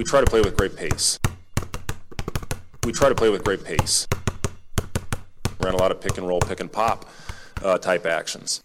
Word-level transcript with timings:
we 0.00 0.04
try 0.04 0.18
to 0.18 0.30
play 0.30 0.40
with 0.40 0.56
great 0.56 0.74
pace. 0.74 1.20
We 2.84 2.92
try 2.92 3.10
to 3.10 3.14
play 3.14 3.28
with 3.28 3.44
great 3.44 3.62
pace. 3.62 4.08
Ran 5.60 5.74
a 5.74 5.76
lot 5.76 5.90
of 5.90 6.00
pick 6.00 6.16
and 6.16 6.26
roll, 6.26 6.40
pick 6.40 6.60
and 6.60 6.72
pop 6.72 7.04
uh, 7.62 7.76
type 7.76 8.06
actions. 8.06 8.62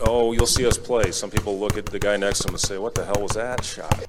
Oh, 0.00 0.30
you'll 0.30 0.46
see 0.46 0.64
us 0.64 0.78
play. 0.78 1.10
Some 1.10 1.28
people 1.28 1.58
look 1.58 1.76
at 1.76 1.86
the 1.86 1.98
guy 1.98 2.16
next 2.16 2.42
to 2.42 2.48
him 2.48 2.54
and 2.54 2.60
say, 2.60 2.78
What 2.78 2.94
the 2.94 3.04
hell 3.04 3.20
was 3.20 3.32
that 3.32 3.64
shot? 3.64 4.06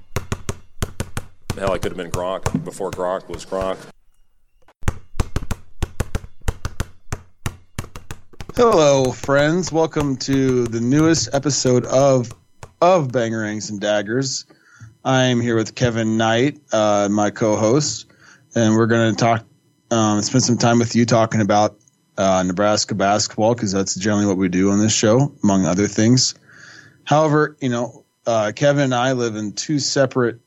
Hell, 1.56 1.72
I 1.72 1.78
could 1.78 1.90
have 1.90 1.96
been 1.96 2.12
Gronk 2.12 2.64
before 2.64 2.92
Gronk 2.92 3.28
was 3.28 3.44
Gronk. 3.44 3.78
Hello, 8.54 9.10
friends. 9.10 9.72
Welcome 9.72 10.16
to 10.18 10.64
the 10.68 10.80
newest 10.80 11.30
episode 11.32 11.86
of 11.86 12.32
of 12.80 13.08
Bangerangs 13.08 13.68
and 13.68 13.80
Daggers. 13.80 14.46
I'm 15.04 15.40
here 15.40 15.56
with 15.56 15.74
Kevin 15.74 16.16
Knight, 16.16 16.60
uh, 16.72 17.08
my 17.10 17.30
co-host, 17.30 18.06
and 18.54 18.76
we're 18.76 18.86
going 18.86 19.12
to 19.12 19.18
talk, 19.18 19.44
um, 19.90 20.22
spend 20.22 20.44
some 20.44 20.58
time 20.58 20.78
with 20.78 20.94
you 20.94 21.06
talking 21.06 21.40
about 21.40 21.76
uh, 22.16 22.44
Nebraska 22.44 22.94
basketball 22.94 23.54
because 23.54 23.72
that's 23.72 23.96
generally 23.96 24.26
what 24.26 24.36
we 24.36 24.48
do 24.48 24.70
on 24.70 24.78
this 24.78 24.92
show, 24.92 25.34
among 25.42 25.66
other 25.66 25.88
things. 25.88 26.36
However, 27.02 27.56
you 27.60 27.68
know, 27.68 28.04
uh, 28.26 28.52
Kevin 28.54 28.84
and 28.84 28.94
I 28.94 29.12
live 29.12 29.34
in 29.34 29.54
two 29.54 29.80
separate, 29.80 30.38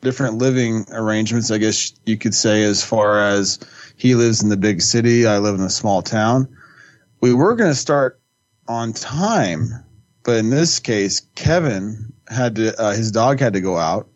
different 0.00 0.38
living 0.38 0.86
arrangements. 0.90 1.52
I 1.52 1.58
guess 1.58 1.92
you 2.04 2.18
could 2.18 2.34
say, 2.34 2.64
as 2.64 2.84
far 2.84 3.20
as 3.20 3.60
he 3.96 4.16
lives 4.16 4.42
in 4.42 4.48
the 4.48 4.56
big 4.56 4.82
city, 4.82 5.24
I 5.24 5.38
live 5.38 5.54
in 5.54 5.60
a 5.60 5.70
small 5.70 6.02
town. 6.02 6.56
We 7.20 7.32
were 7.32 7.54
going 7.54 7.70
to 7.70 7.76
start 7.76 8.20
on 8.66 8.92
time, 8.92 9.83
but 10.24 10.36
in 10.36 10.50
this 10.50 10.80
case, 10.80 11.20
Kevin 11.34 12.12
had 12.28 12.56
to, 12.56 12.80
uh, 12.80 12.92
his 12.92 13.12
dog 13.12 13.38
had 13.38 13.52
to 13.52 13.60
go 13.60 13.76
out, 13.76 14.08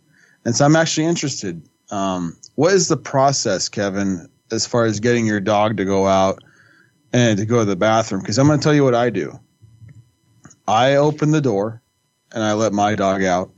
and 0.45 0.57
so 0.57 0.65
I'm 0.65 0.75
actually 0.75 1.07
interested. 1.07 1.62
Um, 1.91 2.37
what 2.55 2.73
is 2.73 2.89
the 2.89 2.97
process, 2.97 3.69
Kevin, 3.69 4.29
as 4.51 4.67
far 4.67 4.86
as 4.86 5.01
getting 5.01 5.27
your 5.27 5.41
dog 5.41 5.77
to 5.77 5.84
go 5.84 6.06
out 6.06 6.42
and 7.12 7.39
to 7.39 7.47
go 7.47 7.61
to 7.61 7.64
the 7.64 7.77
bathroom? 7.77 8.23
Because 8.23 8.39
I'm 8.39 8.47
going 8.47 8.59
to 8.59 8.62
tell 8.62 8.75
you 8.75 8.84
what 8.84 8.95
I 8.95 9.11
do. 9.11 9.39
I 10.67 10.97
open 10.97 11.31
the 11.31 11.41
door 11.41 11.83
and 12.33 12.42
I 12.42 12.55
let 12.55 12.73
my 12.73 12.95
dog 12.95 13.23
out, 13.23 13.53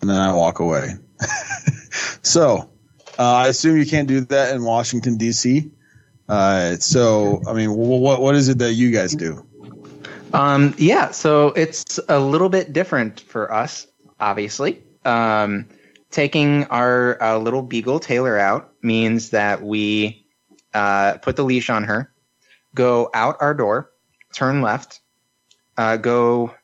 and 0.00 0.08
then 0.08 0.16
I 0.16 0.32
walk 0.32 0.60
away. 0.60 0.94
so 2.22 2.70
uh, 3.18 3.34
I 3.34 3.48
assume 3.48 3.76
you 3.76 3.86
can't 3.86 4.08
do 4.08 4.20
that 4.22 4.54
in 4.54 4.64
Washington 4.64 5.16
D.C. 5.16 5.70
Uh, 6.28 6.76
so 6.76 7.42
I 7.46 7.52
mean, 7.52 7.72
what 7.74 8.20
what 8.20 8.34
is 8.36 8.48
it 8.48 8.58
that 8.58 8.74
you 8.74 8.92
guys 8.92 9.14
do? 9.14 9.44
Um, 10.32 10.74
yeah, 10.78 11.10
so 11.10 11.48
it's 11.48 11.98
a 12.08 12.20
little 12.20 12.48
bit 12.48 12.72
different 12.72 13.20
for 13.20 13.52
us, 13.52 13.86
obviously. 14.20 14.82
Um, 15.04 15.68
taking 16.10 16.64
our 16.66 17.20
uh, 17.22 17.38
little 17.38 17.62
beagle 17.62 18.00
Taylor 18.00 18.38
out 18.38 18.72
means 18.82 19.30
that 19.30 19.62
we 19.62 20.26
uh, 20.74 21.18
put 21.18 21.36
the 21.36 21.42
leash 21.44 21.70
on 21.70 21.84
her, 21.84 22.12
go 22.74 23.10
out 23.14 23.36
our 23.40 23.54
door, 23.54 23.90
turn 24.32 24.62
left, 24.62 25.00
uh, 25.76 25.96
go 25.96 26.54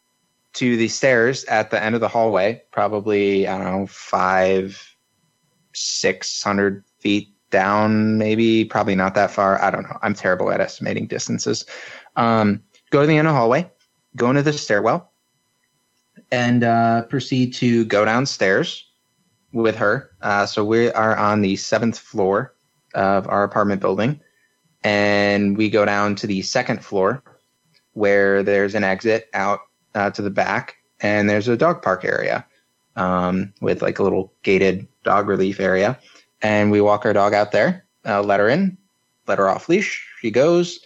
to 0.55 0.77
the 0.77 0.89
stairs 0.89 1.45
at 1.45 1.71
the 1.71 1.83
end 1.83 1.95
of 1.95 2.01
the 2.01 2.09
hallway, 2.09 2.63
probably, 2.71 3.47
I 3.47 3.59
don't 3.59 3.81
know, 3.81 3.87
five, 3.87 4.97
six 5.73 6.43
hundred 6.43 6.85
feet 7.01 7.29
down, 7.51 8.17
maybe, 8.17 8.65
probably 8.65 8.95
not 8.95 9.15
that 9.15 9.31
far. 9.31 9.61
I 9.61 9.71
don't 9.71 9.83
know. 9.83 9.99
I'm 10.03 10.15
terrible 10.15 10.51
at 10.51 10.61
estimating 10.61 11.07
distances. 11.07 11.67
Um, 12.17 12.63
go 12.97 13.03
to 13.03 13.07
the 13.07 13.19
end 13.19 13.29
of 13.29 13.35
hallway, 13.35 13.71
go 14.17 14.31
into 14.31 14.43
the 14.43 14.55
stairwell, 14.55 15.13
and 16.33 16.65
uh, 16.65 17.03
proceed 17.03 17.53
to 17.53 17.85
go 17.85 18.07
downstairs 18.07 18.89
with 19.53 19.77
her. 19.77 20.13
Uh, 20.23 20.47
so 20.47 20.65
we 20.65 20.91
are 20.93 21.15
on 21.15 21.43
the 21.43 21.57
seventh 21.57 21.99
floor 21.99 22.55
of 22.95 23.29
our 23.29 23.45
apartment 23.45 23.83
building, 23.83 24.19
and 24.83 25.59
we 25.59 25.69
go 25.69 25.85
down 25.85 26.15
to 26.15 26.27
the 26.27 26.41
second 26.41 26.83
floor 26.83 27.23
where 27.93 28.43
there's 28.43 28.75
an 28.75 28.83
exit 28.83 29.29
out 29.35 29.61
uh, 29.95 30.09
to 30.09 30.23
the 30.23 30.31
back, 30.31 30.77
and 31.01 31.29
there's 31.29 31.49
a 31.49 31.57
dog 31.57 31.83
park 31.83 32.03
area 32.03 32.47
um, 32.97 33.53
with 33.61 33.83
like 33.83 33.99
a 33.99 34.03
little 34.03 34.33
gated 34.43 34.89
dog 35.05 35.29
relief 35.29 35.61
area. 35.61 35.99
And 36.41 36.71
we 36.71 36.81
walk 36.81 37.05
our 37.05 37.13
dog 37.13 37.35
out 37.35 37.53
there, 37.53 37.85
uh, 38.07 38.23
let 38.23 38.41
her 38.41 38.49
in, 38.49 38.79
let 39.27 39.37
her 39.37 39.51
off 39.51 39.69
leash. 39.69 40.03
She 40.23 40.31
goes. 40.31 40.81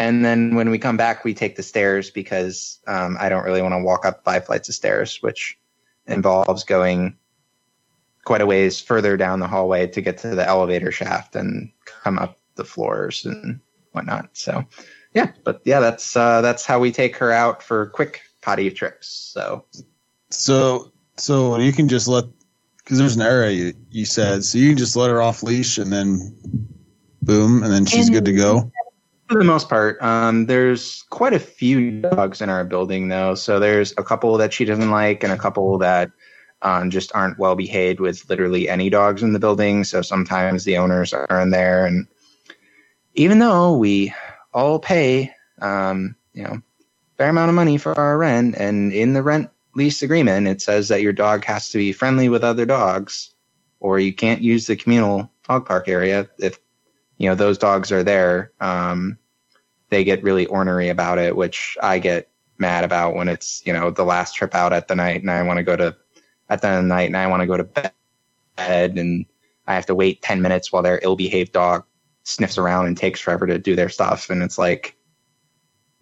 And 0.00 0.24
then 0.24 0.54
when 0.54 0.70
we 0.70 0.78
come 0.78 0.96
back, 0.96 1.24
we 1.24 1.34
take 1.34 1.56
the 1.56 1.62
stairs 1.62 2.10
because 2.10 2.78
um, 2.86 3.18
I 3.20 3.28
don't 3.28 3.44
really 3.44 3.60
want 3.60 3.74
to 3.74 3.82
walk 3.82 4.06
up 4.06 4.24
five 4.24 4.46
flights 4.46 4.70
of 4.70 4.74
stairs, 4.74 5.18
which 5.20 5.58
involves 6.06 6.64
going 6.64 7.18
quite 8.24 8.40
a 8.40 8.46
ways 8.46 8.80
further 8.80 9.18
down 9.18 9.40
the 9.40 9.46
hallway 9.46 9.86
to 9.88 10.00
get 10.00 10.16
to 10.18 10.34
the 10.34 10.48
elevator 10.48 10.90
shaft 10.90 11.36
and 11.36 11.70
come 11.84 12.18
up 12.18 12.38
the 12.54 12.64
floors 12.64 13.26
and 13.26 13.60
whatnot. 13.92 14.30
So, 14.32 14.64
yeah, 15.12 15.32
but 15.44 15.60
yeah, 15.66 15.80
that's 15.80 16.16
uh, 16.16 16.40
that's 16.40 16.64
how 16.64 16.78
we 16.78 16.92
take 16.92 17.14
her 17.16 17.30
out 17.30 17.62
for 17.62 17.90
quick 17.90 18.22
potty 18.40 18.70
trips. 18.70 19.06
So, 19.06 19.66
so 20.30 20.92
so 21.18 21.58
you 21.58 21.74
can 21.74 21.90
just 21.90 22.08
let 22.08 22.24
because 22.78 22.96
there's 22.96 23.16
an 23.16 23.22
area 23.22 23.50
you, 23.50 23.74
you 23.90 24.04
said 24.06 24.44
so 24.44 24.56
you 24.56 24.70
can 24.70 24.78
just 24.78 24.96
let 24.96 25.10
her 25.10 25.20
off 25.20 25.42
leash 25.42 25.76
and 25.76 25.92
then 25.92 26.34
boom 27.20 27.62
and 27.62 27.70
then 27.70 27.84
she's 27.84 28.08
good 28.08 28.24
to 28.24 28.32
go 28.32 28.72
for 29.30 29.38
the 29.38 29.44
most 29.44 29.68
part. 29.68 30.02
Um, 30.02 30.46
there's 30.46 31.02
quite 31.10 31.32
a 31.32 31.38
few 31.38 32.00
dogs 32.00 32.40
in 32.40 32.50
our 32.50 32.64
building, 32.64 33.08
though. 33.08 33.36
So 33.36 33.60
there's 33.60 33.92
a 33.92 34.02
couple 34.02 34.36
that 34.38 34.52
she 34.52 34.64
doesn't 34.64 34.90
like, 34.90 35.22
and 35.22 35.32
a 35.32 35.38
couple 35.38 35.78
that 35.78 36.10
um, 36.62 36.90
just 36.90 37.14
aren't 37.14 37.38
well 37.38 37.54
behaved 37.54 38.00
with 38.00 38.28
literally 38.28 38.68
any 38.68 38.90
dogs 38.90 39.22
in 39.22 39.32
the 39.32 39.38
building. 39.38 39.84
So 39.84 40.02
sometimes 40.02 40.64
the 40.64 40.78
owners 40.78 41.14
are 41.14 41.40
in 41.40 41.50
there, 41.50 41.86
and 41.86 42.08
even 43.14 43.38
though 43.38 43.76
we 43.76 44.12
all 44.52 44.80
pay, 44.80 45.32
um, 45.60 46.16
you 46.34 46.42
know, 46.42 46.60
fair 47.16 47.28
amount 47.28 47.50
of 47.50 47.54
money 47.54 47.78
for 47.78 47.96
our 47.98 48.18
rent, 48.18 48.56
and 48.56 48.92
in 48.92 49.12
the 49.12 49.22
rent 49.22 49.48
lease 49.76 50.02
agreement 50.02 50.48
it 50.48 50.60
says 50.60 50.88
that 50.88 51.00
your 51.00 51.12
dog 51.12 51.44
has 51.44 51.70
to 51.70 51.78
be 51.78 51.92
friendly 51.92 52.28
with 52.28 52.42
other 52.42 52.66
dogs, 52.66 53.30
or 53.78 54.00
you 54.00 54.12
can't 54.12 54.42
use 54.42 54.66
the 54.66 54.74
communal 54.74 55.30
dog 55.48 55.66
park 55.66 55.88
area 55.88 56.28
if 56.38 56.58
you 57.16 57.28
know 57.28 57.36
those 57.36 57.58
dogs 57.58 57.92
are 57.92 58.02
there. 58.02 58.50
Um, 58.60 59.18
they 59.90 60.04
get 60.04 60.22
really 60.22 60.46
ornery 60.46 60.88
about 60.88 61.18
it, 61.18 61.36
which 61.36 61.76
I 61.82 61.98
get 61.98 62.30
mad 62.58 62.84
about 62.84 63.14
when 63.14 63.28
it's 63.28 63.62
you 63.66 63.72
know 63.72 63.90
the 63.90 64.04
last 64.04 64.34
trip 64.34 64.54
out 64.54 64.72
at 64.72 64.88
the 64.88 64.94
night 64.94 65.20
and 65.20 65.30
I 65.30 65.42
want 65.42 65.56
to 65.56 65.62
go 65.62 65.76
to 65.76 65.96
at 66.48 66.60
the 66.60 66.68
end 66.68 66.76
of 66.76 66.84
the 66.84 66.88
night 66.88 67.06
and 67.06 67.16
I 67.16 67.26
want 67.26 67.40
to 67.40 67.46
go 67.46 67.56
to 67.56 67.64
bed 67.64 67.92
and 68.98 69.26
I 69.66 69.74
have 69.74 69.86
to 69.86 69.94
wait 69.94 70.22
ten 70.22 70.42
minutes 70.42 70.72
while 70.72 70.82
their 70.82 71.00
ill-behaved 71.02 71.52
dog 71.52 71.84
sniffs 72.24 72.58
around 72.58 72.86
and 72.86 72.96
takes 72.96 73.18
forever 73.18 73.46
to 73.46 73.58
do 73.58 73.74
their 73.74 73.88
stuff 73.88 74.30
and 74.30 74.42
it's 74.42 74.58
like 74.58 74.96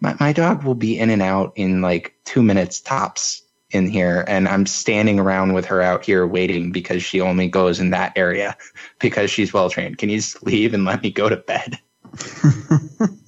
my, 0.01 0.15
my 0.19 0.33
dog 0.33 0.63
will 0.63 0.75
be 0.75 0.99
in 0.99 1.09
and 1.09 1.21
out 1.21 1.53
in 1.55 1.81
like 1.81 2.13
two 2.25 2.43
minutes 2.43 2.81
tops 2.81 3.41
in 3.71 3.87
here 3.87 4.25
and 4.27 4.47
I'm 4.47 4.65
standing 4.65 5.19
around 5.19 5.53
with 5.53 5.65
her 5.65 5.81
out 5.81 6.03
here 6.03 6.25
waiting 6.25 6.71
because 6.71 7.03
she 7.03 7.21
only 7.21 7.47
goes 7.47 7.79
in 7.79 7.91
that 7.91 8.13
area 8.17 8.57
because 8.99 9.29
she's 9.29 9.53
well 9.53 9.69
trained. 9.69 9.97
Can 9.97 10.09
you 10.09 10.17
just 10.17 10.43
leave 10.43 10.73
and 10.73 10.85
let 10.85 11.03
me 11.03 11.11
go 11.11 11.29
to 11.29 11.37
bed? 11.37 11.79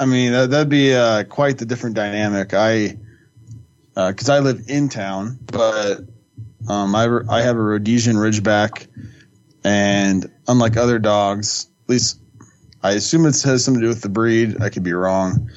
I 0.00 0.06
mean 0.06 0.32
that, 0.32 0.48
would 0.50 0.70
be 0.70 0.94
uh, 0.94 1.24
quite 1.24 1.58
the 1.58 1.66
different 1.66 1.94
dynamic. 1.94 2.54
I 2.54 2.96
because 3.94 4.30
uh, 4.30 4.34
I 4.34 4.38
live 4.38 4.64
in 4.66 4.88
town, 4.88 5.38
but 5.44 6.00
um, 6.66 6.94
I 6.94 7.06
I 7.28 7.42
have 7.42 7.56
a 7.56 7.60
Rhodesian 7.60 8.16
Ridgeback, 8.16 8.86
and 9.62 10.30
unlike 10.48 10.78
other 10.78 10.98
dogs, 10.98 11.68
at 11.84 11.90
least 11.90 12.18
I 12.82 12.92
assume 12.92 13.26
it 13.26 13.42
has 13.42 13.62
something 13.62 13.82
to 13.82 13.86
do 13.86 13.88
with 13.90 14.00
the 14.00 14.08
breed. 14.08 14.62
I 14.62 14.70
could 14.70 14.84
be 14.84 14.94
wrong. 14.94 15.50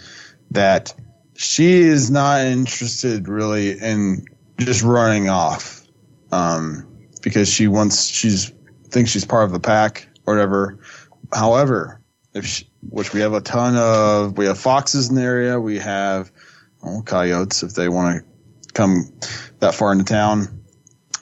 That 0.51 0.93
she 1.35 1.79
is 1.79 2.11
not 2.11 2.41
interested 2.41 3.29
really 3.29 3.79
in 3.79 4.25
just 4.59 4.83
running 4.83 5.29
off, 5.29 5.87
um, 6.33 6.85
because 7.21 7.47
she 7.47 7.69
wants 7.69 8.07
she's 8.07 8.51
thinks 8.89 9.11
she's 9.11 9.23
part 9.23 9.45
of 9.45 9.53
the 9.53 9.61
pack 9.61 10.05
or 10.25 10.35
whatever. 10.35 10.79
However, 11.31 12.01
if 12.33 12.45
she, 12.45 12.67
which 12.89 13.13
we 13.13 13.21
have 13.21 13.33
a 13.33 13.41
ton 13.41 13.75
of, 13.75 14.37
we 14.37 14.45
have 14.45 14.59
foxes 14.59 15.09
in 15.09 15.15
the 15.15 15.21
area, 15.21 15.59
we 15.59 15.79
have 15.79 16.31
well, 16.81 17.01
coyotes 17.01 17.63
if 17.63 17.73
they 17.73 17.89
want 17.89 18.19
to 18.19 18.71
come 18.73 19.13
that 19.59 19.75
far 19.75 19.91
into 19.91 20.05
town, 20.05 20.63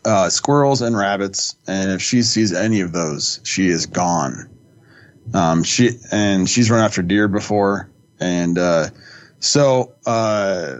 uh, 0.03 0.29
squirrels 0.29 0.81
and 0.81 0.97
rabbits, 0.97 1.55
and 1.67 1.91
if 1.91 2.01
she 2.01 2.23
sees 2.23 2.53
any 2.53 2.81
of 2.81 2.91
those, 2.91 3.39
she 3.43 3.67
is 3.67 3.85
gone. 3.85 4.49
Um, 5.33 5.63
she 5.63 5.91
and 6.11 6.49
she's 6.49 6.71
run 6.71 6.83
after 6.83 7.01
deer 7.01 7.27
before, 7.27 7.89
and 8.19 8.57
uh, 8.57 8.89
so, 9.39 9.95
uh, 10.05 10.79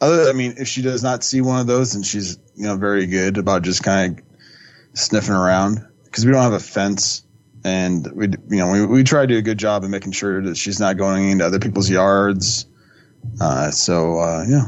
other, 0.00 0.28
I 0.28 0.32
mean, 0.32 0.54
if 0.58 0.68
she 0.68 0.82
does 0.82 1.02
not 1.02 1.24
see 1.24 1.40
one 1.40 1.60
of 1.60 1.66
those, 1.66 1.92
then 1.92 2.02
she's, 2.02 2.38
you 2.54 2.64
know, 2.64 2.76
very 2.76 3.06
good 3.06 3.38
about 3.38 3.62
just 3.62 3.82
kind 3.82 4.18
of 4.18 4.98
sniffing 4.98 5.34
around 5.34 5.86
because 6.04 6.24
we 6.24 6.32
don't 6.32 6.42
have 6.42 6.52
a 6.52 6.60
fence 6.60 7.24
and 7.64 8.10
we, 8.12 8.28
you 8.48 8.56
know, 8.56 8.70
we, 8.70 8.86
we 8.86 9.04
try 9.04 9.22
to 9.22 9.26
do 9.26 9.38
a 9.38 9.42
good 9.42 9.58
job 9.58 9.84
of 9.84 9.90
making 9.90 10.12
sure 10.12 10.42
that 10.42 10.56
she's 10.56 10.80
not 10.80 10.96
going 10.96 11.30
into 11.30 11.44
other 11.44 11.58
people's 11.58 11.90
yards. 11.90 12.66
Uh, 13.40 13.70
so, 13.70 14.18
uh, 14.18 14.44
yeah. 14.48 14.66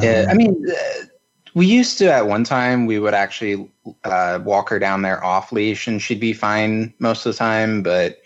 yeah. 0.00 0.26
I 0.28 0.34
mean, 0.34 0.64
uh, 0.68 1.06
We 1.54 1.66
used 1.66 1.98
to 1.98 2.12
at 2.12 2.26
one 2.26 2.42
time. 2.42 2.86
We 2.86 2.98
would 2.98 3.14
actually 3.14 3.70
uh, 4.02 4.40
walk 4.42 4.68
her 4.70 4.80
down 4.80 5.02
there 5.02 5.22
off 5.24 5.52
leash, 5.52 5.86
and 5.86 6.02
she'd 6.02 6.18
be 6.18 6.32
fine 6.32 6.92
most 6.98 7.24
of 7.26 7.32
the 7.32 7.38
time. 7.38 7.84
But 7.84 8.18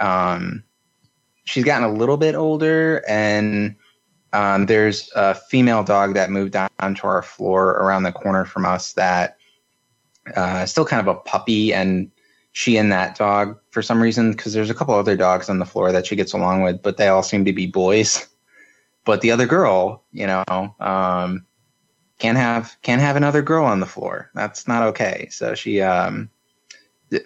um, 0.00 0.64
she's 1.44 1.64
gotten 1.64 1.84
a 1.84 1.92
little 1.92 2.16
bit 2.16 2.34
older, 2.34 3.04
and 3.06 3.76
um, 4.32 4.64
there's 4.64 5.10
a 5.14 5.34
female 5.34 5.84
dog 5.84 6.14
that 6.14 6.30
moved 6.30 6.52
down 6.52 6.94
to 6.94 7.06
our 7.06 7.22
floor 7.22 7.72
around 7.72 8.04
the 8.04 8.12
corner 8.12 8.46
from 8.46 8.64
us 8.64 8.94
that 8.94 9.36
uh, 10.34 10.64
still 10.64 10.86
kind 10.86 11.06
of 11.06 11.14
a 11.14 11.20
puppy, 11.20 11.74
and 11.74 12.10
she 12.54 12.76
and 12.76 12.92
that 12.92 13.18
dog 13.18 13.58
for 13.70 13.82
some 13.82 14.00
reason 14.00 14.30
because 14.30 14.52
there's 14.52 14.70
a 14.70 14.74
couple 14.74 14.94
other 14.94 15.16
dogs 15.16 15.50
on 15.50 15.58
the 15.58 15.64
floor 15.64 15.90
that 15.90 16.06
she 16.06 16.14
gets 16.14 16.32
along 16.32 16.62
with, 16.62 16.80
but 16.82 16.96
they 16.96 17.08
all 17.08 17.24
seem 17.24 17.44
to 17.44 17.52
be 17.52 17.66
boys. 17.66 18.28
But 19.04 19.22
the 19.22 19.32
other 19.32 19.44
girl, 19.44 20.04
you 20.12 20.28
know, 20.28 20.44
um, 20.78 21.44
can't 22.20 22.38
have 22.38 22.76
can't 22.82 23.02
have 23.02 23.16
another 23.16 23.42
girl 23.42 23.64
on 23.64 23.80
the 23.80 23.86
floor. 23.86 24.30
That's 24.36 24.68
not 24.68 24.84
okay. 24.84 25.26
So 25.32 25.56
she, 25.56 25.82
um, 25.82 26.30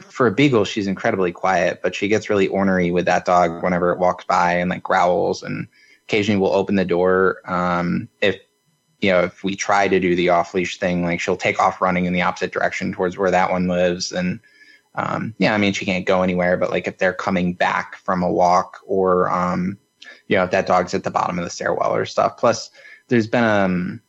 for 0.01 0.27
a 0.27 0.33
beagle, 0.33 0.65
she's 0.65 0.87
incredibly 0.87 1.31
quiet, 1.31 1.83
but 1.83 1.95
she 1.95 2.09
gets 2.09 2.31
really 2.31 2.49
ornery 2.49 2.91
with 2.91 3.05
that 3.05 3.27
dog 3.27 3.63
whenever 3.63 3.93
it 3.93 3.99
walks 3.99 4.25
by 4.25 4.55
and 4.55 4.71
like 4.71 4.83
growls 4.83 5.43
and 5.43 5.69
occasionally 6.05 6.41
will 6.41 6.55
open 6.55 6.77
the 6.77 6.87
door 6.87 7.43
um, 7.45 8.09
if 8.23 8.41
you 9.03 9.11
know 9.11 9.21
if 9.21 9.45
we 9.45 9.55
try 9.55 9.89
to 9.89 10.01
do 10.01 10.17
the 10.17 10.31
off 10.31 10.55
leash 10.55 10.79
thing 10.79 11.05
like 11.05 11.21
she'll 11.21 11.37
take 11.37 11.61
off 11.61 11.83
running 11.83 12.07
in 12.07 12.15
the 12.15 12.23
opposite 12.23 12.51
direction 12.51 12.93
towards 12.93 13.19
where 13.19 13.31
that 13.31 13.51
one 13.51 13.69
lives 13.69 14.11
and 14.11 14.41
um, 14.99 15.35
yeah 15.39 15.55
i 15.55 15.59
mean 15.59 15.73
she 15.73 15.85
can't 15.85 16.07
go 16.07 16.23
anywhere 16.23 16.57
but 16.57 16.71
like 16.71 16.87
if 16.87 16.99
they're 16.99 17.13
coming 17.13 17.55
back 17.55 17.97
from 17.97 18.23
a 18.23 18.31
walk 18.31 18.79
or 18.87 19.31
um, 19.31 19.79
you 20.29 20.37
know 20.37 20.45
if 20.45 20.51
that 20.51 20.67
dog's 20.67 20.95
at 20.95 21.05
the 21.05 21.11
bottom 21.11 21.39
of 21.39 21.45
the 21.45 21.51
stairwell 21.51 21.95
or 21.95 22.05
stuff. 22.05 22.37
Plus 22.37 22.71
there's 23.09 23.27
been 23.27 23.45
um, 23.45 24.01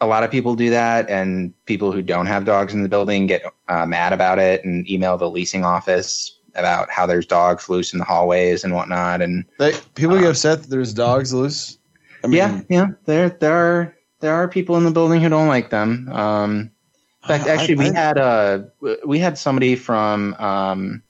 a 0.00 0.06
lot 0.06 0.22
of 0.22 0.30
people 0.30 0.54
do 0.54 0.70
that 0.70 1.08
and 1.10 1.52
people 1.66 1.92
who 1.92 2.02
don't 2.02 2.26
have 2.26 2.44
dogs 2.44 2.72
in 2.72 2.82
the 2.82 2.88
building 2.88 3.26
get 3.26 3.42
uh, 3.68 3.84
mad 3.84 4.12
about 4.12 4.38
it 4.38 4.64
and 4.64 4.88
email 4.88 5.18
the 5.18 5.28
leasing 5.28 5.64
office 5.64 6.38
about 6.54 6.88
how 6.90 7.04
there's 7.04 7.26
dogs 7.26 7.68
loose 7.68 7.92
in 7.92 7.98
the 7.98 8.04
hallways 8.04 8.62
and 8.62 8.72
whatnot 8.72 9.20
and 9.20 9.44
They, 9.58 9.72
people 9.94 10.18
get 10.18 10.30
upset 10.30 10.62
that 10.62 10.70
there's 10.70 10.94
dogs 10.94 11.34
loose. 11.34 11.78
I 12.22 12.28
mean, 12.28 12.36
yeah 12.38 12.60
yeah. 12.68 12.86
There 13.04 13.28
there 13.28 13.54
are 13.54 13.96
there 14.20 14.34
are 14.34 14.48
people 14.48 14.76
in 14.76 14.84
the 14.84 14.90
building 14.90 15.20
who 15.20 15.28
don't 15.28 15.48
like 15.48 15.70
them. 15.70 16.08
Um 16.10 16.70
in 17.24 17.28
fact, 17.28 17.46
I- 17.46 17.52
actually, 17.54 17.76
we 17.76 17.90
I- 17.90 17.94
had 17.94 18.18
uh 18.18 18.58
we 19.06 19.18
had 19.18 19.38
somebody 19.38 19.76
from 19.76 20.34
um 20.34 21.02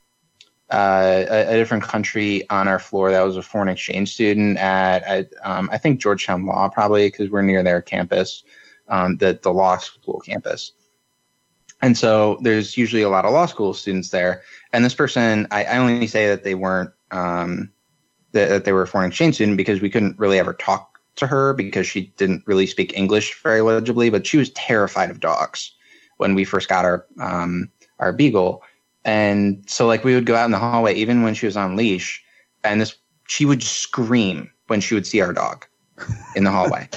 uh, 0.70 1.24
a, 1.28 1.52
a 1.52 1.56
different 1.56 1.84
country 1.84 2.48
on 2.50 2.66
our 2.68 2.78
floor 2.78 3.10
that 3.10 3.20
was 3.20 3.36
a 3.36 3.42
foreign 3.42 3.68
exchange 3.68 4.12
student 4.12 4.56
at, 4.58 5.02
at 5.04 5.28
um, 5.44 5.68
I 5.70 5.78
think 5.78 6.00
Georgetown 6.00 6.46
Law 6.46 6.68
probably 6.68 7.06
because 7.08 7.30
we're 7.30 7.42
near 7.42 7.62
their 7.62 7.82
campus, 7.82 8.42
um, 8.88 9.16
the 9.18 9.38
the 9.42 9.52
law 9.52 9.76
school 9.76 10.20
campus, 10.20 10.72
and 11.82 11.96
so 11.96 12.38
there's 12.42 12.76
usually 12.76 13.02
a 13.02 13.10
lot 13.10 13.24
of 13.24 13.32
law 13.32 13.46
school 13.46 13.74
students 13.74 14.08
there. 14.08 14.42
And 14.72 14.84
this 14.84 14.94
person, 14.94 15.46
I, 15.50 15.64
I 15.64 15.76
only 15.76 16.06
say 16.06 16.28
that 16.28 16.44
they 16.44 16.54
weren't 16.54 16.90
um, 17.10 17.70
that, 18.32 18.48
that 18.48 18.64
they 18.64 18.72
were 18.72 18.82
a 18.82 18.88
foreign 18.88 19.08
exchange 19.08 19.36
student 19.36 19.56
because 19.58 19.80
we 19.80 19.90
couldn't 19.90 20.18
really 20.18 20.38
ever 20.38 20.54
talk 20.54 20.98
to 21.16 21.26
her 21.26 21.52
because 21.52 21.86
she 21.86 22.12
didn't 22.16 22.42
really 22.46 22.66
speak 22.66 22.96
English 22.96 23.40
very 23.42 23.60
legibly, 23.60 24.10
but 24.10 24.26
she 24.26 24.38
was 24.38 24.50
terrified 24.50 25.10
of 25.10 25.20
dogs 25.20 25.72
when 26.16 26.34
we 26.34 26.44
first 26.44 26.68
got 26.68 26.84
our 26.84 27.06
um, 27.20 27.70
our 27.98 28.12
beagle, 28.12 28.62
and 29.04 29.62
so 29.66 29.86
like 29.86 30.04
we 30.04 30.14
would 30.14 30.26
go 30.26 30.34
out 30.34 30.44
in 30.44 30.50
the 30.50 30.58
hallway 30.58 30.94
even 30.94 31.22
when 31.22 31.34
she 31.34 31.46
was 31.46 31.56
on 31.56 31.76
leash, 31.76 32.22
and 32.62 32.80
this 32.80 32.96
she 33.28 33.44
would 33.44 33.62
scream 33.62 34.50
when 34.66 34.80
she 34.80 34.94
would 34.94 35.06
see 35.06 35.20
our 35.20 35.32
dog 35.32 35.66
in 36.34 36.44
the 36.44 36.50
hallway, 36.50 36.88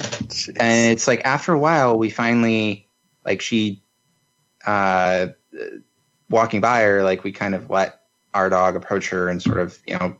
and 0.60 0.92
it's 0.92 1.06
like 1.06 1.20
after 1.24 1.52
a 1.52 1.58
while 1.58 1.98
we 1.98 2.10
finally 2.10 2.88
like 3.24 3.40
she 3.40 3.82
uh, 4.66 5.28
walking 6.30 6.60
by 6.60 6.82
her 6.82 7.02
like 7.02 7.24
we 7.24 7.32
kind 7.32 7.54
of 7.54 7.70
let 7.70 8.02
our 8.34 8.50
dog 8.50 8.76
approach 8.76 9.08
her 9.08 9.28
and 9.28 9.42
sort 9.42 9.58
of 9.58 9.78
you 9.86 9.98
know 9.98 10.16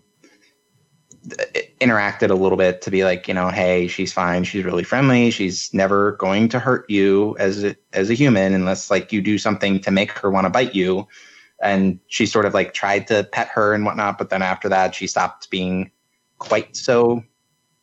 interacted 1.81 2.31
a 2.31 2.35
little 2.35 2.59
bit 2.59 2.83
to 2.83 2.91
be 2.91 3.05
like, 3.05 3.29
you 3.29 3.35
know, 3.35 3.49
hey, 3.49 3.89
she's 3.89 4.13
fine. 4.13 4.45
She's 4.45 4.65
really 4.65 4.85
friendly. 4.85 5.31
She's 5.31 5.73
never 5.73 6.13
going 6.13 6.49
to 6.51 6.59
hurt 6.59 6.89
you 6.89 7.37
as 7.39 7.65
a, 7.65 7.77
as 7.93 8.11
a 8.11 8.15
human 8.15 8.55
unless 8.55 8.91
like 8.91 9.13
you 9.13 9.21
do 9.21 9.39
something 9.39 9.81
to 9.81 9.91
make 9.91 10.13
her 10.13 10.31
want 10.31 10.45
to 10.45 10.51
bite 10.51 10.75
you. 10.75 11.07
And 11.61 11.99
she 12.07 12.27
sort 12.27 12.45
of 12.45 12.55
like 12.55 12.73
tried 12.75 13.07
to 13.09 13.25
pet 13.33 13.49
her 13.49 13.75
and 13.75 13.85
whatnot, 13.85 14.19
but 14.19 14.31
then 14.31 14.43
after 14.43 14.69
that, 14.69 14.95
she 14.95 15.07
stopped 15.07 15.51
being 15.51 15.91
quite 16.39 16.77
so 16.77 17.23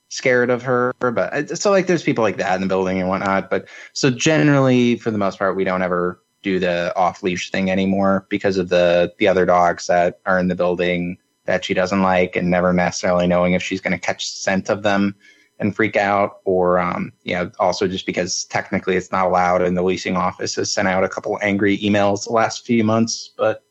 scared 0.10 0.50
of 0.50 0.64
her. 0.64 0.94
But 1.00 1.34
uh, 1.34 1.56
so 1.56 1.72
like, 1.72 1.88
there's 1.88 2.04
people 2.04 2.24
like 2.24 2.38
that 2.38 2.56
in 2.56 2.62
the 2.62 2.68
building 2.68 3.00
and 3.00 3.10
whatnot. 3.10 3.50
But 3.50 3.68
so 3.94 4.10
generally, 4.10 4.98
for 4.98 5.12
the 5.12 5.18
most 5.18 5.40
part, 5.40 5.56
we 5.56 5.64
don't 5.64 5.82
ever 5.82 6.22
do 6.42 6.60
the 6.60 6.96
off 6.96 7.24
leash 7.24 7.50
thing 7.50 7.72
anymore 7.72 8.28
because 8.30 8.58
of 8.58 8.70
the 8.70 9.12
the 9.18 9.28
other 9.28 9.46
dogs 9.46 9.88
that 9.88 10.20
are 10.26 10.38
in 10.38 10.48
the 10.48 10.56
building 10.56 11.18
that 11.46 11.66
she 11.66 11.74
doesn't 11.74 12.02
like 12.02 12.36
and 12.36 12.50
never 12.50 12.74
necessarily 12.74 13.28
knowing 13.28 13.54
if 13.54 13.64
she's 13.64 13.82
going 13.82 13.94
to 13.94 14.00
catch 14.00 14.30
scent 14.30 14.70
of 14.70 14.84
them 14.84 15.16
and 15.60 15.76
freak 15.76 15.96
out 15.96 16.40
or 16.44 16.80
um, 16.80 17.14
you 17.24 17.34
know 17.34 17.50
also 17.60 17.88
just 17.88 18.06
because 18.06 18.46
technically 18.46 18.96
it's 18.96 19.12
not 19.12 19.28
allowed 19.28 19.62
and 19.62 19.78
the 19.78 19.84
leasing 19.84 20.18
office 20.18 20.56
has 20.56 20.72
sent 20.72 20.88
out 20.88 21.04
a 21.04 21.10
couple 21.10 21.38
angry 21.42 21.78
emails 21.78 22.26
the 22.26 22.34
last 22.34 22.66
few 22.66 22.84
months 22.84 23.34
but 23.38 23.64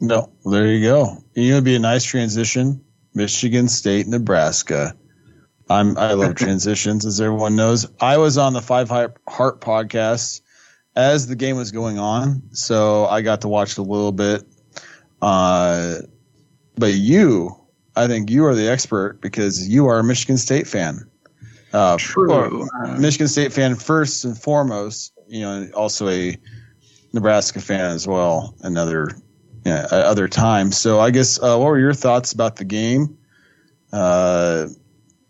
No, 0.00 0.32
there 0.44 0.66
you 0.66 0.82
go. 0.82 1.18
You 1.34 1.50
know, 1.50 1.54
it'd 1.56 1.64
be 1.64 1.76
a 1.76 1.78
nice 1.78 2.04
transition. 2.04 2.84
Michigan 3.14 3.68
State, 3.68 4.06
Nebraska. 4.06 4.96
I'm 5.68 5.96
I 5.96 6.14
love 6.14 6.34
transitions, 6.36 7.06
as 7.06 7.20
everyone 7.20 7.56
knows. 7.56 7.86
I 8.00 8.18
was 8.18 8.38
on 8.38 8.52
the 8.52 8.62
Five 8.62 8.88
Heart 8.88 9.60
podcast 9.60 10.40
as 10.94 11.26
the 11.26 11.36
game 11.36 11.56
was 11.56 11.72
going 11.72 11.98
on, 11.98 12.42
so 12.52 13.06
I 13.06 13.22
got 13.22 13.42
to 13.42 13.48
watch 13.48 13.72
it 13.72 13.78
a 13.78 13.82
little 13.82 14.12
bit. 14.12 14.44
Uh, 15.22 15.98
but 16.76 16.92
you, 16.92 17.56
I 17.94 18.08
think 18.08 18.28
you 18.28 18.44
are 18.46 18.54
the 18.54 18.68
expert 18.68 19.20
because 19.20 19.68
you 19.68 19.86
are 19.86 20.00
a 20.00 20.04
Michigan 20.04 20.36
State 20.36 20.66
fan. 20.66 21.08
Uh, 21.72 21.96
True. 21.98 22.68
Michigan 22.98 23.28
State 23.28 23.52
fan 23.52 23.76
first 23.76 24.24
and 24.24 24.36
foremost. 24.36 25.12
You 25.28 25.40
know, 25.42 25.68
also 25.74 26.08
a 26.08 26.36
Nebraska 27.12 27.60
fan 27.60 27.92
as 27.92 28.06
well. 28.06 28.54
Another 28.60 29.08
other 29.64 30.28
times. 30.28 30.76
So 30.76 31.00
I 31.00 31.10
guess 31.10 31.38
uh, 31.38 31.56
what 31.56 31.66
were 31.66 31.78
your 31.78 31.94
thoughts 31.94 32.32
about 32.32 32.56
the 32.56 32.64
game? 32.64 33.16
Uh, 33.92 34.66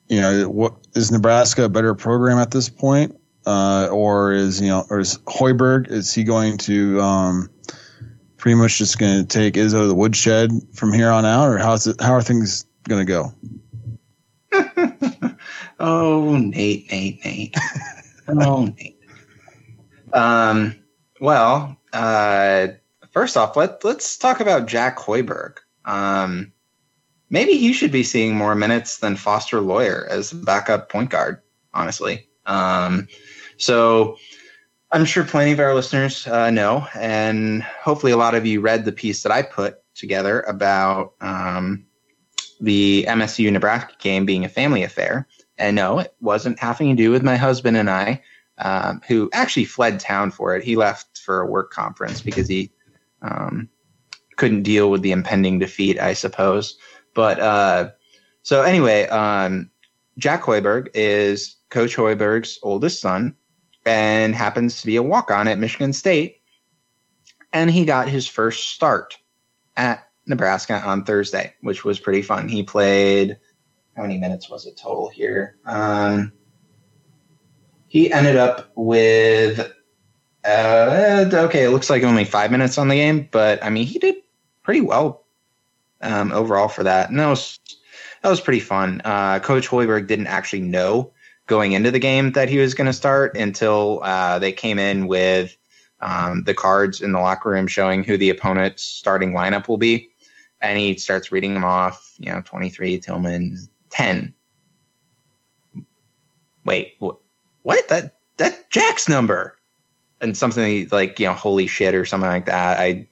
you 0.09 0.21
know, 0.21 0.49
what 0.49 0.75
is 0.95 1.13
Nebraska 1.13 1.65
a 1.65 1.69
better 1.69 1.95
program 1.95 2.39
at 2.39 2.51
this 2.51 2.69
point, 2.69 3.21
uh, 3.47 3.89
or 3.93 4.33
is 4.33 4.61
you 4.61 4.69
know, 4.69 4.85
or 4.89 5.01
is 5.01 5.19
Hoiberg 5.19 5.91
is 5.91 6.13
he 6.13 6.25
going 6.25 6.59
to 6.59 7.01
um, 7.01 7.51
pretty 8.43 8.57
much 8.57 8.77
just 8.77 8.99
going 8.99 9.21
to 9.21 9.25
take 9.25 9.55
Izzo 9.55 9.83
to 9.83 9.87
the 9.87 9.95
woodshed 9.95 10.51
from 10.75 10.93
here 10.93 11.11
on 11.11 11.25
out, 11.25 11.49
or 11.49 11.59
how's 11.59 11.87
it? 11.87 12.01
How 12.01 12.13
are 12.13 12.23
things 12.23 12.67
going 12.89 13.07
to 13.07 13.13
go? 13.13 13.33
oh 15.79 16.37
nate 16.37 16.91
nate 16.91 17.25
nate 17.25 17.57
oh 18.29 18.67
nate 18.67 19.01
um 20.13 20.75
well 21.21 21.79
uh 21.95 22.67
first 23.13 23.39
off 23.39 23.57
let, 23.57 23.83
let's 23.83 24.19
talk 24.19 24.41
about 24.41 24.67
jack 24.67 24.99
hoiberg 24.99 25.57
um 25.87 26.53
maybe 27.31 27.57
he 27.57 27.73
should 27.73 27.91
be 27.91 28.03
seeing 28.03 28.37
more 28.37 28.55
minutes 28.55 28.99
than 28.99 29.17
foster 29.17 29.63
loyer 29.63 30.07
as 30.11 30.35
backup 30.35 30.91
point 30.91 31.09
guard 31.09 31.41
honestly 31.73 32.29
um 32.45 33.09
so 33.57 34.19
i'm 34.93 35.05
sure 35.05 35.25
plenty 35.25 35.53
of 35.53 35.61
our 35.61 35.75
listeners 35.75 36.27
uh, 36.27 36.51
know 36.51 36.87
and 36.95 37.63
hopefully 37.63 38.13
a 38.13 38.17
lot 38.17 38.35
of 38.35 38.47
you 38.47 38.61
read 38.61 38.85
the 38.85 38.93
piece 38.93 39.23
that 39.23 39.33
i 39.33 39.43
put 39.43 39.79
together 39.95 40.41
about 40.43 41.15
um, 41.21 41.85
the 42.61 43.05
msu 43.09 43.51
nebraska 43.53 43.95
game 43.99 44.25
being 44.25 44.45
a 44.45 44.49
family 44.49 44.83
affair 44.83 45.27
and 45.59 45.77
no, 45.77 46.01
it 46.01 46.15
wasn't 46.21 46.59
having 46.59 46.89
to 46.89 47.01
do 47.01 47.11
with 47.11 47.23
my 47.23 47.37
husband 47.37 47.77
and 47.77 47.89
I, 47.89 48.21
um, 48.59 49.01
who 49.07 49.31
actually 49.33 49.65
fled 49.65 50.01
town 50.01 50.31
for 50.31 50.57
it. 50.57 50.65
He 50.65 50.77
left 50.77 51.19
for 51.19 51.41
a 51.41 51.47
work 51.47 51.71
conference 51.71 52.21
because 52.21 52.49
he 52.49 52.73
um, 53.23 53.69
couldn't 54.37 54.65
deal 54.65 54.91
with 54.91 55.03
the 55.03 55.13
impending 55.13 55.59
defeat, 55.59 56.01
I 56.01 56.15
suppose. 56.15 56.77
But 57.15 57.39
uh, 57.39 57.91
so 58.43 58.63
anyway, 58.63 59.07
um, 59.07 59.71
Jack 60.19 60.43
Hoiberg 60.43 60.89
is 60.95 61.57
Coach 61.71 61.97
Hoiberg's 61.97 62.59
oldest 62.63 63.01
son 63.01 63.37
and 63.85 64.35
happens 64.35 64.81
to 64.81 64.87
be 64.87 64.97
a 64.97 65.03
walk 65.03 65.31
on 65.31 65.49
at 65.49 65.59
Michigan 65.59 65.93
State. 65.93 66.41
And 67.53 67.71
he 67.71 67.85
got 67.85 68.09
his 68.09 68.27
first 68.27 68.71
start 68.71 69.19
at 69.77 70.09
Nebraska 70.27 70.81
on 70.85 71.05
Thursday, 71.05 71.55
which 71.61 71.85
was 71.85 72.01
pretty 72.01 72.23
fun. 72.23 72.49
He 72.49 72.63
played 72.63 73.39
how 73.97 74.03
many 74.03 74.19
minutes 74.19 74.49
was 74.49 74.67
it 74.67 74.77
total 74.77 75.09
here? 75.09 75.57
Um, 75.67 76.33
he 77.89 78.11
ended 78.13 78.37
up 78.37 78.73
with 78.75 79.73
uh, 80.45 81.31
okay, 81.33 81.65
it 81.65 81.71
looks 81.71 81.91
like 81.91 82.03
only 82.03 82.25
five 82.25 82.51
minutes 82.51 82.79
on 82.79 82.89
the 82.89 82.97
game, 82.97 83.29
but 83.31 83.63
I 83.63 83.71
mean 83.71 83.87
he 83.87 83.99
did 83.99 84.17
pretty 84.63 84.81
well 84.81 85.25
um, 86.01 86.33
overall 86.33 86.69
for 86.69 86.85
that, 86.85 87.11
and 87.11 87.19
that 87.19 87.29
was 87.29 87.61
that 88.23 88.31
was 88.31 88.41
pretty 88.41 88.61
fun. 88.61 89.03
Uh, 89.05 89.41
Coach 89.41 89.69
Hoiberg 89.69 90.07
didn't 90.07 90.29
actually 90.29 90.63
know 90.63 91.13
going 91.53 91.73
into 91.73 91.91
the 91.91 91.99
game 91.99 92.33
that 92.33 92.49
he 92.49 92.57
was 92.57 92.73
going 92.73 92.87
to 92.87 92.95
start 92.95 93.37
until 93.37 94.01
uh, 94.05 94.39
they 94.39 94.51
came 94.51 94.79
in 94.79 95.07
with 95.07 95.55
um, 96.01 96.45
the 96.45 96.55
cards 96.55 97.03
in 97.03 97.13
the 97.13 97.21
locker 97.21 97.51
room 97.51 97.67
showing 97.67 98.03
who 98.03 98.17
the 98.17 98.31
opponent's 98.31 98.83
starting 98.83 99.33
lineup 99.33 99.69
will 99.69 99.77
be. 99.77 100.09
And 100.63 100.79
he 100.79 100.97
starts 100.97 101.31
reading 101.31 101.53
them 101.53 101.63
off, 101.63 102.15
you 102.19 102.33
know, 102.33 102.41
23, 102.43 102.99
Tillman, 103.01 103.59
10. 103.91 104.33
Wait, 106.65 106.95
wh- 107.03 107.21
what? 107.61 107.87
That 107.89 108.17
that 108.39 108.71
Jack's 108.71 109.07
number. 109.07 109.59
And 110.23 110.35
something 110.35 110.89
like, 110.91 111.21
you 111.21 111.27
know, 111.27 111.35
holy 111.35 111.67
shit 111.67 111.95
or 111.95 112.07
something 112.07 112.31
like 112.31 112.47
that. 112.47 112.81
I, 112.81 113.07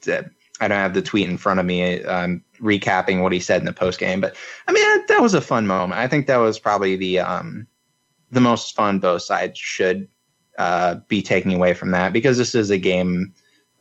I 0.62 0.68
don't 0.68 0.78
have 0.78 0.94
the 0.94 1.02
tweet 1.02 1.28
in 1.28 1.37
front 1.37 1.61
of 1.61 1.66
me. 1.66 2.02
I'm 2.06 2.42
recapping 2.59 3.20
what 3.20 3.32
he 3.32 3.40
said 3.40 3.61
in 3.61 3.66
the 3.66 3.75
post 3.75 4.00
game. 4.00 4.23
But 4.23 4.35
I 4.66 4.73
mean, 4.73 4.82
that, 4.85 5.09
that, 5.09 5.20
was 5.20 5.35
a 5.35 5.42
fun 5.42 5.66
moment. 5.66 6.00
I 6.00 6.09
think 6.09 6.26
that 6.26 6.38
was 6.38 6.59
probably 6.59 6.97
the 6.97 7.18
um, 7.18 7.66
the 8.30 8.40
most 8.40 8.75
fun 8.75 8.99
both 8.99 9.22
sides 9.22 9.58
should 9.58 10.08
uh, 10.58 10.96
be 11.08 11.22
taking 11.22 11.54
away 11.54 11.75
from 11.75 11.90
that 11.92 12.12
because 12.12 12.38
this 12.38 12.54
is 12.54 12.70
a 12.70 12.78
game 12.78 13.32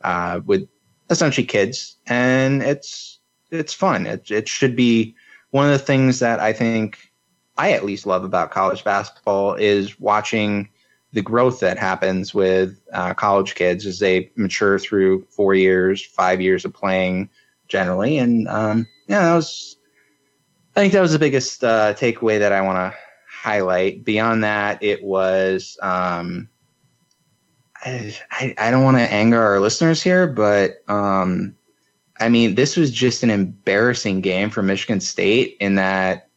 uh, 0.02 0.40
with 0.44 0.68
essentially 1.10 1.46
kids, 1.46 1.96
and 2.06 2.62
it's 2.62 3.18
it's 3.50 3.74
fun. 3.74 4.06
It 4.06 4.30
it 4.30 4.48
should 4.48 4.76
be 4.76 5.14
one 5.50 5.66
of 5.66 5.72
the 5.72 5.78
things 5.84 6.20
that 6.20 6.40
I 6.40 6.52
think 6.52 6.98
I 7.58 7.72
at 7.72 7.84
least 7.84 8.06
love 8.06 8.24
about 8.24 8.50
college 8.50 8.84
basketball 8.84 9.54
is 9.54 9.98
watching 10.00 10.68
the 11.12 11.22
growth 11.22 11.60
that 11.60 11.76
happens 11.76 12.32
with 12.32 12.80
uh, 12.92 13.14
college 13.14 13.54
kids 13.54 13.84
as 13.84 13.98
they 13.98 14.30
mature 14.36 14.78
through 14.78 15.26
four 15.28 15.54
years, 15.54 16.04
five 16.04 16.40
years 16.40 16.64
of 16.64 16.72
playing 16.72 17.28
generally. 17.68 18.16
And 18.18 18.46
um, 18.48 18.86
yeah, 19.08 19.22
that 19.22 19.34
was, 19.34 19.76
I 20.76 20.80
think 20.80 20.92
that 20.92 21.00
was 21.00 21.12
the 21.12 21.18
biggest 21.18 21.64
uh, 21.64 21.94
takeaway 21.94 22.38
that 22.38 22.52
I 22.52 22.60
want 22.60 22.76
to 22.76 22.98
highlight. 23.40 24.04
Beyond 24.04 24.44
that, 24.44 24.82
it 24.82 25.02
was, 25.02 25.78
um, 25.82 26.48
I, 27.82 28.14
I, 28.58 28.70
don't 28.70 28.84
want 28.84 28.98
to 28.98 29.12
anger 29.12 29.40
our 29.40 29.60
listeners 29.60 30.02
here, 30.02 30.26
but 30.26 30.82
um, 30.88 31.56
I 32.18 32.28
mean, 32.28 32.54
this 32.54 32.76
was 32.76 32.90
just 32.90 33.22
an 33.22 33.30
embarrassing 33.30 34.20
game 34.20 34.50
for 34.50 34.62
Michigan 34.62 35.00
State 35.00 35.56
in 35.58 35.76
that, 35.76 36.28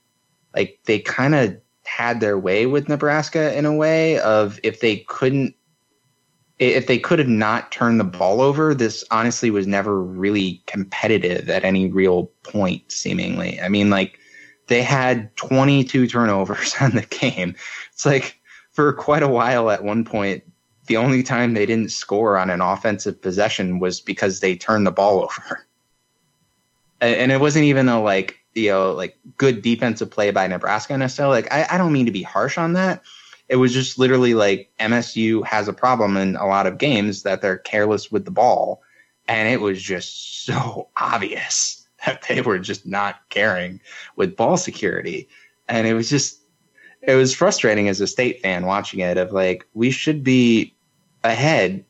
like, 0.55 0.79
they 0.85 0.99
kind 0.99 1.35
of 1.35 1.57
had 1.83 2.21
their 2.21 2.39
way 2.39 2.67
with 2.67 2.87
Nebraska 2.87 3.53
in 3.57 3.65
a 3.65 3.75
way 3.75 4.19
of 4.19 4.57
if 4.63 4.79
they 4.79 4.97
couldn't 5.09 5.55
if 6.59 6.87
they 6.87 6.99
could 6.99 7.19
have 7.19 7.27
not 7.27 7.71
turned 7.73 7.99
the 7.99 8.05
ball 8.05 8.39
over, 8.39 8.73
this 8.73 9.03
honestly 9.11 9.49
was 9.49 9.67
never 9.67 10.01
really 10.01 10.61
competitive 10.67 11.49
at 11.49 11.65
any 11.65 11.89
real 11.89 12.27
point, 12.43 12.89
seemingly. 12.89 13.59
I 13.59 13.67
mean, 13.67 13.89
like, 13.89 14.19
they 14.67 14.81
had 14.81 15.35
22 15.35 16.07
turnovers 16.07 16.75
on 16.81 16.91
the 16.91 17.03
game. 17.03 17.55
It's 17.91 18.05
like, 18.05 18.39
for 18.71 18.91
quite 18.93 19.23
a 19.23 19.27
while 19.27 19.69
at 19.69 19.83
one 19.83 20.03
point, 20.03 20.43
the 20.87 20.97
only 20.97 21.23
time 21.23 21.53
they 21.53 21.65
didn't 21.65 21.91
score 21.91 22.37
on 22.37 22.49
an 22.49 22.59
offensive 22.59 23.21
possession 23.21 23.79
was 23.79 24.01
because 24.01 24.39
they 24.39 24.55
turned 24.55 24.87
the 24.87 24.91
ball 24.91 25.23
over. 25.23 25.65
And 26.99 27.31
it 27.31 27.39
wasn't 27.39 27.65
even 27.65 27.87
a, 27.89 28.01
like, 28.01 28.39
you 28.55 28.69
know, 28.69 28.93
like 28.93 29.17
good 29.37 29.61
defensive 29.61 30.09
play 30.09 30.31
by 30.31 30.47
Nebraska 30.47 30.97
necessarily. 30.97 31.41
Like, 31.41 31.53
I, 31.53 31.67
I 31.71 31.77
don't 31.77 31.93
mean 31.93 32.05
to 32.05 32.11
be 32.11 32.23
harsh 32.23 32.57
on 32.57 32.73
that 32.73 33.03
it 33.49 33.57
was 33.57 33.73
just 33.73 33.99
literally 33.99 34.33
like 34.33 34.71
MSU 34.79 35.45
has 35.45 35.67
a 35.67 35.73
problem 35.73 36.17
in 36.17 36.35
a 36.35 36.47
lot 36.47 36.67
of 36.67 36.77
games 36.77 37.23
that 37.23 37.41
they're 37.41 37.57
careless 37.57 38.11
with 38.11 38.25
the 38.25 38.31
ball. 38.31 38.81
And 39.27 39.47
it 39.47 39.61
was 39.61 39.81
just 39.81 40.43
so 40.45 40.89
obvious 40.97 41.82
that 42.05 42.25
they 42.27 42.41
were 42.41 42.59
just 42.59 42.85
not 42.85 43.21
caring 43.29 43.79
with 44.15 44.35
ball 44.35 44.57
security. 44.57 45.27
And 45.67 45.87
it 45.87 45.93
was 45.93 46.09
just, 46.09 46.41
it 47.01 47.15
was 47.15 47.35
frustrating 47.35 47.87
as 47.89 48.01
a 48.01 48.07
state 48.07 48.41
fan 48.41 48.65
watching 48.65 48.99
it 48.99 49.17
of 49.17 49.31
like, 49.31 49.67
we 49.73 49.91
should 49.91 50.23
be 50.23 50.73
ahead. 51.23 51.83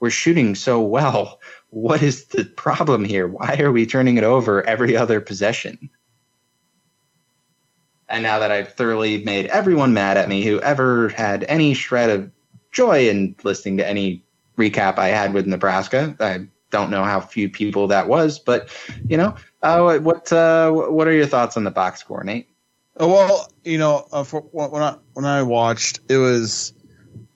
We're 0.00 0.10
shooting 0.10 0.54
so 0.54 0.80
well. 0.80 1.40
What 1.70 2.02
is 2.02 2.26
the 2.26 2.44
problem 2.44 3.04
here? 3.04 3.28
Why 3.28 3.58
are 3.60 3.72
we 3.72 3.86
turning 3.86 4.16
it 4.16 4.24
over 4.24 4.62
every 4.64 4.96
other 4.96 5.20
possession? 5.20 5.90
And 8.08 8.24
now 8.24 8.40
that 8.40 8.50
I've 8.50 8.74
thoroughly 8.74 9.22
made 9.22 9.46
everyone 9.46 9.94
mad 9.94 10.16
at 10.16 10.28
me 10.28 10.42
who 10.42 10.60
ever 10.62 11.10
had 11.10 11.44
any 11.44 11.74
shred 11.74 12.10
of 12.10 12.30
joy 12.72 13.08
in 13.08 13.36
listening 13.44 13.76
to 13.76 13.88
any 13.88 14.24
recap 14.58 14.98
I 14.98 15.08
had 15.08 15.32
with 15.32 15.46
Nebraska, 15.46 16.16
I 16.18 16.46
don't 16.70 16.90
know 16.90 17.04
how 17.04 17.20
few 17.20 17.48
people 17.48 17.86
that 17.88 18.08
was, 18.08 18.38
but 18.38 18.68
you 19.08 19.16
know, 19.16 19.34
uh, 19.62 19.98
what 19.98 20.32
uh, 20.32 20.70
what 20.70 21.08
are 21.08 21.12
your 21.12 21.26
thoughts 21.26 21.56
on 21.56 21.64
the 21.64 21.70
box 21.70 22.00
score, 22.00 22.24
Nate? 22.24 22.48
Oh, 22.96 23.08
well, 23.08 23.52
you 23.64 23.78
know, 23.78 24.06
uh, 24.12 24.24
for, 24.24 24.40
when 24.40 24.82
I 24.82 24.96
when 25.14 25.24
I 25.24 25.42
watched, 25.42 26.00
it 26.08 26.18
was, 26.18 26.72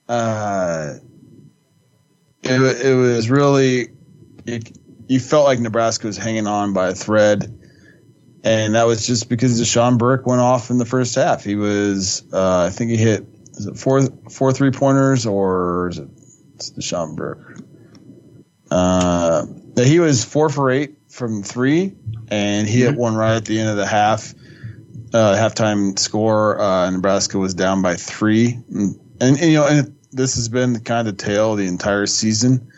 uh, 0.09 0.95
it 2.43 2.61
it 2.61 2.95
was 2.95 3.31
really, 3.31 3.89
it, 4.47 4.77
you 5.09 5.21
felt 5.21 5.45
like 5.45 5.59
Nebraska 5.61 6.07
was 6.07 6.17
hanging 6.17 6.47
on 6.47 6.73
by 6.73 6.89
a 6.89 6.95
thread 6.95 7.61
and 8.45 8.75
that 8.75 8.87
was 8.87 9.07
just 9.07 9.31
because 9.31 9.59
Dachon 9.59 9.97
Burke 9.97 10.27
went 10.27 10.43
off 10.43 10.71
in 10.71 10.77
the 10.77 10.85
first 10.85 11.15
half. 11.15 11.43
He 11.43 11.57
was, 11.57 12.23
uh, 12.31 12.67
I 12.67 12.71
think 12.71 12.91
he 12.91 12.99
hit 12.99 13.27
is 13.55 13.67
it 13.67 13.79
four 13.79 14.03
four 14.31 14.53
three 14.53 14.71
pointers 14.71 15.27
or 15.27 15.89
is 15.89 15.99
it 15.99 16.09
Dachon 16.59 17.17
Burke? 17.17 17.61
Uh, 18.71 19.47
he 19.77 19.99
was 19.99 20.25
four 20.25 20.51
for 20.51 20.71
eight 20.71 21.04
from 21.15 21.43
three, 21.43 21.95
and 22.29 22.69
he 22.69 22.81
mm-hmm. 22.81 22.91
hit 22.91 22.99
one 22.99 23.15
right 23.15 23.37
at 23.37 23.45
the 23.45 23.59
end 23.59 23.71
of 23.71 23.77
the 23.77 23.87
half. 23.87 24.35
Uh, 25.13 25.37
halftime 25.37 25.97
score, 25.99 26.61
uh, 26.61 26.91
Nebraska 26.91 27.39
was 27.39 27.55
down 27.55 27.83
by 27.83 27.95
three, 27.95 28.59
and, 28.69 28.99
and, 29.21 29.39
and 29.39 29.41
you 29.41 29.55
know, 29.55 29.67
and 29.67 29.97
this 30.11 30.35
has 30.35 30.49
been 30.49 30.73
the 30.73 30.81
kind 30.81 31.07
of 31.07 31.17
tale 31.17 31.55
the 31.55 31.67
entire 31.67 32.07
season 32.07 32.71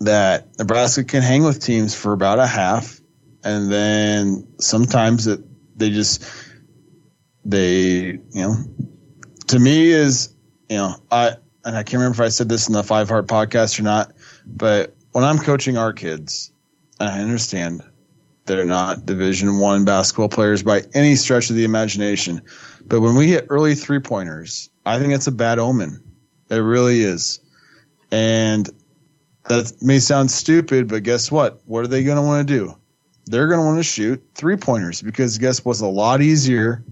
that 0.00 0.56
Nebraska 0.58 1.04
can 1.04 1.22
hang 1.22 1.42
with 1.42 1.60
teams 1.60 1.94
for 1.94 2.12
about 2.12 2.38
a 2.38 2.46
half 2.46 3.00
and 3.44 3.70
then 3.70 4.46
sometimes 4.58 5.26
it 5.26 5.40
they 5.76 5.90
just 5.90 6.24
they 7.44 8.12
you 8.12 8.20
know 8.34 8.54
to 9.48 9.58
me 9.58 9.90
is 9.90 10.34
you 10.68 10.76
know 10.76 10.94
I 11.10 11.36
and 11.64 11.76
I 11.76 11.82
can't 11.82 11.94
remember 11.94 12.22
if 12.22 12.26
I 12.26 12.28
said 12.28 12.48
this 12.48 12.68
in 12.68 12.74
the 12.74 12.82
Five 12.82 13.10
Heart 13.10 13.26
podcast 13.26 13.78
or 13.78 13.82
not, 13.82 14.12
but 14.46 14.94
when 15.12 15.24
I'm 15.24 15.38
coaching 15.38 15.76
our 15.76 15.92
kids, 15.92 16.52
I 17.00 17.20
understand 17.20 17.82
they're 18.44 18.64
not 18.64 19.06
Division 19.06 19.58
One 19.58 19.84
basketball 19.84 20.28
players 20.28 20.62
by 20.62 20.82
any 20.94 21.16
stretch 21.16 21.50
of 21.50 21.56
the 21.56 21.64
imagination, 21.64 22.42
but 22.86 23.00
when 23.00 23.16
we 23.16 23.28
hit 23.28 23.46
early 23.48 23.74
three 23.74 24.00
pointers, 24.00 24.70
I 24.84 24.98
think 24.98 25.12
it's 25.12 25.26
a 25.26 25.32
bad 25.32 25.58
omen. 25.58 26.02
It 26.50 26.56
really 26.56 27.02
is, 27.02 27.40
and 28.10 28.68
that 29.48 29.72
may 29.80 29.98
sound 29.98 30.30
stupid, 30.30 30.88
but 30.88 31.02
guess 31.02 31.30
what? 31.30 31.60
What 31.64 31.84
are 31.84 31.88
they 31.88 32.04
going 32.04 32.16
to 32.16 32.22
want 32.22 32.46
to 32.46 32.54
do? 32.54 32.76
they're 33.30 33.46
going 33.46 33.60
to 33.60 33.64
want 33.64 33.78
to 33.78 33.84
shoot 33.84 34.22
three 34.34 34.56
pointers 34.56 35.00
because 35.00 35.38
guess 35.38 35.64
what's 35.64 35.80
a 35.80 35.86
lot 35.86 36.20
easier 36.20 36.84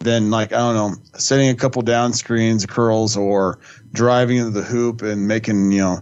than 0.00 0.30
like 0.30 0.52
I 0.52 0.58
don't 0.58 0.74
know 0.74 1.18
setting 1.18 1.48
a 1.50 1.54
couple 1.54 1.82
down 1.82 2.12
screens, 2.12 2.66
curls, 2.66 3.16
or 3.16 3.60
driving 3.92 4.38
into 4.38 4.50
the 4.50 4.62
hoop 4.62 5.02
and 5.02 5.28
making 5.28 5.70
you 5.70 5.78
know 5.78 6.00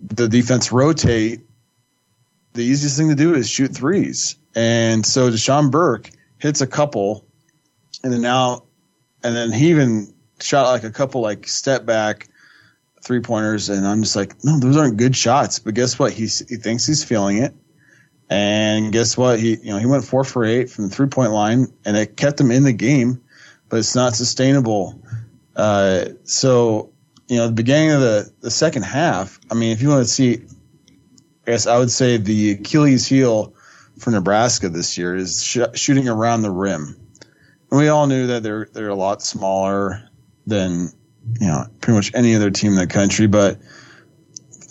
the 0.00 0.28
defense 0.28 0.72
rotate. 0.72 1.42
The 2.58 2.64
easiest 2.64 2.96
thing 2.96 3.08
to 3.08 3.14
do 3.14 3.36
is 3.36 3.48
shoot 3.48 3.72
threes, 3.72 4.34
and 4.52 5.06
so 5.06 5.30
Dachon 5.30 5.70
Burke 5.70 6.10
hits 6.38 6.60
a 6.60 6.66
couple, 6.66 7.24
and 8.02 8.12
then 8.12 8.20
now, 8.20 8.64
and 9.22 9.36
then 9.36 9.52
he 9.52 9.70
even 9.70 10.12
shot 10.40 10.68
like 10.72 10.82
a 10.82 10.90
couple 10.90 11.20
like 11.20 11.46
step 11.46 11.86
back 11.86 12.28
three 13.04 13.20
pointers, 13.20 13.68
and 13.68 13.86
I'm 13.86 14.02
just 14.02 14.16
like, 14.16 14.42
no, 14.42 14.58
those 14.58 14.76
aren't 14.76 14.96
good 14.96 15.14
shots. 15.14 15.60
But 15.60 15.74
guess 15.74 16.00
what? 16.00 16.12
He's, 16.12 16.40
he 16.48 16.56
thinks 16.56 16.84
he's 16.84 17.04
feeling 17.04 17.36
it. 17.38 17.54
And 18.28 18.92
guess 18.92 19.16
what? 19.16 19.38
He 19.38 19.54
you 19.54 19.70
know 19.70 19.78
he 19.78 19.86
went 19.86 20.04
four 20.04 20.24
for 20.24 20.44
eight 20.44 20.68
from 20.68 20.88
the 20.88 20.90
three 20.90 21.06
point 21.06 21.30
line, 21.30 21.72
and 21.84 21.96
it 21.96 22.16
kept 22.16 22.40
him 22.40 22.50
in 22.50 22.64
the 22.64 22.72
game, 22.72 23.22
but 23.68 23.78
it's 23.78 23.94
not 23.94 24.16
sustainable. 24.16 25.00
Uh, 25.54 26.06
so 26.24 26.90
you 27.28 27.36
know 27.36 27.46
the 27.46 27.52
beginning 27.52 27.92
of 27.92 28.00
the 28.00 28.32
the 28.40 28.50
second 28.50 28.82
half. 28.82 29.38
I 29.48 29.54
mean, 29.54 29.70
if 29.70 29.80
you 29.80 29.90
want 29.90 30.04
to 30.04 30.12
see, 30.12 30.40
guess 31.50 31.66
I 31.66 31.78
would 31.78 31.90
say 31.90 32.16
the 32.16 32.52
Achilles 32.52 33.06
heel 33.06 33.54
for 33.98 34.10
Nebraska 34.10 34.68
this 34.68 34.96
year 34.96 35.16
is 35.16 35.42
sh- 35.42 35.58
shooting 35.74 36.08
around 36.08 36.42
the 36.42 36.50
rim. 36.50 36.96
And 37.70 37.80
we 37.80 37.88
all 37.88 38.06
knew 38.06 38.28
that 38.28 38.42
they're 38.42 38.68
they're 38.72 38.88
a 38.88 38.94
lot 38.94 39.22
smaller 39.22 40.08
than 40.46 40.90
you 41.40 41.46
know 41.46 41.66
pretty 41.80 41.96
much 41.96 42.12
any 42.14 42.34
other 42.34 42.50
team 42.50 42.72
in 42.72 42.78
the 42.78 42.86
country. 42.86 43.26
But 43.26 43.58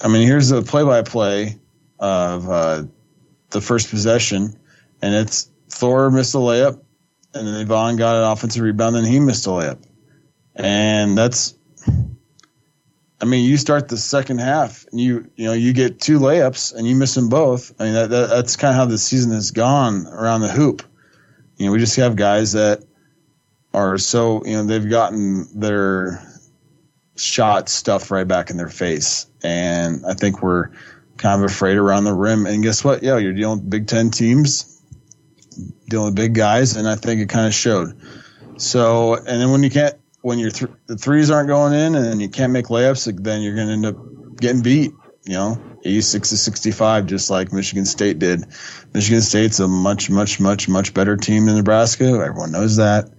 I 0.02 0.08
mean, 0.08 0.26
here's 0.26 0.50
the 0.50 0.62
play 0.62 0.84
by 0.84 1.02
play 1.04 1.60
of. 2.00 2.50
Uh, 2.50 2.84
the 3.50 3.62
first 3.62 3.90
possession, 3.90 4.58
and 5.02 5.16
it's 5.16 5.50
Thor 5.70 6.12
missed 6.12 6.36
a 6.36 6.38
layup, 6.38 6.82
and 7.34 7.48
then 7.48 7.62
Yvan 7.62 7.98
got 7.98 8.16
an 8.16 8.32
offensive 8.32 8.62
rebound, 8.62 8.96
and 8.96 9.08
he 9.08 9.20
missed 9.20 9.46
a 9.48 9.50
layup, 9.50 9.84
and 10.56 11.18
that's. 11.18 11.54
I 13.20 13.26
mean, 13.26 13.46
you 13.46 13.58
start 13.58 13.88
the 13.88 13.98
second 13.98 14.40
half, 14.40 14.86
and 14.92 15.02
you 15.02 15.30
you 15.36 15.46
know 15.46 15.54
you 15.54 15.74
get 15.74 16.00
two 16.00 16.20
layups, 16.20 16.76
and 16.76 16.88
you 16.88 16.96
miss 16.96 17.16
them 17.16 17.30
both. 17.30 17.74
I 17.80 17.86
mean, 17.86 17.94
that, 17.94 18.10
that 18.12 18.30
that's 18.30 18.56
kind 18.56 18.72
of 18.72 18.76
how 18.76 18.86
the 18.86 18.98
season 18.98 19.32
has 19.32 19.52
gone 19.52 20.06
around 20.08 20.42
the 20.42 20.50
hoop. 20.50 20.84
You 21.58 21.66
know, 21.66 21.72
we 21.72 21.80
just 21.80 21.96
have 21.96 22.16
guys 22.16 22.54
that 22.54 22.84
are 23.74 23.98
so 23.98 24.46
you 24.46 24.54
know 24.54 24.64
they've 24.64 24.90
gotten 24.90 25.60
their 25.60 26.22
shot 27.16 27.70
stuffed 27.70 28.12
right 28.12 28.28
back 28.28 28.52
in 28.52 28.58
their 28.58 28.70
face, 28.70 29.26
and 29.44 30.06
I 30.06 30.14
think 30.14 30.44
we're 30.44 30.70
kind 31.18 31.44
of 31.44 31.50
afraid 31.50 31.78
around 31.78 32.04
the 32.04 32.14
rim. 32.14 32.46
And 32.46 32.62
guess 32.62 32.84
what? 32.84 33.02
Yeah, 33.02 33.18
you're 33.18 33.34
dealing 33.34 33.60
with 33.60 33.70
Big 33.70 33.88
Ten 33.88 34.12
teams, 34.12 34.80
dealing 35.90 36.08
with 36.08 36.16
big 36.16 36.36
guys, 36.36 36.76
and 36.76 36.88
I 36.88 36.96
think 36.96 37.20
it 37.22 37.30
kind 37.30 37.48
of 37.48 37.54
showed. 37.56 38.00
So, 38.58 39.16
and 39.16 39.42
then 39.42 39.52
when 39.52 39.64
you 39.64 39.70
can't, 39.72 39.96
when 40.28 40.40
your 40.40 40.52
th- 40.52 40.72
the 40.88 40.98
threes 40.98 41.32
aren't 41.32 41.48
going 41.48 41.74
in, 41.74 41.96
and 41.96 42.22
you 42.22 42.28
can't 42.28 42.52
make 42.52 42.66
layups, 42.66 43.24
then 43.24 43.42
you're 43.42 43.56
going 43.56 43.68
to 43.68 43.74
end 43.74 43.86
up 43.86 43.96
getting 44.36 44.62
beat. 44.62 44.92
You 45.24 45.34
know, 45.34 45.62
86 45.86 46.30
to 46.30 46.38
65, 46.38 47.06
just 47.06 47.30
like 47.30 47.54
Michigan 47.54 47.86
State 47.86 48.20
did. 48.20 48.46
Michigan 48.94 49.22
State's 49.22 49.60
a 49.60 49.70
much, 49.70 50.10
much, 50.10 50.40
much, 50.42 50.68
much 50.68 50.94
better 50.94 51.16
team 51.16 51.46
than 51.46 51.56
Nebraska. 51.56 52.06
Everyone 52.06 52.52
knows 52.52 52.76
that, 52.76 53.10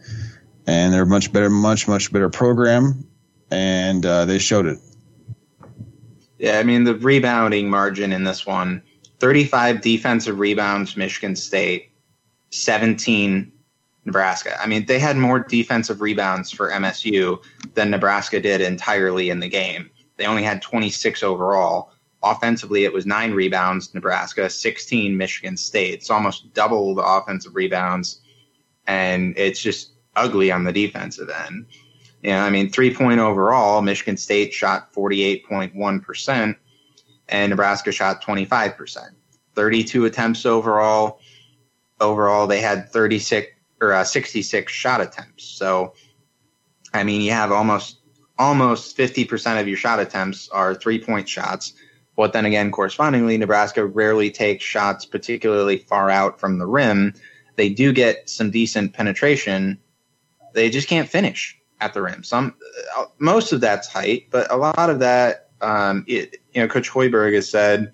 and 0.67 0.93
they're 0.93 1.05
a 1.05 1.07
much 1.07 1.33
better, 1.33 1.49
much, 1.49 1.89
much 1.89 2.13
better 2.13 2.29
program, 2.29 3.09
and 3.51 4.05
uh, 4.05 4.27
they 4.27 4.39
showed 4.39 4.67
it. 4.67 4.79
Yeah, 6.39 6.59
I 6.59 6.63
mean 6.63 6.85
the 6.85 6.95
rebounding 6.95 7.71
margin 7.71 8.13
in 8.13 8.25
this 8.25 8.45
one 8.45 8.83
35 9.19 9.81
defensive 9.81 10.39
rebounds, 10.39 10.95
Michigan 10.95 11.37
State, 11.37 11.91
17 12.51 13.51
Nebraska. 14.09 14.61
I 14.61 14.67
mean, 14.67 14.87
they 14.87 14.99
had 14.99 15.17
more 15.17 15.39
defensive 15.39 16.01
rebounds 16.01 16.51
for 16.51 16.71
MSU 16.71 17.43
than 17.75 17.91
Nebraska 17.91 18.41
did 18.41 18.61
entirely 18.61 19.31
in 19.31 19.41
the 19.41 19.49
game. 19.49 19.91
They 20.17 20.25
only 20.25 20.43
had 20.43 20.63
26 20.63 21.23
overall. 21.23 21.93
Offensively, 22.23 22.85
it 22.85 22.93
was 22.93 23.07
nine 23.07 23.33
rebounds, 23.33 23.95
Nebraska, 23.95 24.51
16 24.51 25.17
Michigan 25.17 25.57
State. 25.57 25.95
It's 25.95 26.11
almost 26.11 26.53
double 26.55 26.95
the 26.95 27.03
offensive 27.03 27.55
rebounds, 27.55 28.21
and 28.87 29.35
it's 29.37 29.61
just 29.61 29.93
ugly 30.17 30.51
on 30.51 30.65
the 30.65 30.73
defensive 30.73 31.31
end. 31.47 31.67
Yeah, 32.23 32.45
I 32.45 32.51
mean, 32.51 32.71
three 32.71 32.93
point 32.93 33.21
overall, 33.21 33.83
Michigan 33.83 34.17
State 34.17 34.53
shot 34.53 34.93
48.1%, 34.93 36.57
and 37.29 37.51
Nebraska 37.51 37.93
shot 37.93 38.25
25%. 38.25 39.11
32 39.55 40.05
attempts 40.07 40.47
overall. 40.47 41.21
Overall, 42.01 42.47
they 42.47 42.61
had 42.61 42.89
36 42.91 43.49
or 43.81 43.93
uh, 43.93 44.05
66 44.05 44.73
shot 44.73 45.01
attempts. 45.01 45.45
So, 45.45 45.95
I 46.93 47.05
mean, 47.05 47.21
you 47.21 47.33
have 47.33 47.53
almost 47.53 47.99
almost 48.39 48.97
50% 48.97 49.61
of 49.61 49.67
your 49.67 49.77
shot 49.77 49.99
attempts 49.99 50.49
are 50.51 50.75
three 50.75 51.03
point 51.03 51.29
shots. 51.29 51.75
But 52.17 52.33
then 52.33 52.47
again, 52.47 52.71
correspondingly, 52.71 53.37
Nebraska 53.37 53.85
rarely 53.85 54.31
takes 54.31 54.65
shots 54.65 55.05
particularly 55.05 55.79
far 55.79 56.11
out 56.11 56.41
from 56.41 56.59
the 56.59 56.67
rim. 56.67 57.15
They 57.57 57.69
do 57.69 57.93
get 57.93 58.29
some 58.29 58.51
decent 58.51 58.93
penetration. 58.93 59.79
They 60.53 60.71
just 60.71 60.89
can't 60.89 61.09
finish 61.09 61.59
at 61.81 61.95
the 61.95 62.03
rim. 62.03 62.25
Some, 62.25 62.55
uh, 62.97 63.07
most 63.19 63.53
of 63.53 63.61
that's 63.61 63.87
height, 63.87 64.29
but 64.31 64.51
a 64.51 64.57
lot 64.57 64.91
of 64.91 64.99
that, 65.01 65.51
um, 65.61 66.05
it, 66.09 66.37
you 66.53 66.61
know, 66.61 66.69
Coach 66.69 66.91
Hoiberg 66.91 67.35
has 67.35 67.49
said 67.49 67.93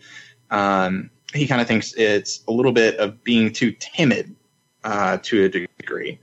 um, 0.50 1.10
he 1.34 1.46
kind 1.46 1.60
of 1.60 1.66
thinks 1.66 1.92
it's 1.94 2.42
a 2.48 2.52
little 2.52 2.72
bit 2.72 2.96
of 2.98 3.22
being 3.24 3.52
too 3.52 3.72
timid 3.72 4.34
uh, 4.84 5.18
to 5.22 5.44
a 5.44 5.48
degree. 5.48 6.18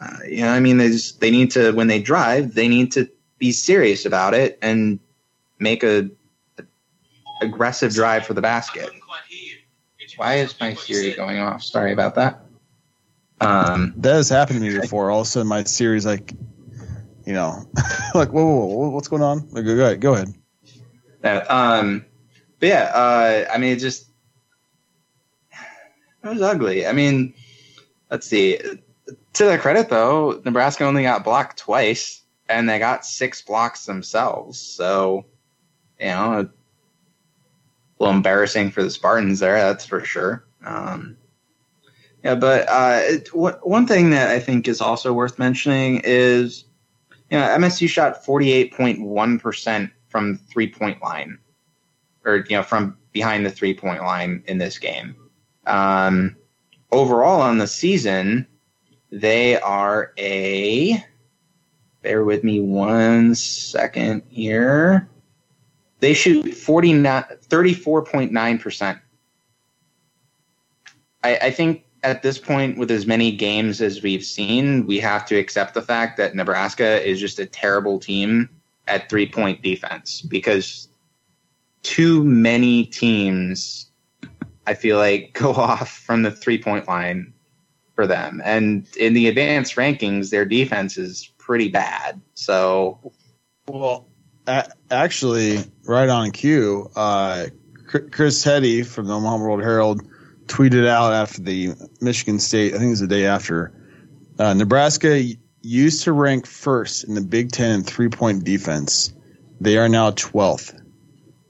Uh, 0.00 0.16
you 0.26 0.42
know, 0.42 0.50
I 0.50 0.60
mean, 0.60 0.78
they 0.78 0.88
just, 0.88 1.20
they 1.20 1.30
need 1.30 1.52
to 1.52 1.72
when 1.72 1.86
they 1.86 2.00
drive, 2.00 2.54
they 2.54 2.68
need 2.68 2.92
to 2.92 3.08
be 3.38 3.52
serious 3.52 4.04
about 4.06 4.34
it 4.34 4.58
and 4.62 4.98
make 5.58 5.82
a, 5.82 6.10
a 6.58 6.64
aggressive 7.42 7.92
drive 7.92 8.26
for 8.26 8.34
the 8.34 8.42
basket. 8.42 8.90
Why 10.16 10.36
is 10.36 10.58
my 10.58 10.74
Siri 10.74 11.14
going 11.14 11.38
off? 11.38 11.62
Sorry 11.62 11.92
about 11.92 12.16
that. 12.16 12.40
Um, 13.40 13.94
that 13.98 14.14
has 14.14 14.28
happened 14.28 14.60
to 14.60 14.68
me 14.68 14.80
before. 14.80 15.10
All 15.10 15.20
of 15.20 15.26
a 15.26 15.30
sudden, 15.30 15.46
my 15.46 15.62
Siri's 15.62 16.04
like, 16.04 16.32
you 17.24 17.32
know, 17.32 17.68
like, 18.14 18.32
whoa, 18.32 18.44
whoa, 18.44 18.66
whoa, 18.66 18.88
what's 18.88 19.06
going 19.06 19.22
on? 19.22 19.48
Like, 19.50 19.64
go 19.64 19.74
ahead, 19.74 20.00
go 20.00 20.14
ahead. 20.14 20.34
Um, 21.48 22.04
but 22.58 22.68
yeah, 22.68 22.90
uh, 22.92 23.52
I 23.52 23.58
mean, 23.58 23.72
it 23.72 23.80
just 23.80 24.08
it 26.24 26.28
was 26.28 26.42
ugly. 26.42 26.86
I 26.86 26.92
mean, 26.92 27.34
let's 28.10 28.26
see. 28.26 28.58
To 28.58 29.44
their 29.44 29.58
credit, 29.58 29.88
though, 29.88 30.40
Nebraska 30.44 30.84
only 30.84 31.02
got 31.02 31.24
blocked 31.24 31.58
twice, 31.58 32.22
and 32.48 32.68
they 32.68 32.78
got 32.78 33.06
six 33.06 33.42
blocks 33.42 33.86
themselves. 33.86 34.58
So, 34.58 35.26
you 35.98 36.06
know, 36.06 36.40
a 36.40 36.48
little 37.98 38.14
embarrassing 38.14 38.70
for 38.70 38.82
the 38.82 38.90
Spartans 38.90 39.40
there, 39.40 39.58
that's 39.58 39.86
for 39.86 40.04
sure. 40.04 40.44
Um, 40.64 41.16
yeah, 42.24 42.34
but 42.34 42.68
uh, 42.68 43.00
it, 43.02 43.26
w- 43.26 43.56
one 43.62 43.86
thing 43.86 44.10
that 44.10 44.30
I 44.30 44.40
think 44.40 44.68
is 44.68 44.80
also 44.80 45.12
worth 45.12 45.38
mentioning 45.38 46.00
is, 46.04 46.64
you 47.30 47.38
know, 47.38 47.46
MSU 47.46 47.88
shot 47.88 48.24
48.1% 48.24 49.90
from 50.08 50.32
the 50.32 50.38
three 50.38 50.68
point 50.68 51.02
line, 51.02 51.38
or, 52.24 52.44
you 52.48 52.56
know, 52.56 52.62
from 52.62 52.96
behind 53.12 53.46
the 53.46 53.50
three 53.50 53.74
point 53.74 54.02
line 54.02 54.42
in 54.46 54.58
this 54.58 54.78
game. 54.78 55.14
Um, 55.66 56.36
overall 56.92 57.40
on 57.40 57.58
the 57.58 57.66
season, 57.66 58.46
they 59.10 59.60
are 59.60 60.12
a. 60.18 61.04
Bear 62.02 62.24
with 62.24 62.44
me 62.44 62.60
one 62.60 63.34
second 63.34 64.22
here. 64.28 65.08
They 66.00 66.14
shoot 66.14 66.54
49, 66.54 67.24
34.9%. 67.48 69.00
I, 71.24 71.36
I 71.36 71.50
think 71.50 71.84
at 72.04 72.22
this 72.22 72.38
point, 72.38 72.78
with 72.78 72.90
as 72.90 73.06
many 73.06 73.32
games 73.32 73.80
as 73.80 74.02
we've 74.02 74.24
seen, 74.24 74.86
we 74.86 75.00
have 75.00 75.26
to 75.26 75.36
accept 75.36 75.74
the 75.74 75.82
fact 75.82 76.16
that 76.18 76.36
Nebraska 76.36 77.04
is 77.04 77.18
just 77.18 77.40
a 77.40 77.46
terrible 77.46 77.98
team 77.98 78.48
at 78.86 79.10
three 79.10 79.28
point 79.28 79.62
defense 79.62 80.22
because 80.22 80.88
too 81.82 82.24
many 82.24 82.84
teams 82.84 83.87
I 84.68 84.74
feel 84.74 84.98
like 84.98 85.32
go 85.38 85.52
off 85.52 85.90
from 85.90 86.22
the 86.22 86.30
three 86.30 86.62
point 86.62 86.86
line 86.86 87.32
for 87.94 88.06
them. 88.06 88.40
And 88.44 88.86
in 88.96 89.14
the 89.14 89.26
advanced 89.28 89.74
rankings, 89.76 90.30
their 90.30 90.44
defense 90.44 90.98
is 90.98 91.32
pretty 91.38 91.68
bad. 91.68 92.20
So, 92.34 93.12
well, 93.66 94.06
a- 94.46 94.70
actually, 94.90 95.64
right 95.84 96.08
on 96.08 96.30
cue, 96.30 96.90
uh, 96.94 97.46
Chris 97.86 98.44
Heady 98.44 98.82
from 98.82 99.06
the 99.06 99.14
Omaha 99.14 99.38
World 99.38 99.62
Herald 99.62 100.02
tweeted 100.46 100.86
out 100.86 101.12
after 101.12 101.40
the 101.40 101.72
Michigan 102.02 102.38
State, 102.38 102.74
I 102.74 102.78
think 102.78 102.88
it 102.88 102.90
was 102.90 103.00
the 103.00 103.06
day 103.06 103.24
after, 103.24 103.72
uh, 104.38 104.52
Nebraska 104.52 105.24
used 105.62 106.04
to 106.04 106.12
rank 106.12 106.46
first 106.46 107.04
in 107.04 107.14
the 107.14 107.20
Big 107.22 107.50
Ten 107.50 107.76
in 107.76 107.82
three 107.82 108.08
point 108.08 108.44
defense. 108.44 109.14
They 109.60 109.78
are 109.78 109.88
now 109.88 110.10
12th. 110.12 110.78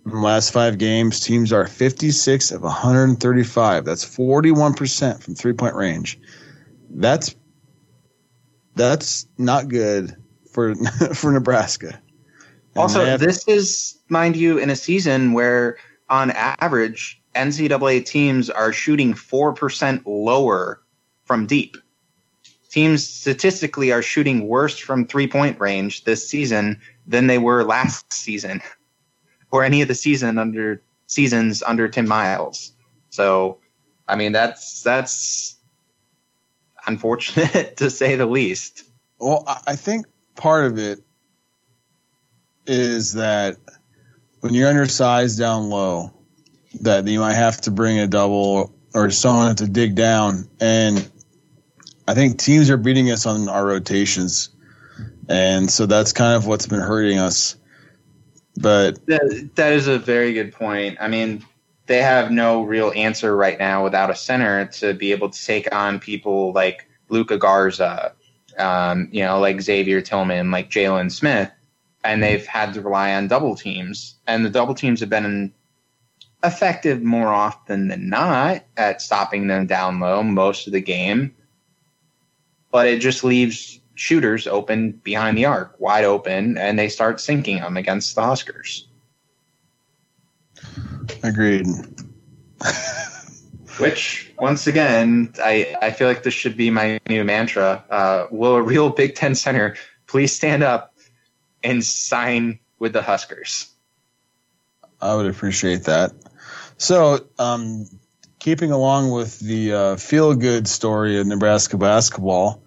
In 0.08 0.14
the 0.14 0.20
last 0.20 0.52
five 0.54 0.78
games, 0.78 1.20
teams 1.20 1.52
are 1.52 1.66
56 1.66 2.50
of 2.50 2.62
135. 2.62 3.84
That's 3.84 4.06
41% 4.06 5.22
from 5.22 5.34
three 5.34 5.52
point 5.52 5.74
range. 5.74 6.18
That's 6.88 7.36
that's 8.74 9.26
not 9.36 9.68
good 9.68 10.16
for 10.50 10.74
for 11.14 11.30
Nebraska. 11.30 12.00
And 12.74 12.82
also, 12.82 13.04
have- 13.04 13.20
this 13.20 13.46
is, 13.48 13.98
mind 14.08 14.34
you, 14.34 14.56
in 14.56 14.70
a 14.70 14.76
season 14.76 15.34
where 15.34 15.76
on 16.08 16.30
average, 16.30 17.20
NCAA 17.34 18.06
teams 18.06 18.48
are 18.48 18.72
shooting 18.72 19.12
4% 19.12 20.02
lower 20.06 20.80
from 21.24 21.44
deep. 21.44 21.76
Teams 22.70 23.06
statistically 23.06 23.92
are 23.92 24.00
shooting 24.00 24.48
worse 24.48 24.78
from 24.78 25.06
three 25.06 25.26
point 25.26 25.60
range 25.60 26.04
this 26.04 26.26
season 26.26 26.80
than 27.06 27.26
they 27.26 27.36
were 27.36 27.62
last 27.62 28.10
season 28.10 28.62
or 29.50 29.64
any 29.64 29.82
of 29.82 29.88
the 29.88 29.94
season 29.94 30.38
under 30.38 30.82
seasons 31.06 31.62
under 31.62 31.88
Tim 31.88 32.06
Miles. 32.06 32.72
So, 33.10 33.58
I 34.06 34.16
mean, 34.16 34.32
that's 34.32 34.82
that's 34.82 35.56
unfortunate 36.86 37.76
to 37.78 37.90
say 37.90 38.16
the 38.16 38.26
least. 38.26 38.84
Well, 39.18 39.44
I 39.66 39.76
think 39.76 40.06
part 40.36 40.66
of 40.66 40.78
it 40.78 41.00
is 42.66 43.14
that 43.14 43.56
when 44.40 44.54
you're 44.54 44.68
undersized 44.68 45.38
down 45.38 45.70
low, 45.70 46.12
that 46.82 47.06
you 47.06 47.18
might 47.18 47.34
have 47.34 47.60
to 47.62 47.70
bring 47.70 47.98
a 47.98 48.06
double 48.06 48.72
or 48.94 49.10
someone 49.10 49.56
to 49.56 49.66
dig 49.66 49.94
down. 49.94 50.48
And 50.60 51.10
I 52.06 52.14
think 52.14 52.38
teams 52.38 52.70
are 52.70 52.76
beating 52.76 53.10
us 53.10 53.26
on 53.26 53.48
our 53.48 53.66
rotations. 53.66 54.50
And 55.28 55.70
so 55.70 55.86
that's 55.86 56.12
kind 56.12 56.36
of 56.36 56.46
what's 56.46 56.66
been 56.66 56.80
hurting 56.80 57.18
us. 57.18 57.56
But 58.60 59.06
That, 59.06 59.50
that 59.54 59.72
is 59.72 59.86
a 59.86 59.98
very 59.98 60.32
good 60.32 60.52
point. 60.52 60.98
I 61.00 61.08
mean, 61.08 61.44
they 61.86 62.02
have 62.02 62.30
no 62.30 62.62
real 62.62 62.92
answer 62.94 63.34
right 63.34 63.58
now 63.58 63.84
without 63.84 64.10
a 64.10 64.14
center 64.14 64.66
to 64.66 64.94
be 64.94 65.12
able 65.12 65.30
to 65.30 65.44
take 65.44 65.72
on 65.74 66.00
people 66.00 66.52
like 66.52 66.88
Luka 67.08 67.38
Garza, 67.38 68.12
um, 68.58 69.08
you 69.12 69.22
know, 69.22 69.38
like 69.40 69.60
Xavier 69.60 70.00
Tillman, 70.00 70.50
like 70.50 70.70
Jalen 70.70 71.10
Smith, 71.10 71.50
and 72.04 72.22
they've 72.22 72.46
had 72.46 72.74
to 72.74 72.82
rely 72.82 73.14
on 73.14 73.28
double 73.28 73.56
teams. 73.56 74.16
And 74.26 74.44
the 74.44 74.50
double 74.50 74.74
teams 74.74 75.00
have 75.00 75.08
been 75.08 75.52
effective 76.44 77.02
more 77.02 77.28
often 77.28 77.88
than 77.88 78.08
not 78.08 78.64
at 78.76 79.00
stopping 79.00 79.46
them 79.46 79.66
down 79.66 80.00
low 80.00 80.22
most 80.22 80.66
of 80.66 80.72
the 80.72 80.80
game. 80.80 81.34
But 82.70 82.86
it 82.86 83.00
just 83.00 83.24
leaves 83.24 83.77
shooters 83.98 84.46
open 84.46 84.92
behind 84.92 85.36
the 85.36 85.44
arc, 85.44 85.78
wide 85.80 86.04
open, 86.04 86.56
and 86.56 86.78
they 86.78 86.88
start 86.88 87.20
sinking 87.20 87.58
them 87.58 87.76
against 87.76 88.14
the 88.14 88.22
Huskers. 88.22 88.86
Agreed. 91.22 91.66
Which, 93.78 94.32
once 94.38 94.66
again, 94.66 95.32
I, 95.42 95.76
I 95.82 95.90
feel 95.90 96.08
like 96.08 96.22
this 96.22 96.34
should 96.34 96.56
be 96.56 96.70
my 96.70 97.00
new 97.08 97.24
mantra. 97.24 97.84
Uh, 97.90 98.26
will 98.30 98.54
a 98.54 98.62
real 98.62 98.90
Big 98.90 99.14
Ten 99.14 99.34
center 99.34 99.76
please 100.06 100.32
stand 100.32 100.62
up 100.62 100.94
and 101.62 101.84
sign 101.84 102.60
with 102.78 102.92
the 102.92 103.02
Huskers? 103.02 103.68
I 105.00 105.14
would 105.14 105.26
appreciate 105.26 105.84
that. 105.84 106.12
So, 106.76 107.26
um, 107.38 107.86
keeping 108.38 108.70
along 108.70 109.10
with 109.10 109.38
the 109.40 109.72
uh, 109.72 109.96
feel 109.96 110.34
good 110.34 110.68
story 110.68 111.18
of 111.18 111.26
Nebraska 111.26 111.76
basketball, 111.76 112.62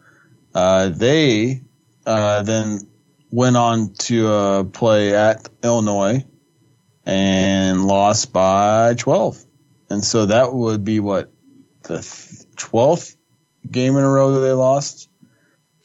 uh, 0.54 0.90
they 0.90 1.62
uh, 2.06 2.44
then 2.44 2.88
went 3.32 3.58
on 3.58 3.94
to 3.94 4.28
uh, 4.28 4.64
play 4.66 5.16
at 5.16 5.50
Illinois 5.64 6.26
and 7.06 7.86
lost 7.86 8.34
by 8.34 8.94
12. 8.98 9.44
And 9.90 10.04
so 10.04 10.28
that 10.28 10.54
would 10.54 10.84
be 10.84 11.00
what 11.00 11.32
the 11.84 12.00
12th 12.56 13.16
game 13.70 13.98
in 13.98 14.04
a 14.04 14.10
row 14.10 14.32
that 14.34 14.40
they 14.42 14.54
lost. 14.54 15.10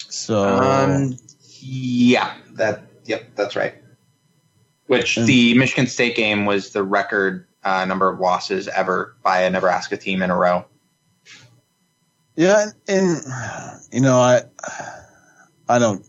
So 0.08 0.44
um, 0.44 1.16
yeah, 1.60 2.34
that 2.52 2.82
yep, 3.04 3.24
that's 3.34 3.56
right. 3.56 3.74
Which 4.86 5.16
and, 5.16 5.26
the 5.26 5.54
Michigan 5.54 5.86
State 5.86 6.16
game 6.16 6.46
was 6.46 6.70
the 6.70 6.82
record 6.82 7.46
uh, 7.64 7.84
number 7.84 8.08
of 8.08 8.20
losses 8.20 8.68
ever 8.68 9.16
by 9.22 9.42
a 9.42 9.50
Nebraska 9.50 9.96
team 9.96 10.22
in 10.22 10.30
a 10.30 10.36
row. 10.36 10.64
Yeah, 12.36 12.66
and 12.86 13.22
you 13.90 14.02
know, 14.02 14.18
I 14.18 14.42
I 15.68 15.78
don't. 15.78 16.06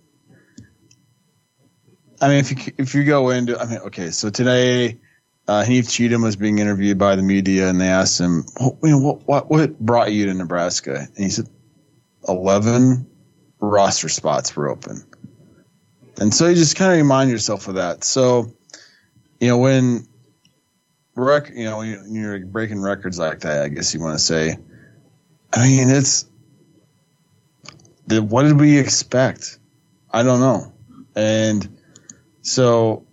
I 2.20 2.28
mean, 2.28 2.38
if 2.40 2.52
you 2.52 2.74
if 2.78 2.96
you 2.96 3.06
go 3.06 3.30
into, 3.30 3.58
I 3.58 3.66
mean, 3.66 3.80
okay, 3.80 4.12
so 4.12 4.30
today, 4.30 5.00
uh, 5.48 5.64
Heath 5.64 5.90
Cheatham 5.90 6.22
was 6.24 6.36
being 6.36 6.60
interviewed 6.60 6.98
by 6.98 7.16
the 7.16 7.22
media, 7.24 7.70
and 7.70 7.80
they 7.80 7.88
asked 7.88 8.20
him, 8.20 8.44
what, 8.58 8.76
you 8.84 8.90
know, 8.90 9.00
what 9.00 9.26
what 9.26 9.50
what 9.50 9.80
brought 9.80 10.12
you 10.12 10.26
to 10.26 10.34
Nebraska? 10.34 11.08
And 11.16 11.24
he 11.24 11.30
said, 11.30 11.48
eleven 12.28 13.08
roster 13.62 14.10
spots 14.10 14.54
were 14.54 14.68
open, 14.68 15.06
and 16.20 16.34
so 16.34 16.48
you 16.48 16.56
just 16.56 16.76
kind 16.76 16.92
of 16.92 16.98
remind 16.98 17.30
yourself 17.32 17.70
of 17.70 17.76
that. 17.76 18.04
So, 18.04 18.52
you 19.40 19.48
know, 19.48 19.60
when 19.60 20.06
rec, 21.16 21.52
you 21.56 21.64
know, 21.64 21.78
when 21.78 22.14
you're 22.14 22.46
breaking 22.46 22.82
records 22.82 23.18
like 23.18 23.40
that, 23.42 23.62
I 23.62 23.70
guess 23.70 23.94
you 23.94 24.02
want 24.02 24.18
to 24.20 24.24
say 24.24 24.58
I 25.54 25.64
mean, 25.64 25.90
it's 25.90 26.26
what 28.10 28.44
did 28.44 28.60
we 28.60 28.78
expect? 28.78 29.60
I 30.12 30.24
don't 30.24 30.40
know, 30.40 30.74
and 31.16 31.68
so 32.42 33.06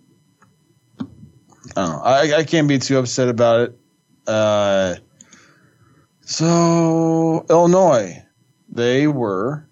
I 1.75 1.85
don't 1.85 1.89
know. 1.89 2.01
I, 2.01 2.37
I 2.37 2.43
can't 2.43 2.67
be 2.67 2.79
too 2.79 2.97
upset 2.97 3.29
about 3.29 3.61
it. 3.61 3.79
Uh, 4.27 4.95
so 6.21 7.45
Illinois, 7.49 8.23
they 8.69 9.07
were, 9.07 9.67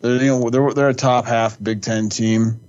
they're, 0.00 0.22
you 0.22 0.28
know, 0.28 0.50
they're, 0.50 0.72
they're 0.72 0.88
a 0.88 0.94
top 0.94 1.26
half 1.26 1.62
Big 1.62 1.82
Ten 1.82 2.08
team. 2.08 2.60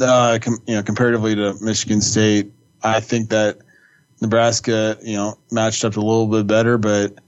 Uh, 0.00 0.38
com, 0.40 0.58
you 0.66 0.74
know, 0.74 0.82
comparatively 0.82 1.34
to 1.34 1.54
Michigan 1.60 2.00
State, 2.00 2.50
I 2.82 3.00
think 3.00 3.28
that 3.30 3.58
Nebraska, 4.20 4.96
you 5.02 5.16
know, 5.16 5.38
matched 5.50 5.84
up 5.84 5.96
a 5.96 6.00
little 6.00 6.26
bit 6.26 6.46
better, 6.46 6.78
but 6.78 7.18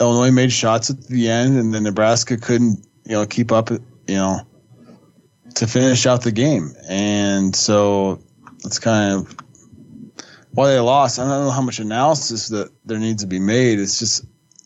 Illinois 0.00 0.30
made 0.30 0.52
shots 0.52 0.90
at 0.90 1.02
the 1.04 1.30
end, 1.30 1.56
and 1.58 1.72
then 1.72 1.84
Nebraska 1.84 2.36
couldn't, 2.36 2.86
you 3.04 3.12
know, 3.12 3.26
keep 3.26 3.52
up, 3.52 3.70
you 3.70 3.80
know, 4.08 4.40
to 5.54 5.66
finish 5.66 6.06
out 6.06 6.22
the 6.22 6.32
game. 6.32 6.74
And 6.88 7.56
so 7.56 8.20
it's 8.64 8.78
kind 8.78 9.14
of 9.14 9.36
why 10.52 10.68
they 10.68 10.78
lost. 10.80 11.18
I 11.18 11.22
don't 11.22 11.46
know 11.46 11.50
how 11.50 11.62
much 11.62 11.78
analysis 11.78 12.48
that 12.48 12.70
there 12.84 12.98
needs 12.98 13.22
to 13.22 13.28
be 13.28 13.38
made. 13.38 13.78
It's 13.78 13.98
just, 13.98 14.24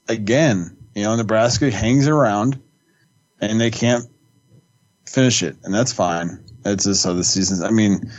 again, 0.08 0.76
you 0.94 1.04
know, 1.04 1.14
Nebraska 1.14 1.70
hangs 1.70 2.08
around 2.08 2.60
and 3.40 3.60
they 3.60 3.70
can't 3.70 4.06
finish 5.06 5.42
it, 5.42 5.56
and 5.64 5.72
that's 5.72 5.92
fine. 5.92 6.44
It's 6.64 6.84
just 6.84 7.04
how 7.04 7.14
the 7.14 7.24
season's. 7.24 7.62
I 7.62 7.70
mean, 7.70 8.10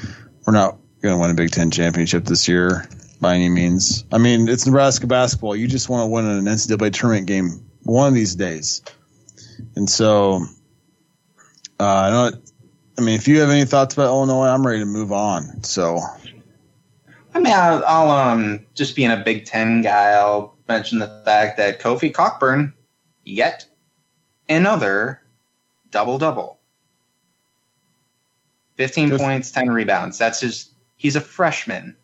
we're 0.46 0.54
not 0.54 0.78
going 1.02 1.16
to 1.16 1.22
win 1.22 1.32
a 1.32 1.36
Big 1.36 1.52
Ten 1.52 1.72
championship 1.72 2.26
this 2.26 2.48
year 2.48 2.88
by 3.22 3.36
any 3.36 3.50
means. 3.50 4.04
I 4.12 4.18
mean, 4.18 4.50
it's 4.50 4.66
Nebraska 4.66 5.08
basketball. 5.08 5.56
You 5.56 5.68
just 5.68 5.88
want 5.88 6.04
to 6.04 6.08
win 6.08 6.26
an 6.26 6.46
NCAA 6.46 6.92
tournament 6.92 7.28
game 7.28 7.64
one 7.84 8.08
of 8.08 8.14
these 8.14 8.36
days. 8.36 8.82
And 9.76 9.90
so, 9.90 10.44
uh, 11.80 11.86
I 11.86 12.10
don't. 12.10 12.52
I 12.98 13.02
mean, 13.02 13.16
if 13.16 13.28
you 13.28 13.40
have 13.40 13.50
any 13.50 13.66
thoughts 13.66 13.94
about 13.94 14.08
Illinois, 14.08 14.48
I'm 14.48 14.66
ready 14.66 14.80
to 14.80 14.86
move 14.86 15.12
on. 15.12 15.64
So, 15.64 16.00
I 17.34 17.40
mean, 17.40 17.54
I'll, 17.54 17.84
I'll 17.86 18.12
um 18.12 18.66
just 18.74 18.96
being 18.96 19.12
a 19.12 19.18
Big 19.18 19.46
Ten 19.46 19.82
guy, 19.82 20.12
I'll 20.12 20.58
mention 20.68 21.00
the 21.00 21.22
fact 21.24 21.58
that 21.58 21.80
Kofi 21.80 22.14
Cockburn, 22.14 22.74
yet 23.24 23.66
another 24.50 25.22
double 25.92 26.18
double. 26.18 26.60
15 28.78 29.10
Good. 29.10 29.20
points, 29.20 29.52
10 29.52 29.70
rebounds. 29.70 30.18
That's 30.18 30.42
his. 30.42 30.72
He's 30.96 31.16
a 31.16 31.22
freshman 31.22 31.96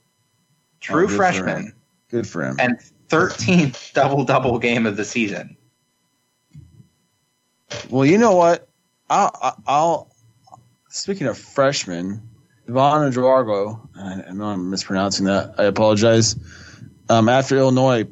true 0.80 1.06
oh, 1.06 1.08
freshman. 1.08 1.74
Good 2.10 2.28
for 2.28 2.44
him. 2.44 2.58
And 2.60 2.80
13th 3.10 3.94
double 3.94 4.24
double 4.24 4.60
game 4.60 4.86
of 4.86 4.98
the 4.98 5.06
season. 5.06 5.58
Well, 7.90 8.06
you 8.06 8.18
know 8.18 8.36
what? 8.36 8.68
I'll, 9.10 9.62
I'll 9.66 10.16
speaking 10.90 11.28
of 11.28 11.38
freshmen, 11.38 12.22
Ivan 12.68 13.08
Eduardo, 13.08 13.90
I 13.96 14.32
know 14.34 14.46
I'm 14.46 14.70
mispronouncing 14.70 15.26
that. 15.26 15.56
I 15.58 15.64
apologize. 15.64 16.36
Um, 17.10 17.30
after 17.30 17.58
Illinois 17.58 18.08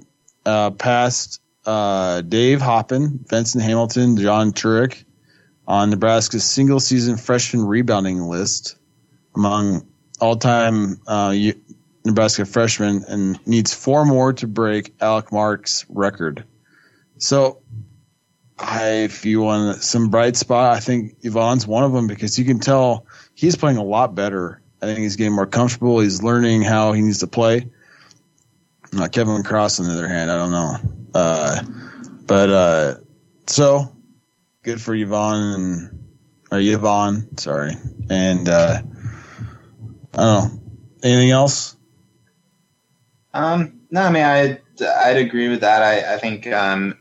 uh, 0.45 0.71
passed 0.71 1.41
uh, 1.65 2.21
Dave 2.21 2.59
Hoppen, 2.59 3.25
Venson 3.27 3.61
Hamilton, 3.61 4.17
John 4.17 4.53
Turek 4.53 5.03
on 5.67 5.89
Nebraska's 5.89 6.43
single 6.43 6.79
season 6.79 7.17
freshman 7.17 7.65
rebounding 7.65 8.21
list 8.21 8.77
among 9.35 9.85
all 10.21 10.37
time 10.37 11.01
uh, 11.07 11.33
Nebraska 12.05 12.45
freshman 12.45 13.03
and 13.07 13.39
needs 13.47 13.73
four 13.73 14.05
more 14.05 14.33
to 14.33 14.47
break 14.47 14.97
Aleks 14.99 15.31
Maric's 15.31 15.85
record. 15.89 16.45
So, 17.17 17.61
I, 18.57 19.03
if 19.03 19.25
you 19.25 19.41
want 19.41 19.81
some 19.83 20.09
bright 20.09 20.37
spot, 20.37 20.75
I 20.75 20.79
think 20.79 21.17
Yvonne's 21.21 21.67
one 21.67 21.83
of 21.83 21.91
them 21.91 22.07
because 22.07 22.39
you 22.39 22.45
can 22.45 22.59
tell 22.59 23.05
he's 23.33 23.55
playing 23.55 23.77
a 23.77 23.83
lot 23.83 24.15
better. 24.15 24.61
I 24.81 24.85
think 24.85 24.99
he's 24.99 25.15
getting 25.15 25.33
more 25.33 25.47
comfortable. 25.47 25.99
He's 25.99 26.21
learning 26.21 26.61
how 26.61 26.93
he 26.93 27.01
needs 27.01 27.19
to 27.19 27.27
play. 27.27 27.69
Not 28.93 29.11
Kevin 29.11 29.43
Cross, 29.43 29.79
on 29.79 29.87
the 29.87 29.93
other 29.93 30.07
hand, 30.07 30.31
I 30.31 30.37
don't 30.37 30.51
know. 30.51 30.77
Uh, 31.13 31.61
but 32.25 32.49
uh, 32.49 32.95
so 33.47 33.93
good 34.61 34.81
for 34.81 34.93
Yvonne 34.95 35.53
and 35.53 36.05
or 36.51 36.59
Yvonne, 36.59 37.37
sorry. 37.37 37.75
And 38.09 38.47
uh, 38.47 38.81
I 40.13 40.17
don't 40.17 40.53
know. 40.53 40.61
Anything 41.03 41.31
else? 41.31 41.74
Um, 43.35 43.81
no, 43.91 44.03
I 44.03 44.11
mean, 44.11 44.23
I'd, 44.23 44.61
I'd 44.81 45.17
agree 45.17 45.49
with 45.49 45.59
that. 45.59 45.83
I, 45.83 46.15
I 46.15 46.17
think 46.17 46.47
um, 46.47 46.97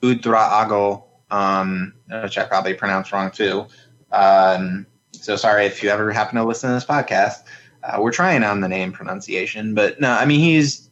Ouedraogo, 0.00 1.02
um, 1.28 1.92
which 2.22 2.38
I 2.38 2.44
probably 2.44 2.74
pronounced 2.74 3.10
wrong 3.10 3.32
too. 3.32 3.66
Um, 4.12 4.86
so 5.10 5.34
sorry 5.34 5.66
if 5.66 5.82
you 5.82 5.90
ever 5.90 6.12
happen 6.12 6.36
to 6.36 6.44
listen 6.44 6.70
to 6.70 6.74
this 6.74 6.84
podcast. 6.84 7.42
Uh, 7.82 8.00
we're 8.00 8.12
trying 8.12 8.44
on 8.44 8.60
the 8.60 8.68
name 8.68 8.92
pronunciation, 8.92 9.74
but 9.74 10.00
no, 10.00 10.12
I 10.12 10.24
mean, 10.24 10.38
he's 10.38 10.88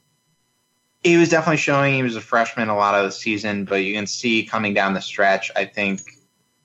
he 1.04 1.18
was 1.18 1.28
definitely 1.28 1.58
showing 1.58 1.94
he 1.94 2.02
was 2.02 2.16
a 2.16 2.20
freshman 2.20 2.68
a 2.68 2.76
lot 2.76 2.96
of 2.96 3.04
the 3.04 3.12
season, 3.12 3.64
but 3.64 3.76
you 3.76 3.94
can 3.94 4.08
see 4.08 4.44
coming 4.44 4.74
down 4.74 4.94
the 4.94 5.00
stretch, 5.00 5.52
I 5.54 5.66
think 5.66 6.00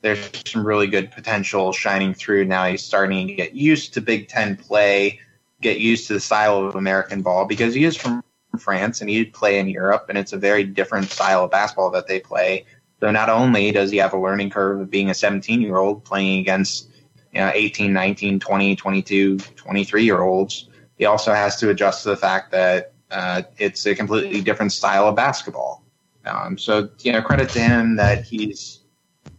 there's 0.01 0.31
some 0.47 0.65
really 0.65 0.87
good 0.87 1.11
potential 1.11 1.73
shining 1.73 2.15
through. 2.15 2.45
Now 2.45 2.65
he's 2.65 2.83
starting 2.83 3.27
to 3.27 3.33
get 3.35 3.53
used 3.53 3.93
to 3.93 4.01
Big 4.01 4.29
Ten 4.29 4.55
play 4.55 5.19
get 5.61 5.79
used 5.79 6.07
to 6.07 6.13
the 6.13 6.19
style 6.19 6.65
of 6.65 6.75
American 6.75 7.21
ball 7.21 7.45
because 7.45 7.73
he 7.73 7.83
is 7.83 7.95
from 7.95 8.23
France 8.57 9.01
and 9.01 9.09
he'd 9.09 9.33
play 9.33 9.59
in 9.59 9.67
Europe, 9.67 10.05
and 10.09 10.17
it's 10.17 10.33
a 10.33 10.37
very 10.37 10.63
different 10.63 11.09
style 11.09 11.43
of 11.43 11.51
basketball 11.51 11.91
that 11.91 12.07
they 12.07 12.19
play. 12.19 12.65
So 12.99 13.11
not 13.11 13.29
only 13.29 13.71
does 13.71 13.91
he 13.91 13.97
have 13.97 14.13
a 14.13 14.19
learning 14.19 14.49
curve 14.49 14.81
of 14.81 14.89
being 14.89 15.09
a 15.09 15.13
17 15.13 15.61
year 15.61 15.77
old 15.77 16.03
playing 16.03 16.39
against 16.39 16.89
you 17.33 17.39
know, 17.39 17.51
18, 17.53 17.93
19, 17.93 18.39
20, 18.39 18.75
22, 18.75 19.37
23 19.37 20.03
year 20.03 20.21
olds, 20.21 20.69
he 20.97 21.05
also 21.05 21.33
has 21.33 21.55
to 21.57 21.69
adjust 21.69 22.03
to 22.03 22.09
the 22.09 22.17
fact 22.17 22.51
that 22.51 22.93
uh, 23.11 23.43
it's 23.57 23.85
a 23.85 23.95
completely 23.95 24.41
different 24.41 24.71
style 24.71 25.07
of 25.07 25.15
basketball. 25.15 25.83
Um, 26.25 26.57
so, 26.57 26.89
you 26.99 27.11
know, 27.11 27.21
credit 27.21 27.49
to 27.49 27.59
him 27.59 27.95
that 27.95 28.23
he's 28.23 28.81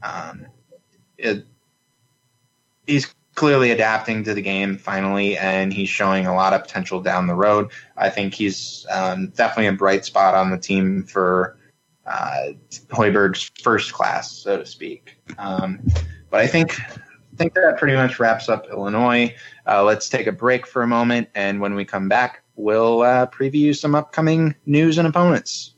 um, 0.02 0.46
it, 1.18 1.44
he's 2.86 3.14
clearly 3.40 3.70
adapting 3.70 4.22
to 4.22 4.34
the 4.34 4.42
game 4.42 4.76
finally, 4.76 5.34
and 5.38 5.72
he's 5.72 5.88
showing 5.88 6.26
a 6.26 6.34
lot 6.34 6.52
of 6.52 6.60
potential 6.60 7.00
down 7.00 7.26
the 7.26 7.34
road. 7.34 7.70
I 7.96 8.10
think 8.10 8.34
he's 8.34 8.84
um, 8.90 9.28
definitely 9.28 9.68
a 9.68 9.72
bright 9.72 10.04
spot 10.04 10.34
on 10.34 10.50
the 10.50 10.58
team 10.58 11.04
for 11.04 11.56
uh, 12.04 12.48
Hoiberg's 12.90 13.50
first 13.62 13.94
class, 13.94 14.30
so 14.30 14.58
to 14.58 14.66
speak. 14.66 15.16
Um, 15.38 15.80
but 16.28 16.40
I 16.40 16.46
think 16.46 16.78
I 16.82 17.36
think 17.36 17.54
that 17.54 17.78
pretty 17.78 17.94
much 17.94 18.20
wraps 18.20 18.50
up 18.50 18.68
Illinois. 18.68 19.34
Uh, 19.66 19.84
let's 19.84 20.10
take 20.10 20.26
a 20.26 20.32
break 20.32 20.66
for 20.66 20.82
a 20.82 20.86
moment, 20.86 21.30
and 21.34 21.62
when 21.62 21.74
we 21.74 21.86
come 21.86 22.10
back, 22.10 22.42
we'll 22.56 23.00
uh, 23.00 23.26
preview 23.28 23.74
some 23.74 23.94
upcoming 23.94 24.54
news 24.66 24.98
and 24.98 25.08
opponents. 25.08 25.72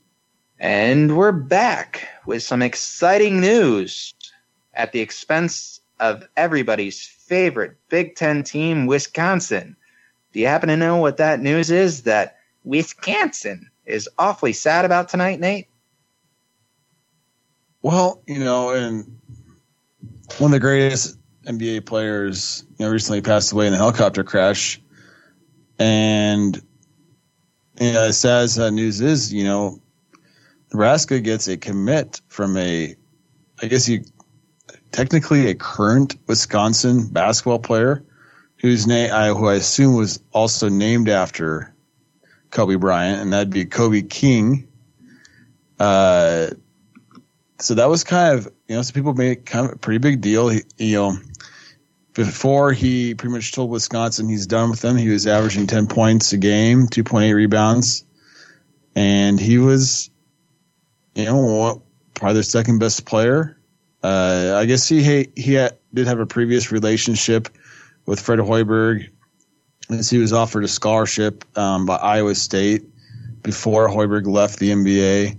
And 0.58 1.16
we're 1.16 1.30
back 1.30 2.08
with 2.26 2.42
some 2.42 2.60
exciting 2.60 3.40
news 3.40 4.14
at 4.74 4.90
the 4.90 4.98
expense 4.98 5.80
of 6.00 6.26
everybody's 6.36 7.06
favorite 7.32 7.78
Big 7.88 8.14
Ten 8.14 8.42
team, 8.42 8.84
Wisconsin. 8.84 9.74
Do 10.34 10.40
you 10.40 10.48
happen 10.48 10.68
to 10.68 10.76
know 10.76 10.98
what 10.98 11.16
that 11.16 11.40
news 11.40 11.70
is? 11.70 12.02
That 12.02 12.36
Wisconsin 12.62 13.70
is 13.86 14.06
awfully 14.18 14.52
sad 14.52 14.84
about 14.84 15.08
tonight, 15.08 15.40
Nate? 15.40 15.66
Well, 17.80 18.20
you 18.26 18.38
know, 18.38 18.74
and 18.74 19.18
one 20.36 20.50
of 20.50 20.52
the 20.52 20.60
greatest 20.60 21.16
NBA 21.46 21.86
players, 21.86 22.66
you 22.76 22.84
know, 22.84 22.92
recently 22.92 23.22
passed 23.22 23.50
away 23.50 23.66
in 23.66 23.72
a 23.72 23.78
helicopter 23.78 24.24
crash. 24.24 24.78
And 25.78 26.54
you 27.80 27.92
know, 27.94 28.02
as 28.02 28.18
sad 28.18 28.42
as 28.42 28.56
that 28.56 28.72
news 28.72 29.00
is, 29.00 29.32
you 29.32 29.44
know, 29.44 29.80
Nebraska 30.70 31.18
gets 31.18 31.48
a 31.48 31.56
commit 31.56 32.20
from 32.28 32.58
a, 32.58 32.94
I 33.62 33.66
guess 33.68 33.88
you, 33.88 34.04
technically 34.92 35.48
a 35.48 35.54
current 35.54 36.16
Wisconsin 36.26 37.08
basketball 37.08 37.58
player 37.58 38.04
whose 38.58 38.86
name 38.86 39.12
I 39.12 39.28
who 39.28 39.48
I 39.48 39.54
assume 39.54 39.96
was 39.96 40.22
also 40.32 40.68
named 40.68 41.08
after 41.08 41.74
Kobe 42.50 42.76
Bryant, 42.76 43.20
and 43.20 43.32
that'd 43.32 43.50
be 43.50 43.64
Kobe 43.64 44.02
King. 44.02 44.68
Uh, 45.80 46.50
so 47.58 47.74
that 47.74 47.88
was 47.88 48.04
kind 48.04 48.38
of 48.38 48.52
you 48.68 48.76
know 48.76 48.82
some 48.82 48.94
people 48.94 49.14
made 49.14 49.46
kind 49.46 49.66
of 49.66 49.72
a 49.72 49.76
pretty 49.76 49.98
big 49.98 50.20
deal. 50.20 50.48
He, 50.48 50.62
you 50.78 50.96
know, 50.96 51.16
before 52.14 52.72
he 52.72 53.14
pretty 53.14 53.34
much 53.34 53.52
told 53.52 53.70
Wisconsin 53.70 54.28
he's 54.28 54.46
done 54.46 54.70
with 54.70 54.80
them. 54.80 54.96
He 54.96 55.08
was 55.08 55.26
averaging 55.26 55.66
ten 55.66 55.86
points 55.86 56.32
a 56.32 56.38
game, 56.38 56.86
two 56.86 57.02
point 57.02 57.24
eight 57.24 57.34
rebounds, 57.34 58.04
and 58.94 59.40
he 59.40 59.58
was, 59.58 60.10
you 61.14 61.24
know, 61.24 61.82
probably 62.14 62.34
their 62.34 62.42
second 62.42 62.78
best 62.78 63.06
player. 63.06 63.58
Uh, 64.02 64.54
I 64.56 64.66
guess 64.66 64.88
he 64.88 65.28
he 65.36 65.54
had, 65.54 65.78
did 65.94 66.06
have 66.06 66.20
a 66.20 66.26
previous 66.26 66.72
relationship 66.72 67.48
with 68.06 68.20
Fred 68.20 68.40
Hoiberg, 68.40 69.08
as 69.90 70.10
he 70.10 70.18
was 70.18 70.32
offered 70.32 70.64
a 70.64 70.68
scholarship 70.68 71.44
um, 71.56 71.86
by 71.86 71.96
Iowa 71.96 72.34
State 72.34 72.84
before 73.42 73.88
Hoiberg 73.88 74.26
left 74.26 74.58
the 74.58 74.70
NBA. 74.70 75.38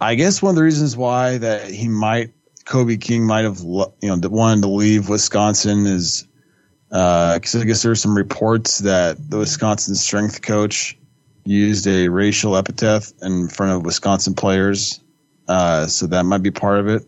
I 0.00 0.14
guess 0.14 0.42
one 0.42 0.50
of 0.50 0.56
the 0.56 0.62
reasons 0.62 0.96
why 0.96 1.38
that 1.38 1.70
he 1.70 1.88
might 1.88 2.32
Kobe 2.64 2.96
King 2.96 3.26
might 3.26 3.44
have 3.44 3.60
you 3.60 3.92
know 4.02 4.28
wanted 4.28 4.62
to 4.62 4.68
leave 4.68 5.08
Wisconsin 5.08 5.86
is 5.86 6.26
because 6.88 7.54
uh, 7.54 7.60
I 7.60 7.64
guess 7.64 7.82
there 7.82 7.90
were 7.90 7.96
some 7.96 8.16
reports 8.16 8.78
that 8.80 9.16
the 9.30 9.38
Wisconsin 9.38 9.94
strength 9.94 10.42
coach 10.42 10.98
used 11.44 11.86
a 11.86 12.08
racial 12.08 12.56
epithet 12.56 13.10
in 13.22 13.48
front 13.48 13.72
of 13.72 13.84
Wisconsin 13.84 14.34
players, 14.34 15.00
uh, 15.48 15.86
so 15.86 16.06
that 16.08 16.24
might 16.24 16.42
be 16.42 16.50
part 16.50 16.80
of 16.80 16.88
it. 16.88 17.06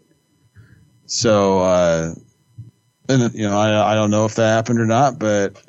So, 1.06 1.58
uh, 1.60 2.14
and 3.08 3.34
you 3.34 3.48
know, 3.48 3.58
I, 3.58 3.92
I 3.92 3.94
don't 3.94 4.10
know 4.10 4.24
if 4.24 4.36
that 4.36 4.48
happened 4.48 4.80
or 4.80 4.86
not, 4.86 5.18
but 5.18 5.62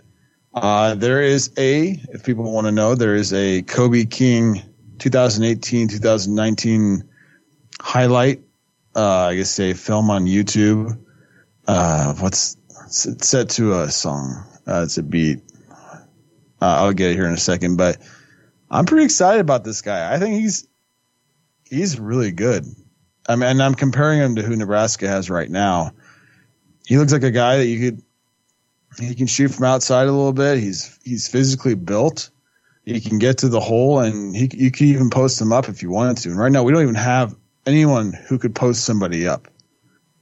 uh, 0.53 0.95
there 0.95 1.21
is 1.21 1.51
a, 1.57 1.99
if 2.09 2.23
people 2.23 2.51
want 2.51 2.67
to 2.67 2.71
know, 2.71 2.95
there 2.95 3.15
is 3.15 3.33
a 3.33 3.61
Kobe 3.63 4.05
King 4.05 4.61
2018 4.99 5.89
2019 5.89 7.03
highlight. 7.81 8.41
Uh, 8.95 9.27
I 9.27 9.35
guess 9.35 9.59
a 9.59 9.73
film 9.73 10.09
on 10.09 10.25
YouTube. 10.25 10.97
Uh, 11.67 12.13
what's 12.15 12.55
it's 12.85 13.27
set 13.27 13.49
to 13.49 13.81
a 13.81 13.91
song? 13.91 14.45
Uh, 14.65 14.83
it's 14.83 14.97
a 14.97 15.03
beat. 15.03 15.41
Uh, 15.69 15.97
I'll 16.61 16.93
get 16.93 17.11
it 17.11 17.15
here 17.15 17.25
in 17.25 17.33
a 17.33 17.37
second, 17.37 17.75
but 17.75 17.97
I'm 18.71 18.85
pretty 18.85 19.03
excited 19.05 19.41
about 19.41 19.65
this 19.65 19.81
guy. 19.81 20.13
I 20.13 20.17
think 20.19 20.35
he's 20.39 20.67
he's 21.69 21.99
really 21.99 22.31
good. 22.31 22.65
I 23.27 23.35
mean, 23.35 23.49
and 23.49 23.63
I'm 23.63 23.75
comparing 23.75 24.19
him 24.19 24.35
to 24.35 24.43
who 24.43 24.55
Nebraska 24.55 25.07
has 25.07 25.29
right 25.29 25.49
now. 25.49 25.91
He 26.85 26.97
looks 26.97 27.11
like 27.11 27.23
a 27.23 27.31
guy 27.31 27.57
that 27.57 27.65
you 27.65 27.91
could 27.91 28.03
he 28.99 29.15
can 29.15 29.27
shoot 29.27 29.49
from 29.49 29.65
outside 29.65 30.07
a 30.07 30.11
little 30.11 30.33
bit. 30.33 30.59
He's 30.59 30.97
he's 31.03 31.27
physically 31.27 31.75
built. 31.75 32.29
He 32.85 33.01
can 33.01 33.17
get 33.17 33.39
to 33.39 33.49
the 33.49 33.59
hole, 33.59 33.99
and 33.99 34.35
he 34.35 34.49
you 34.53 34.71
can 34.71 34.87
even 34.87 35.09
post 35.09 35.41
him 35.41 35.51
up 35.51 35.69
if 35.69 35.81
you 35.81 35.89
wanted 35.89 36.17
to. 36.17 36.29
And 36.29 36.37
right 36.37 36.51
now, 36.51 36.63
we 36.63 36.71
don't 36.71 36.83
even 36.83 36.95
have 36.95 37.35
anyone 37.65 38.13
who 38.13 38.37
could 38.37 38.55
post 38.55 38.85
somebody 38.85 39.27
up, 39.27 39.47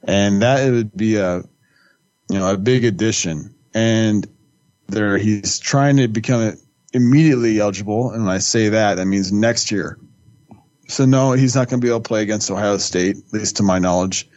and 0.03 0.41
that 0.41 0.71
would 0.71 0.95
be 0.95 1.17
a 1.17 1.37
you 1.37 2.39
know 2.39 2.51
a 2.51 2.57
big 2.57 2.85
addition. 2.85 3.53
And 3.73 4.27
there, 4.87 5.17
he's 5.17 5.59
trying 5.59 5.97
to 5.97 6.07
become 6.07 6.55
immediately 6.93 7.59
eligible. 7.59 8.11
And 8.11 8.25
when 8.25 8.33
I 8.33 8.37
say 8.37 8.69
that, 8.69 8.95
that 8.95 9.05
means 9.05 9.31
next 9.31 9.71
year. 9.71 9.97
So 10.93 11.05
no, 11.05 11.31
he's 11.31 11.55
not 11.55 11.69
going 11.69 11.81
to 11.81 11.85
be 11.85 11.89
able 11.89 12.01
to 12.01 12.07
play 12.07 12.21
against 12.21 12.51
Ohio 12.51 12.77
State, 12.77 13.17
at 13.17 13.33
least 13.33 13.57
to 13.57 13.63
my 13.63 13.79
knowledge. 13.79 14.29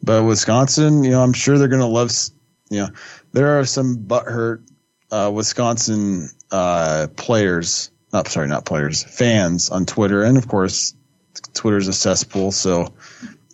But 0.00 0.22
Wisconsin, 0.22 1.02
you 1.02 1.10
know, 1.10 1.22
I'm 1.22 1.32
sure 1.32 1.58
they're 1.58 1.66
going 1.66 1.80
to 1.80 1.86
love. 1.86 2.12
You 2.70 2.82
know, 2.82 2.88
there 3.32 3.58
are 3.58 3.64
some 3.64 3.98
butthurt 3.98 4.62
uh, 5.10 5.30
Wisconsin 5.34 6.30
uh, 6.52 7.08
players. 7.16 7.90
Not 8.12 8.28
sorry, 8.28 8.46
not 8.46 8.64
players, 8.64 9.02
fans 9.02 9.70
on 9.70 9.84
Twitter, 9.86 10.22
and 10.22 10.38
of 10.38 10.46
course, 10.46 10.94
Twitter's 11.54 11.88
a 11.88 11.92
cesspool, 11.92 12.52
so 12.52 12.94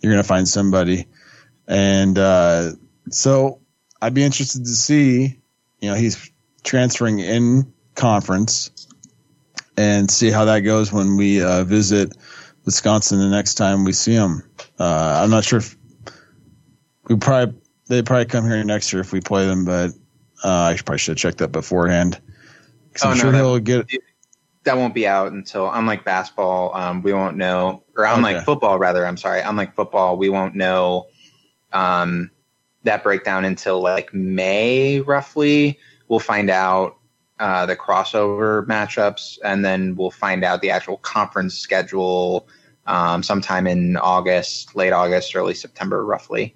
you're 0.01 0.11
going 0.11 0.21
to 0.21 0.27
find 0.27 0.47
somebody. 0.47 1.07
And 1.67 2.17
uh, 2.17 2.73
so 3.09 3.61
I'd 4.01 4.13
be 4.13 4.23
interested 4.23 4.65
to 4.65 4.71
see. 4.71 5.39
You 5.79 5.89
know, 5.89 5.95
he's 5.95 6.29
transferring 6.63 7.19
in 7.19 7.73
conference 7.95 8.87
and 9.79 10.11
see 10.11 10.29
how 10.29 10.43
that 10.43 10.59
goes 10.59 10.91
when 10.91 11.15
we 11.15 11.41
uh, 11.41 11.63
visit 11.63 12.11
Wisconsin 12.65 13.17
the 13.19 13.29
next 13.29 13.53
time 13.53 13.85
we 13.85 13.93
see 13.93 14.13
them. 14.13 14.43
Uh, 14.77 15.21
I'm 15.23 15.29
not 15.29 15.45
sure 15.45 15.59
if 15.59 15.77
we 17.07 17.15
probably 17.15 17.55
they 17.87 18.01
probably 18.01 18.25
come 18.25 18.45
here 18.45 18.61
next 18.65 18.91
year 18.91 19.01
if 19.01 19.13
we 19.13 19.21
play 19.21 19.45
them, 19.45 19.63
but 19.63 19.91
uh, 20.43 20.73
I 20.73 20.75
probably 20.75 20.97
should 20.97 21.13
have 21.13 21.17
checked 21.17 21.37
that 21.37 21.53
beforehand. 21.53 22.19
Oh, 23.01 23.09
I'm 23.09 23.17
no, 23.17 23.21
sure 23.21 23.31
that, 23.31 23.37
he'll 23.37 23.59
get. 23.59 23.87
That 24.65 24.75
won't 24.75 24.93
be 24.93 25.07
out 25.07 25.31
until 25.31 25.71
unlike 25.71 26.03
basketball, 26.03 26.75
um, 26.75 27.01
we 27.01 27.13
won't 27.13 27.37
know, 27.37 27.85
or 27.95 28.03
unlike 28.03 28.35
okay. 28.35 28.45
football, 28.45 28.77
rather. 28.77 29.07
I'm 29.07 29.17
sorry, 29.17 29.39
unlike 29.39 29.75
football, 29.75 30.17
we 30.17 30.27
won't 30.27 30.55
know 30.55 31.07
um, 31.71 32.31
that 32.83 33.01
breakdown 33.01 33.45
until 33.45 33.79
like 33.79 34.13
May, 34.13 34.99
roughly. 34.99 35.79
We'll 36.09 36.19
find 36.19 36.49
out 36.49 36.98
uh, 37.39 37.65
the 37.65 37.75
crossover 37.75 38.65
matchups, 38.65 39.39
and 39.43 39.63
then 39.63 39.95
we'll 39.95 40.11
find 40.11 40.43
out 40.43 40.61
the 40.61 40.71
actual 40.71 40.97
conference 40.97 41.57
schedule 41.57 42.47
um, 42.85 43.23
sometime 43.23 43.67
in 43.67 43.97
August, 43.97 44.75
late 44.75 44.91
August, 44.93 45.35
early 45.35 45.53
September, 45.53 46.05
roughly. 46.05 46.55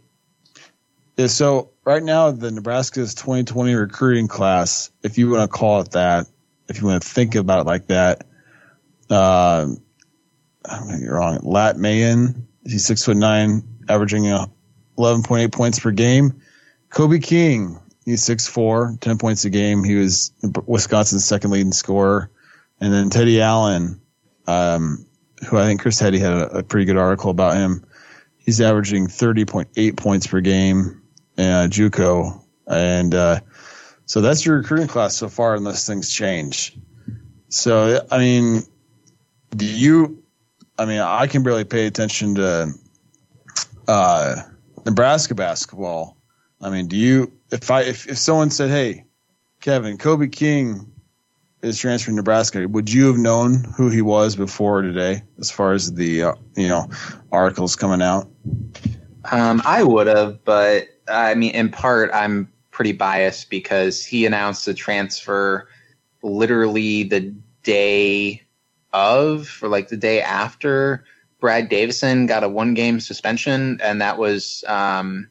Yeah, 1.16 1.28
so 1.28 1.70
right 1.86 2.02
now 2.02 2.32
the 2.32 2.52
Nebraska's 2.52 3.14
2020 3.14 3.76
recruiting 3.76 4.28
class, 4.28 4.92
if 5.04 5.18
you 5.18 5.30
want 5.30 5.50
to 5.50 5.58
call 5.58 5.82
it 5.82 5.92
that, 5.92 6.28
if 6.68 6.82
you 6.82 6.88
want 6.88 7.04
to 7.04 7.08
think 7.08 7.36
about 7.36 7.62
it 7.62 7.68
like 7.68 7.88
that, 7.88 8.26
uh, 9.10 9.68
I'm 10.66 10.88
gonna 10.88 11.00
get 11.00 11.08
wrong. 11.08 11.40
Lat 11.44 11.78
Mayen, 11.78 12.48
he's 12.66 12.86
six 12.86 13.06
foot 13.06 13.18
nine, 13.18 13.64
averaging 13.90 14.24
11.8 14.24 15.52
points 15.52 15.80
per 15.80 15.92
game. 15.92 16.42
Kobe 16.90 17.20
King, 17.20 17.80
he's 18.06 18.24
6'4", 18.24 19.00
10 19.00 19.18
points 19.18 19.46
a 19.46 19.50
game. 19.50 19.84
He 19.84 19.96
was 19.96 20.32
Wisconsin's 20.66 21.26
second 21.26 21.52
leading 21.52 21.72
scorer. 21.72 22.30
And 22.80 22.94
then 22.94 23.10
Teddy 23.10 23.42
Allen, 23.42 24.02
um, 24.48 25.06
who 25.50 25.58
I 25.58 25.66
think 25.66 25.82
Chris 25.82 26.00
Heady 26.00 26.20
had 26.20 26.34
a, 26.34 26.58
a 26.58 26.64
pretty 26.64 26.86
good 26.86 26.98
article 26.98 27.32
about 27.32 27.56
him. 27.56 27.86
He's 28.38 28.60
averaging 28.60 29.08
30.8 29.08 29.98
points 29.98 30.28
per 30.28 30.42
game 30.42 31.02
uh, 31.38 31.68
JUCO, 31.70 32.44
and 32.68 33.16
uh, 33.16 33.40
so 34.06 34.22
that's 34.22 34.46
your 34.46 34.58
recruiting 34.58 34.88
class 34.88 35.16
so 35.16 35.30
far, 35.30 35.56
unless 35.56 35.88
things 35.88 36.12
change. 36.12 36.78
So 37.50 38.06
I 38.12 38.18
mean, 38.18 38.64
do 39.56 39.66
you? 39.66 40.24
I 40.78 40.86
mean, 40.86 41.00
I 41.00 41.28
can 41.28 41.44
barely 41.44 41.66
pay 41.66 41.86
attention 41.86 42.36
to 42.36 42.74
uh, 43.88 44.36
Nebraska 44.86 45.36
basketball. 45.36 46.18
I 46.62 46.70
mean, 46.70 46.88
do 46.88 46.98
you? 46.98 47.32
If 47.54 47.70
I 47.70 47.82
if, 47.82 48.08
if 48.08 48.18
someone 48.18 48.50
said, 48.50 48.72
"Hey, 48.72 49.06
Kevin, 49.62 50.00
Kobe 50.00 50.28
King 50.28 50.92
is 51.62 51.78
transferring 51.78 52.16
to 52.16 52.22
Nebraska," 52.22 52.68
would 52.68 52.92
you 52.92 53.06
have 53.06 53.18
known 53.18 53.64
who 53.78 53.90
he 53.90 54.02
was 54.02 54.36
before 54.36 54.82
today, 54.82 55.22
as 55.40 55.52
far 55.52 55.74
as 55.74 55.94
the 55.94 56.24
uh, 56.24 56.34
you 56.58 56.68
know 56.68 56.90
articles 57.32 57.76
coming 57.76 58.02
out? 58.02 58.28
Um, 59.32 59.62
I 59.66 59.84
would 59.84 60.08
have, 60.08 60.44
but 60.44 60.88
I 61.08 61.36
mean, 61.36 61.52
in 61.52 61.70
part, 61.70 62.10
I'm 62.12 62.52
pretty 62.72 62.92
biased 62.92 63.52
because 63.52 64.04
he 64.04 64.26
announced 64.26 64.66
the 64.66 64.74
transfer 64.74 65.70
literally 66.24 67.04
the 67.04 67.36
day 67.62 68.42
of, 68.94 69.60
or 69.62 69.70
like 69.70 69.90
the 69.90 69.98
day 69.98 70.22
after 70.22 71.06
Brad 71.40 71.70
Davison 71.70 72.26
got 72.26 72.44
a 72.44 72.50
one 72.50 72.74
game 72.74 73.00
suspension, 73.00 73.80
and 73.84 74.02
that 74.02 74.18
was 74.18 74.64
um, 74.68 75.30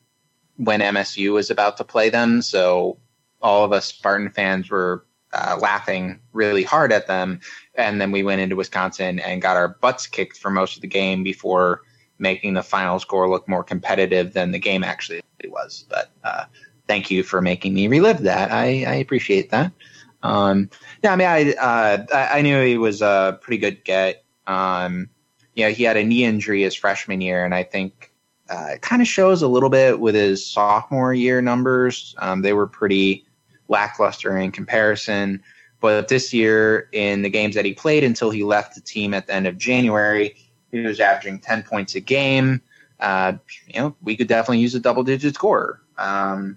when 0.56 0.80
MSU 0.80 1.32
was 1.32 1.50
about 1.50 1.76
to 1.78 1.84
play 1.84 2.10
them. 2.10 2.42
So 2.42 2.98
all 3.40 3.64
of 3.64 3.72
us 3.72 3.86
Spartan 3.86 4.30
fans 4.30 4.70
were 4.70 5.04
uh, 5.32 5.58
laughing 5.60 6.20
really 6.32 6.62
hard 6.62 6.92
at 6.92 7.06
them. 7.06 7.40
And 7.74 8.00
then 8.00 8.12
we 8.12 8.22
went 8.22 8.40
into 8.40 8.56
Wisconsin 8.56 9.18
and 9.18 9.42
got 9.42 9.56
our 9.56 9.68
butts 9.68 10.06
kicked 10.06 10.36
for 10.36 10.50
most 10.50 10.76
of 10.76 10.82
the 10.82 10.88
game 10.88 11.22
before 11.22 11.82
making 12.18 12.54
the 12.54 12.62
final 12.62 12.98
score 12.98 13.28
look 13.28 13.48
more 13.48 13.64
competitive 13.64 14.32
than 14.32 14.52
the 14.52 14.58
game 14.58 14.84
actually 14.84 15.22
was. 15.44 15.86
But 15.88 16.10
uh, 16.22 16.44
thank 16.86 17.10
you 17.10 17.22
for 17.22 17.40
making 17.40 17.74
me 17.74 17.88
relive 17.88 18.22
that. 18.22 18.52
I, 18.52 18.84
I 18.84 18.94
appreciate 18.94 19.50
that. 19.50 19.72
Um, 20.22 20.70
yeah, 21.02 21.12
I 21.12 21.16
mean, 21.16 21.26
I, 21.26 21.52
uh, 21.54 22.06
I 22.12 22.42
knew 22.42 22.62
he 22.62 22.78
was 22.78 23.02
a 23.02 23.38
pretty 23.40 23.58
good 23.58 23.84
get. 23.84 24.24
Um, 24.46 25.08
you 25.54 25.64
know, 25.64 25.70
he 25.70 25.82
had 25.82 25.96
a 25.96 26.04
knee 26.04 26.24
injury 26.24 26.62
his 26.62 26.74
freshman 26.74 27.20
year, 27.20 27.44
and 27.44 27.54
I 27.54 27.64
think 27.64 28.01
uh, 28.48 28.68
it 28.72 28.82
kind 28.82 29.00
of 29.00 29.08
shows 29.08 29.42
a 29.42 29.48
little 29.48 29.70
bit 29.70 30.00
with 30.00 30.14
his 30.14 30.44
sophomore 30.46 31.14
year 31.14 31.40
numbers. 31.40 32.14
Um, 32.18 32.42
they 32.42 32.52
were 32.52 32.66
pretty 32.66 33.24
lackluster 33.68 34.36
in 34.36 34.52
comparison. 34.52 35.42
But 35.80 36.08
this 36.08 36.32
year, 36.32 36.88
in 36.92 37.22
the 37.22 37.30
games 37.30 37.54
that 37.56 37.64
he 37.64 37.74
played 37.74 38.04
until 38.04 38.30
he 38.30 38.44
left 38.44 38.74
the 38.74 38.80
team 38.80 39.14
at 39.14 39.26
the 39.26 39.34
end 39.34 39.46
of 39.46 39.58
January, 39.58 40.36
he 40.70 40.80
was 40.80 41.00
averaging 41.00 41.40
10 41.40 41.64
points 41.64 41.94
a 41.96 42.00
game. 42.00 42.60
Uh, 43.00 43.34
you 43.66 43.80
know, 43.80 43.96
we 44.02 44.16
could 44.16 44.28
definitely 44.28 44.60
use 44.60 44.74
a 44.76 44.80
double 44.80 45.02
digit 45.02 45.34
scorer. 45.34 45.80
Um, 45.98 46.56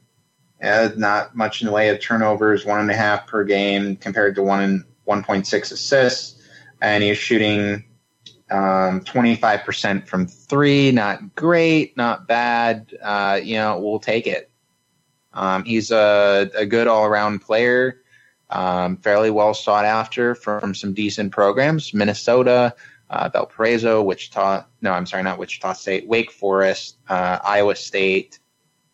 yeah, 0.61 0.89
not 0.95 1.35
much 1.35 1.61
in 1.61 1.67
the 1.67 1.73
way 1.73 1.89
of 1.89 1.99
turnovers, 1.99 2.65
one 2.65 2.79
and 2.79 2.91
a 2.91 2.95
half 2.95 3.25
per 3.25 3.43
game 3.43 3.95
compared 3.95 4.35
to 4.35 4.43
one 4.43 4.61
and 4.61 4.83
1.6 5.07 5.71
assists. 5.71 6.41
And 6.81 7.03
he's 7.03 7.17
shooting 7.17 7.83
um, 8.51 9.01
25% 9.01 10.07
from 10.07 10.27
three. 10.27 10.91
Not 10.91 11.35
great, 11.35 11.97
not 11.97 12.27
bad. 12.27 12.93
Uh, 13.01 13.39
you 13.43 13.55
know, 13.55 13.79
we'll 13.79 13.99
take 13.99 14.27
it. 14.27 14.51
Um, 15.33 15.65
he's 15.65 15.91
a, 15.91 16.49
a 16.55 16.65
good 16.65 16.87
all 16.87 17.05
around 17.05 17.39
player, 17.39 18.01
um, 18.49 18.97
fairly 18.97 19.29
well 19.29 19.53
sought 19.53 19.85
after 19.85 20.33
from 20.33 20.73
some 20.73 20.93
decent 20.93 21.31
programs. 21.31 21.93
Minnesota, 21.93 22.73
uh, 23.09 23.29
Valparaiso, 23.29 24.01
Wichita. 24.01 24.65
No, 24.81 24.91
I'm 24.93 25.05
sorry, 25.05 25.23
not 25.23 25.37
Wichita 25.37 25.73
State. 25.73 26.07
Wake 26.07 26.31
Forest, 26.31 26.97
uh, 27.09 27.39
Iowa 27.43 27.75
State, 27.75 28.39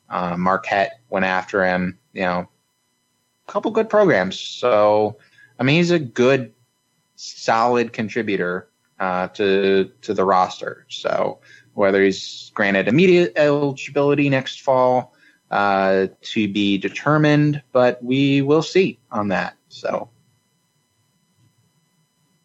uh, 0.09 0.35
Marquette 0.35 0.99
went 1.09 1.25
after 1.25 1.63
him. 1.63 1.99
You 2.13 2.23
know, 2.23 2.49
a 3.47 3.51
couple 3.51 3.69
good 3.69 3.89
programs. 3.89 4.39
So, 4.39 5.17
I 5.59 5.63
mean, 5.63 5.75
he's 5.75 5.91
a 5.91 5.99
good, 5.99 6.53
solid 7.15 7.93
contributor 7.93 8.70
uh, 9.01 9.27
to 9.29 9.91
to 10.03 10.13
the 10.13 10.23
roster. 10.23 10.85
So, 10.87 11.39
whether 11.73 12.03
he's 12.03 12.51
granted 12.53 12.87
immediate 12.87 13.33
eligibility 13.35 14.29
next 14.29 14.61
fall 14.61 15.15
uh, 15.49 16.07
to 16.21 16.47
be 16.47 16.77
determined, 16.77 17.63
but 17.71 18.01
we 18.03 18.43
will 18.43 18.61
see 18.61 18.99
on 19.11 19.29
that. 19.29 19.57
So, 19.69 20.09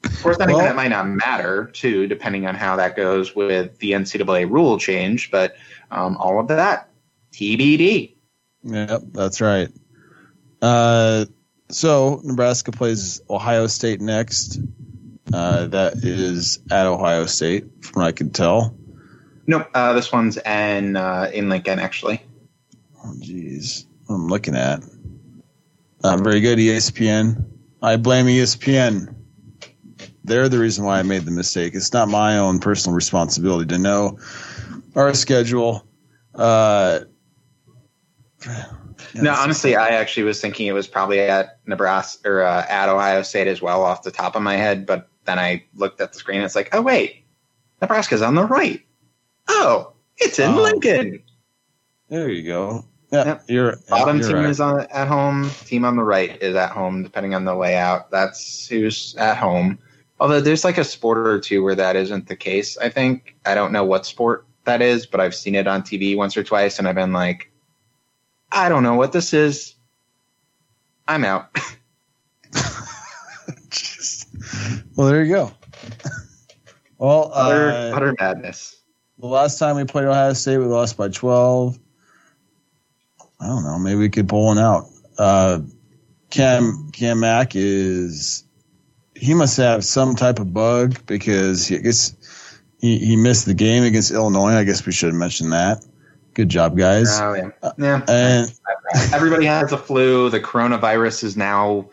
of 0.02 0.22
course, 0.22 0.38
I 0.40 0.46
think 0.46 0.56
well, 0.56 0.66
that 0.66 0.76
might 0.76 0.88
not 0.88 1.06
matter 1.06 1.66
too, 1.66 2.06
depending 2.06 2.46
on 2.46 2.54
how 2.54 2.76
that 2.76 2.96
goes 2.96 3.36
with 3.36 3.78
the 3.78 3.92
NCAA 3.92 4.50
rule 4.50 4.78
change. 4.78 5.30
But 5.30 5.56
um, 5.90 6.16
all 6.16 6.40
of 6.40 6.48
that 6.48 6.88
TBD. 7.32 8.14
Yep, 8.64 9.02
that's 9.12 9.42
right. 9.42 9.68
Uh, 10.62 11.26
so 11.68 12.22
Nebraska 12.24 12.72
plays 12.72 13.20
Ohio 13.28 13.66
State 13.66 14.00
next. 14.00 14.58
Uh, 15.32 15.66
that 15.66 15.94
is 16.04 16.60
at 16.70 16.86
Ohio 16.86 17.26
State, 17.26 17.64
from 17.84 18.02
what 18.02 18.08
I 18.08 18.12
can 18.12 18.30
tell. 18.30 18.76
Nope, 19.46 19.68
uh, 19.74 19.92
this 19.92 20.12
one's 20.12 20.36
in 20.38 20.96
uh, 20.96 21.30
in 21.32 21.48
Lincoln 21.48 21.78
actually. 21.78 22.22
Oh, 23.04 23.12
jeez. 23.18 23.86
I'm 24.08 24.28
looking 24.28 24.56
at. 24.56 24.82
Uh, 26.02 26.16
very 26.18 26.40
good, 26.40 26.58
ESPN. 26.58 27.44
I 27.82 27.96
blame 27.96 28.26
ESPN. 28.26 29.14
They're 30.24 30.48
the 30.48 30.58
reason 30.58 30.84
why 30.84 30.98
I 30.98 31.02
made 31.02 31.22
the 31.22 31.30
mistake. 31.30 31.74
It's 31.74 31.92
not 31.92 32.08
my 32.08 32.38
own 32.38 32.58
personal 32.58 32.94
responsibility 32.94 33.68
to 33.68 33.78
know 33.78 34.18
our 34.94 35.14
schedule. 35.14 35.86
Uh, 36.34 37.00
no, 39.14 39.32
honestly, 39.32 39.76
I 39.76 39.88
actually 39.88 40.24
was 40.24 40.40
thinking 40.40 40.66
it 40.66 40.72
was 40.72 40.86
probably 40.86 41.20
at 41.20 41.60
Nebraska 41.66 42.28
or 42.28 42.42
uh, 42.42 42.66
at 42.68 42.88
Ohio 42.88 43.22
State 43.22 43.46
as 43.46 43.62
well, 43.62 43.82
off 43.82 44.02
the 44.02 44.10
top 44.10 44.36
of 44.36 44.42
my 44.42 44.56
head. 44.56 44.86
But 44.86 45.08
then 45.26 45.38
I 45.38 45.64
looked 45.74 46.00
at 46.00 46.12
the 46.12 46.18
screen. 46.18 46.38
and 46.38 46.44
It's 46.44 46.54
like, 46.54 46.74
oh 46.74 46.82
wait, 46.82 47.24
Nebraska's 47.80 48.22
on 48.22 48.34
the 48.34 48.44
right. 48.44 48.82
Oh, 49.48 49.92
it's 50.18 50.38
in 50.38 50.50
oh. 50.50 50.62
Lincoln. 50.62 51.22
There 52.08 52.28
you 52.28 52.42
go. 52.42 52.84
Yeah, 53.12 53.24
yep. 53.24 53.44
you're 53.48 53.76
bottom 53.88 54.18
you're 54.18 54.28
team 54.28 54.36
right. 54.38 54.50
is 54.50 54.60
on, 54.60 54.80
at 54.80 55.08
home. 55.08 55.50
Team 55.64 55.84
on 55.84 55.96
the 55.96 56.02
right 56.02 56.40
is 56.42 56.56
at 56.56 56.70
home, 56.70 57.02
depending 57.02 57.34
on 57.34 57.44
the 57.44 57.54
layout. 57.54 58.10
That's 58.10 58.66
who's 58.66 59.14
at 59.16 59.36
home. 59.36 59.78
Although 60.18 60.40
there's 60.40 60.64
like 60.64 60.78
a 60.78 60.84
sport 60.84 61.18
or 61.18 61.38
two 61.38 61.62
where 61.62 61.74
that 61.74 61.94
isn't 61.94 62.26
the 62.26 62.36
case. 62.36 62.76
I 62.78 62.88
think 62.88 63.36
I 63.44 63.54
don't 63.54 63.72
know 63.72 63.84
what 63.84 64.06
sport 64.06 64.46
that 64.64 64.82
is, 64.82 65.06
but 65.06 65.20
I've 65.20 65.34
seen 65.34 65.54
it 65.54 65.66
on 65.66 65.82
TV 65.82 66.16
once 66.16 66.36
or 66.36 66.42
twice, 66.42 66.78
and 66.78 66.88
I've 66.88 66.94
been 66.94 67.12
like, 67.12 67.50
I 68.50 68.68
don't 68.68 68.82
know 68.82 68.94
what 68.94 69.12
this 69.12 69.32
is. 69.32 69.74
I'm 71.06 71.24
out. 71.24 71.56
well, 74.96 75.09
there 75.09 75.24
you 75.24 75.35
go. 75.35 75.52
well, 76.98 77.30
utter, 77.32 77.70
uh, 77.70 77.96
utter 77.96 78.14
madness. 78.18 78.80
The 79.18 79.26
last 79.26 79.59
time 79.59 79.76
we 79.76 79.85
played 79.85 80.06
Ohio 80.06 80.32
State, 80.32 80.59
we 80.59 80.64
lost 80.64 80.96
by 80.96 81.09
12. 81.09 81.78
I 83.40 83.46
don't 83.46 83.64
know. 83.64 83.78
Maybe 83.78 83.96
we 83.96 84.09
could 84.09 84.28
pull 84.28 84.46
one 84.46 84.59
out. 84.59 84.87
Uh, 85.18 85.61
Cam 86.30 86.90
Cam 86.92 87.20
Mack 87.20 87.52
is 87.54 88.44
he 89.14 89.35
must 89.35 89.56
have 89.56 89.85
some 89.85 90.14
type 90.14 90.38
of 90.38 90.52
bug 90.52 90.98
because 91.06 91.66
he, 91.66 91.76
I 91.76 91.78
guess 91.78 92.59
he, 92.80 92.98
he 92.98 93.16
missed 93.16 93.46
the 93.46 93.54
game 93.54 93.85
against 93.85 94.11
Illinois. 94.11 94.52
I 94.52 94.64
guess 94.64 94.85
we 94.85 94.92
should 94.92 95.09
have 95.09 95.16
mentioned 95.16 95.52
that. 95.52 95.85
Good 96.35 96.48
job, 96.48 96.76
guys. 96.76 97.18
Oh 97.20 97.35
yeah, 97.35 97.50
uh. 97.62 98.02
And 98.09 98.52
everybody 99.14 99.46
has 99.46 99.72
a 99.72 99.78
flu. 99.78 100.28
The 100.28 100.40
coronavirus 100.40 101.24
is 101.24 101.37
now 101.37 101.87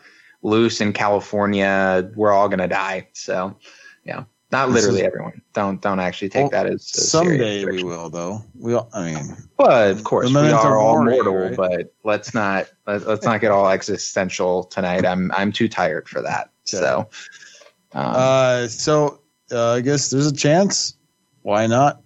loose 0.44 0.80
in 0.80 0.92
California. 0.92 2.08
We're 2.14 2.32
all 2.32 2.48
gonna 2.48 2.68
die. 2.68 3.08
So, 3.14 3.56
yeah. 4.04 4.24
Not 4.52 4.70
literally 4.70 5.00
is, 5.00 5.06
everyone. 5.06 5.42
Don't 5.52 5.82
don't 5.82 5.98
actually 5.98 6.28
take 6.28 6.52
well, 6.52 6.62
that 6.62 6.66
as 6.66 6.86
someday 6.86 7.64
we 7.64 7.82
will 7.82 8.08
though. 8.08 8.40
We 8.54 8.74
all, 8.74 8.88
I 8.92 9.12
mean, 9.12 9.36
but 9.56 9.90
of 9.90 10.04
course 10.04 10.32
we 10.32 10.36
are 10.36 10.78
all 10.78 11.04
mortal. 11.04 11.34
Right? 11.34 11.56
But 11.56 11.92
let's 12.04 12.34
not 12.34 12.70
let, 12.86 13.02
us 13.02 13.24
not 13.24 13.40
get 13.40 13.50
all 13.50 13.68
existential 13.68 14.62
tonight. 14.62 15.04
I'm 15.04 15.32
I'm 15.32 15.50
too 15.50 15.68
tired 15.68 16.08
for 16.08 16.22
that. 16.22 16.50
Okay. 16.72 16.84
So, 16.84 17.08
um, 17.94 18.12
uh, 18.14 18.68
so 18.68 19.22
uh, 19.50 19.72
I 19.72 19.80
guess 19.80 20.10
there's 20.10 20.28
a 20.28 20.34
chance. 20.34 20.96
Why 21.42 21.66
not? 21.66 22.00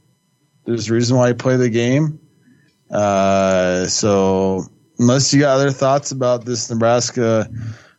There's 0.64 0.88
a 0.88 0.94
reason 0.94 1.18
why 1.18 1.28
I 1.28 1.32
play 1.34 1.56
the 1.56 1.68
game. 1.68 2.18
Uh, 2.90 3.86
so 3.88 4.64
unless 4.98 5.34
you 5.34 5.40
got 5.40 5.56
other 5.56 5.70
thoughts 5.70 6.12
about 6.12 6.46
this 6.46 6.70
Nebraska 6.70 7.50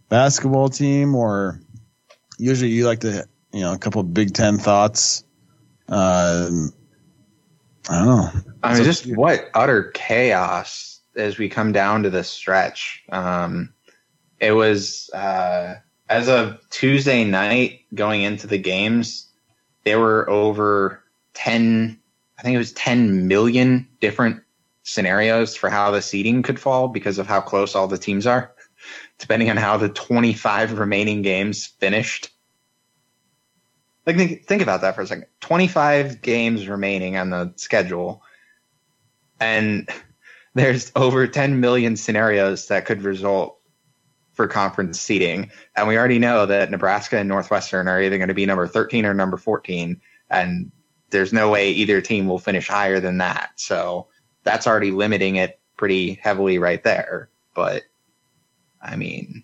basketball 0.10 0.70
team, 0.70 1.16
or 1.16 1.60
usually 2.38 2.72
you 2.72 2.86
like 2.86 3.00
to 3.02 3.28
you 3.54 3.62
know, 3.62 3.74
a 3.74 3.78
couple 3.78 4.02
of 4.02 4.14
Big 4.14 4.34
Ten 4.34 4.58
thoughts. 4.58 5.24
Uh, 5.88 6.50
I 7.90 7.98
don't 7.98 8.06
know. 8.06 8.30
I 8.62 8.76
mean, 8.76 8.84
just 8.84 9.08
what 9.08 9.50
utter 9.54 9.92
chaos 9.94 11.02
as 11.16 11.38
we 11.38 11.50
come 11.50 11.72
down 11.72 12.04
to 12.04 12.10
the 12.10 12.24
stretch. 12.24 13.04
Um, 13.10 13.74
it 14.40 14.52
was 14.52 15.10
uh, 15.12 15.76
as 16.08 16.30
of 16.30 16.58
Tuesday 16.70 17.24
night 17.24 17.82
going 17.94 18.22
into 18.22 18.48
the 18.48 18.58
games, 18.58 19.28
there 19.84 20.00
were 20.00 20.30
over 20.30 21.04
10, 21.34 22.00
I 22.38 22.42
think 22.42 22.56
it 22.56 22.60
was 22.60 22.74
10 22.74 23.28
million 23.28 23.88
different 24.00 24.44
scenarios 24.84 25.56
for 25.56 25.70
how 25.70 25.92
the 25.92 26.02
seeding 26.02 26.44
could 26.44 26.60
fall 26.60 26.88
because 26.88 27.18
of 27.18 27.28
how 27.28 27.42
close 27.42 27.76
all 27.76 27.88
the 27.88 27.98
teams 27.98 28.28
are, 28.28 28.54
depending 29.20 29.50
on 29.50 29.58
how 29.58 29.78
the 29.78 29.90
25 29.90 30.80
remaining 30.80 31.22
games 31.22 31.68
finished. 31.68 32.30
Like 34.06 34.18
think, 34.18 34.46
think 34.46 34.62
about 34.62 34.82
that 34.82 34.96
for 34.96 35.02
a 35.02 35.08
second. 35.08 35.28
25 35.42 36.22
games 36.22 36.68
remaining 36.68 37.18
on 37.18 37.30
the 37.30 37.54
schedule 37.58 38.24
and 39.40 39.88
there's 40.56 40.92
over 40.96 41.28
10 41.28 41.60
million 41.60 41.96
scenarios 41.96 42.68
that 42.68 42.86
could 42.86 43.04
result 43.04 43.60
for 44.34 44.48
conference 44.48 45.00
seating 45.00 45.52
and 45.76 45.88
we 45.88 45.98
already 45.98 46.18
know 46.18 46.46
that 46.46 46.72
Nebraska 46.72 47.18
and 47.18 47.30
Northwestern 47.30 47.88
are 47.88 48.02
either 48.02 48.18
going 48.18 48.30
to 48.30 48.34
be 48.34 48.46
number 48.46 48.68
13 48.68 49.06
or 49.06 49.14
number 49.14 49.38
14 49.38 50.02
and 50.30 50.72
there's 51.10 51.34
no 51.34 51.50
way 51.50 51.72
either 51.72 52.02
team 52.02 52.28
will 52.28 52.40
finish 52.40 52.68
higher 52.68 53.00
than 53.00 53.18
that. 53.18 53.52
So 53.56 54.08
that's 54.44 54.68
already 54.68 54.92
limiting 54.92 55.36
it 55.36 55.60
pretty 55.78 56.14
heavily 56.14 56.60
right 56.60 56.84
there. 56.84 57.30
But 57.54 57.84
I 58.82 58.96
mean, 58.96 59.44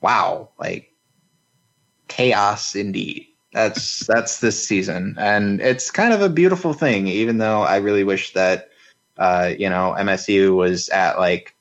wow, 0.00 0.50
like 0.58 0.92
chaos 2.08 2.74
indeed. 2.74 3.26
That's 3.52 4.06
that's 4.06 4.40
this 4.40 4.66
season, 4.66 5.16
and 5.18 5.60
it's 5.60 5.90
kind 5.90 6.12
of 6.12 6.22
a 6.22 6.28
beautiful 6.28 6.72
thing. 6.72 7.06
Even 7.08 7.38
though 7.38 7.62
I 7.62 7.76
really 7.76 8.04
wish 8.04 8.32
that 8.34 8.70
uh, 9.18 9.52
you 9.58 9.70
know 9.70 9.94
MSU 9.98 10.54
was 10.56 10.88
at 10.90 11.18
like 11.18 11.54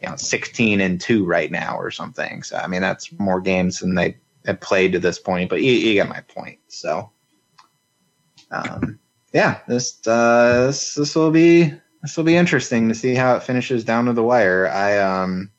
you 0.00 0.08
know 0.08 0.16
16 0.16 0.80
and 0.80 1.00
two 1.00 1.24
right 1.24 1.50
now 1.50 1.76
or 1.76 1.90
something. 1.90 2.42
So 2.42 2.56
I 2.56 2.66
mean 2.66 2.82
that's 2.82 3.12
more 3.18 3.40
games 3.40 3.80
than 3.80 3.94
they 3.94 4.16
have 4.44 4.60
played 4.60 4.92
to 4.92 4.98
this 4.98 5.18
point. 5.18 5.48
But 5.50 5.62
you, 5.62 5.72
you 5.72 5.94
get 5.94 6.08
my 6.08 6.20
point. 6.20 6.58
So 6.68 7.10
um, 8.50 8.98
yeah, 9.32 9.60
this 9.66 10.06
uh, 10.06 10.66
this 10.66 10.94
this 10.94 11.14
will 11.14 11.30
be 11.30 11.72
this 12.02 12.16
will 12.16 12.24
be 12.24 12.36
interesting 12.36 12.88
to 12.88 12.94
see 12.94 13.14
how 13.14 13.36
it 13.36 13.42
finishes 13.42 13.84
down 13.84 14.06
to 14.06 14.12
the 14.12 14.22
wire. 14.22 14.68
I 14.68 14.98
um 14.98 15.50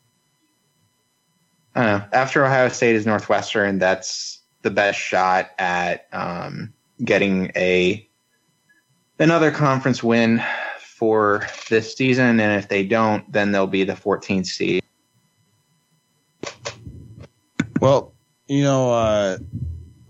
I 1.76 1.84
don't 1.84 2.00
know. 2.00 2.08
After 2.14 2.46
Ohio 2.46 2.70
State 2.70 2.96
is 2.96 3.06
Northwestern, 3.06 3.80
that's 3.80 4.40
the 4.62 4.72
best 4.72 5.00
shot 5.00 5.52
at 5.58 6.08
um, 6.12 6.74
getting 7.04 7.52
a 7.56 8.08
another 9.20 9.52
conference 9.52 10.04
win 10.04 10.44
for 10.80 11.48
this 11.70 11.96
season. 11.96 12.40
And 12.40 12.60
if 12.60 12.70
they 12.70 12.86
don't, 12.86 13.30
then 13.32 13.52
they'll 13.52 13.68
be 13.68 13.84
the 13.84 13.94
14th 13.94 14.46
seed. 14.46 14.84
Well, 17.80 18.14
you 18.48 18.64
know, 18.64 18.94
uh, 18.94 19.38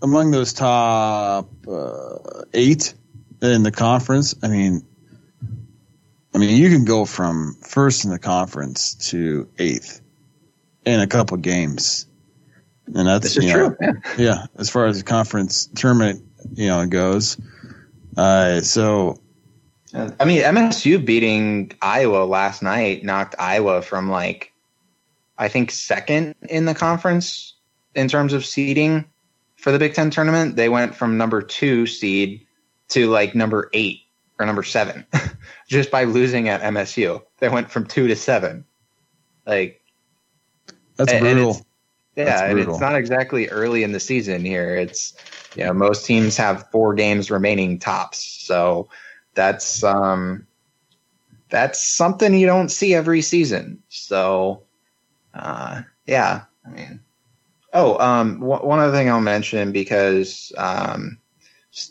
among 0.02 0.30
those 0.30 0.52
top 0.52 1.50
uh, 1.66 2.18
eight 2.52 2.94
in 3.42 3.62
the 3.62 3.72
conference, 3.72 4.34
I 4.42 4.48
mean, 4.48 4.86
I 6.34 6.38
mean, 6.38 6.56
you 6.60 6.68
can 6.68 6.84
go 6.84 7.04
from 7.04 7.56
first 7.62 8.04
in 8.04 8.10
the 8.10 8.18
conference 8.18 8.94
to 9.10 9.48
eighth 9.58 10.00
in 10.84 11.00
a 11.00 11.06
couple 11.06 11.36
games, 11.36 12.06
and 12.94 13.06
that's 13.06 13.34
this 13.34 13.36
is 13.36 13.46
know, 13.46 13.70
true. 13.70 13.76
Yeah. 13.80 13.92
yeah, 14.18 14.46
as 14.56 14.70
far 14.70 14.86
as 14.86 14.98
the 14.98 15.04
conference 15.04 15.66
tournament, 15.74 16.22
you 16.54 16.68
know, 16.68 16.86
goes. 16.86 17.36
Uh, 18.16 18.60
so 18.60 19.18
I 19.94 20.24
mean, 20.24 20.42
MSU 20.42 21.04
beating 21.04 21.72
Iowa 21.80 22.24
last 22.24 22.62
night 22.62 23.04
knocked 23.04 23.36
Iowa 23.38 23.80
from 23.80 24.10
like, 24.10 24.52
I 25.38 25.48
think 25.48 25.70
second 25.70 26.34
in 26.48 26.64
the 26.64 26.74
conference 26.74 27.54
in 27.94 28.08
terms 28.08 28.32
of 28.32 28.44
seeding 28.44 29.04
for 29.56 29.70
the 29.70 29.78
Big 29.78 29.94
Ten 29.94 30.10
tournament. 30.10 30.56
They 30.56 30.68
went 30.68 30.96
from 30.96 31.16
number 31.16 31.42
two 31.42 31.86
seed 31.86 32.44
to 32.88 33.08
like 33.08 33.36
number 33.36 33.70
eight 33.72 34.00
or 34.38 34.46
number 34.46 34.64
seven 34.64 35.06
just 35.68 35.92
by 35.92 36.04
losing 36.04 36.48
at 36.48 36.60
MSU. 36.60 37.22
They 37.38 37.48
went 37.48 37.70
from 37.70 37.86
two 37.86 38.08
to 38.08 38.16
seven. 38.16 38.64
Like, 39.46 39.80
that's 40.96 41.12
And- 41.12 41.26
and 41.26 41.34
brutal. 41.36 41.50
it's- 41.50 41.64
yeah, 42.16 42.24
That's 42.26 42.42
and 42.42 42.52
brutal. 42.52 42.74
it's 42.74 42.80
not 42.80 42.94
exactly 42.94 43.48
early 43.48 43.82
in 43.82 43.92
the 43.92 43.98
season 44.00 44.44
here. 44.44 44.76
It's 44.76 45.14
you 45.56 45.64
know 45.64 45.72
most 45.72 46.06
teams 46.06 46.36
have 46.36 46.70
four 46.70 46.94
games 46.94 47.30
remaining 47.30 47.78
tops, 47.78 48.18
so 48.18 48.88
that's 49.34 49.82
um 49.82 50.46
that's 51.50 51.82
something 51.84 52.34
you 52.34 52.46
don't 52.46 52.68
see 52.70 52.94
every 52.94 53.20
season. 53.22 53.82
So 53.88 54.62
uh, 55.34 55.82
yeah, 56.06 56.42
I 56.64 56.70
mean, 56.70 57.00
oh, 57.72 57.98
um, 57.98 58.40
w- 58.40 58.64
one 58.64 58.78
other 58.78 58.96
thing 58.96 59.08
I'll 59.10 59.20
mention 59.20 59.72
because 59.72 60.52
um, 60.56 61.18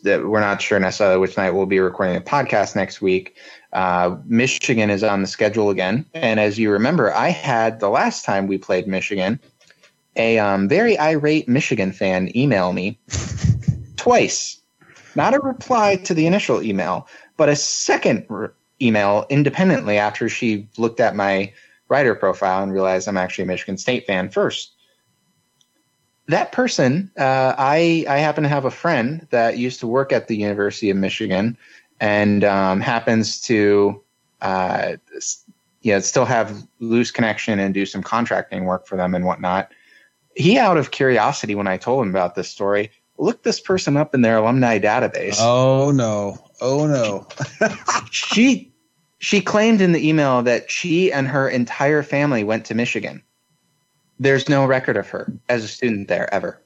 that 0.04 0.26
we're 0.26 0.40
not 0.40 0.62
sure 0.62 0.80
necessarily 0.80 1.18
which 1.18 1.36
night 1.36 1.52
we'll 1.52 1.66
be 1.66 1.80
recording 1.80 2.16
the 2.16 2.22
podcast 2.22 2.76
next 2.78 3.02
week. 3.02 3.36
Uh, 3.74 4.18
Michigan 4.26 4.90
is 4.90 5.04
on 5.04 5.22
the 5.22 5.28
schedule 5.28 5.70
again, 5.70 6.06
and 6.14 6.40
as 6.40 6.58
you 6.58 6.72
remember, 6.72 7.14
I 7.14 7.30
had 7.30 7.80
the 7.80 7.90
last 7.90 8.24
time 8.24 8.48
we 8.48 8.58
played 8.58 8.88
Michigan 8.88 9.40
a 10.16 10.38
um, 10.40 10.68
very 10.68 10.98
irate 11.00 11.48
Michigan 11.48 11.92
fan 11.92 12.36
email 12.38 12.74
me 12.74 13.00
twice. 13.96 14.62
Not 15.16 15.34
a 15.34 15.40
reply 15.40 15.98
to 15.98 16.14
the 16.14 16.28
initial 16.28 16.62
email, 16.62 17.08
but 17.38 17.50
a 17.50 17.56
second 17.56 18.26
re- 18.30 18.50
email 18.82 19.26
independently 19.30 19.98
after 19.98 20.28
she 20.30 20.68
looked 20.78 21.00
at 21.00 21.16
my 21.16 21.54
writer 21.90 22.16
profile 22.16 22.64
and 22.64 22.74
realized 22.74 23.08
I'm 23.08 23.18
actually 23.18 23.44
a 23.44 23.48
Michigan 23.48 23.78
State 23.78 24.08
fan 24.08 24.30
first. 24.30 24.72
That 26.28 26.52
person, 26.52 27.12
uh, 27.18 27.54
I 27.58 28.06
I 28.08 28.18
happen 28.18 28.44
to 28.44 28.50
have 28.50 28.66
a 28.66 28.72
friend 28.72 29.28
that 29.30 29.58
used 29.58 29.82
to 29.82 29.88
work 29.88 30.14
at 30.14 30.28
the 30.28 30.38
University 30.38 30.90
of 30.90 30.98
Michigan, 30.98 31.58
and 32.04 32.44
um, 32.44 32.82
happens 32.82 33.40
to, 33.42 34.02
uh, 34.42 34.94
s- 35.16 35.44
you 35.82 35.94
know, 35.94 36.00
still 36.00 36.26
have 36.26 36.66
loose 36.80 37.12
connection 37.12 37.60
and 37.60 37.74
do 37.74 37.86
some 37.86 38.04
contracting 38.04 38.66
work 38.66 38.86
for 38.88 38.98
them 38.98 39.16
and 39.16 39.26
whatnot 39.26 39.72
he 40.36 40.58
out 40.58 40.78
of 40.78 40.92
curiosity 40.92 41.56
when 41.56 41.68
I 41.68 41.78
told 41.78 42.04
him 42.04 42.10
about 42.10 42.36
this 42.36 42.50
story 42.50 42.92
looked 43.18 43.44
this 43.44 43.60
person 43.60 43.96
up 43.98 44.16
in 44.16 44.22
their 44.22 44.38
alumni 44.38 44.80
database. 44.80 45.38
Oh 45.40 45.92
no! 45.92 46.38
Oh 46.62 46.88
no! 46.88 47.28
She 48.12 48.72
she 49.20 49.42
claimed 49.42 49.82
in 49.82 49.92
the 49.92 50.08
email 50.08 50.42
that 50.44 50.70
she 50.70 51.12
and 51.12 51.28
her 51.28 51.48
entire 51.48 52.04
family 52.04 52.44
went 52.44 52.66
to 52.66 52.76
Michigan. 52.76 53.24
There's 54.20 54.50
no 54.50 54.66
record 54.66 54.98
of 54.98 55.08
her 55.10 55.32
as 55.50 55.64
a 55.64 55.68
student 55.68 56.08
there 56.08 56.34
ever. 56.34 56.62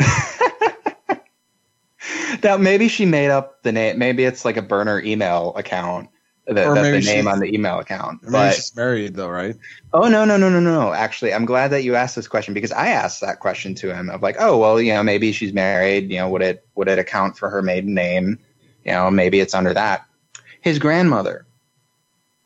now 2.42 2.56
maybe 2.56 2.88
she 2.88 3.06
made 3.06 3.30
up 3.30 3.62
the 3.62 3.72
name. 3.72 3.98
Maybe 3.98 4.24
it's 4.24 4.44
like 4.44 4.56
a 4.56 4.62
burner 4.62 5.00
email 5.00 5.54
account. 5.56 6.10
That, 6.46 6.66
Or 6.66 6.74
that's 6.74 6.88
maybe 6.88 7.04
the 7.04 7.12
name 7.12 7.28
on 7.28 7.40
the 7.40 7.54
email 7.54 7.78
account. 7.78 8.20
But 8.22 8.54
she's 8.54 8.74
married 8.74 9.14
though, 9.14 9.28
right? 9.28 9.54
Oh 9.92 10.08
no 10.08 10.24
no 10.24 10.38
no 10.38 10.48
no 10.48 10.60
no! 10.60 10.94
Actually, 10.94 11.34
I'm 11.34 11.44
glad 11.44 11.68
that 11.68 11.84
you 11.84 11.94
asked 11.94 12.16
this 12.16 12.26
question 12.26 12.54
because 12.54 12.72
I 12.72 12.88
asked 12.88 13.20
that 13.20 13.40
question 13.40 13.74
to 13.76 13.94
him 13.94 14.08
of 14.08 14.22
like, 14.22 14.36
oh 14.38 14.56
well, 14.56 14.80
you 14.80 14.94
know, 14.94 15.02
maybe 15.02 15.32
she's 15.32 15.52
married. 15.52 16.10
You 16.10 16.16
know, 16.18 16.30
would 16.30 16.40
it 16.40 16.66
would 16.74 16.88
it 16.88 16.98
account 16.98 17.36
for 17.36 17.50
her 17.50 17.60
maiden 17.60 17.92
name? 17.92 18.38
You 18.84 18.92
know, 18.92 19.10
maybe 19.10 19.40
it's 19.40 19.52
under 19.52 19.74
that. 19.74 20.06
His 20.62 20.78
grandmother 20.78 21.46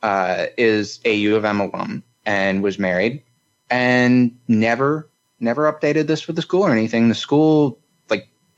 uh, 0.02 0.46
is 0.58 0.98
a 1.04 1.14
U 1.14 1.36
of 1.36 1.44
M 1.44 1.60
alum 1.60 2.02
and 2.26 2.60
was 2.60 2.80
married, 2.80 3.22
and 3.70 4.36
never 4.48 5.08
never 5.38 5.72
updated 5.72 6.08
this 6.08 6.26
with 6.26 6.36
the 6.36 6.42
school 6.42 6.62
or 6.62 6.72
anything. 6.72 7.08
The 7.08 7.14
school 7.14 7.78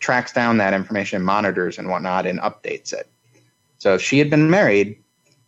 tracks 0.05 0.35
down 0.35 0.59
that 0.59 0.75
information, 0.75 1.23
monitors 1.23 1.79
and 1.79 1.89
whatnot, 1.89 2.27
and 2.27 2.39
updates 2.41 2.93
it. 2.93 3.09
So 3.79 3.95
if 3.95 4.03
she 4.03 4.19
had 4.19 4.29
been 4.29 4.51
married, 4.51 5.03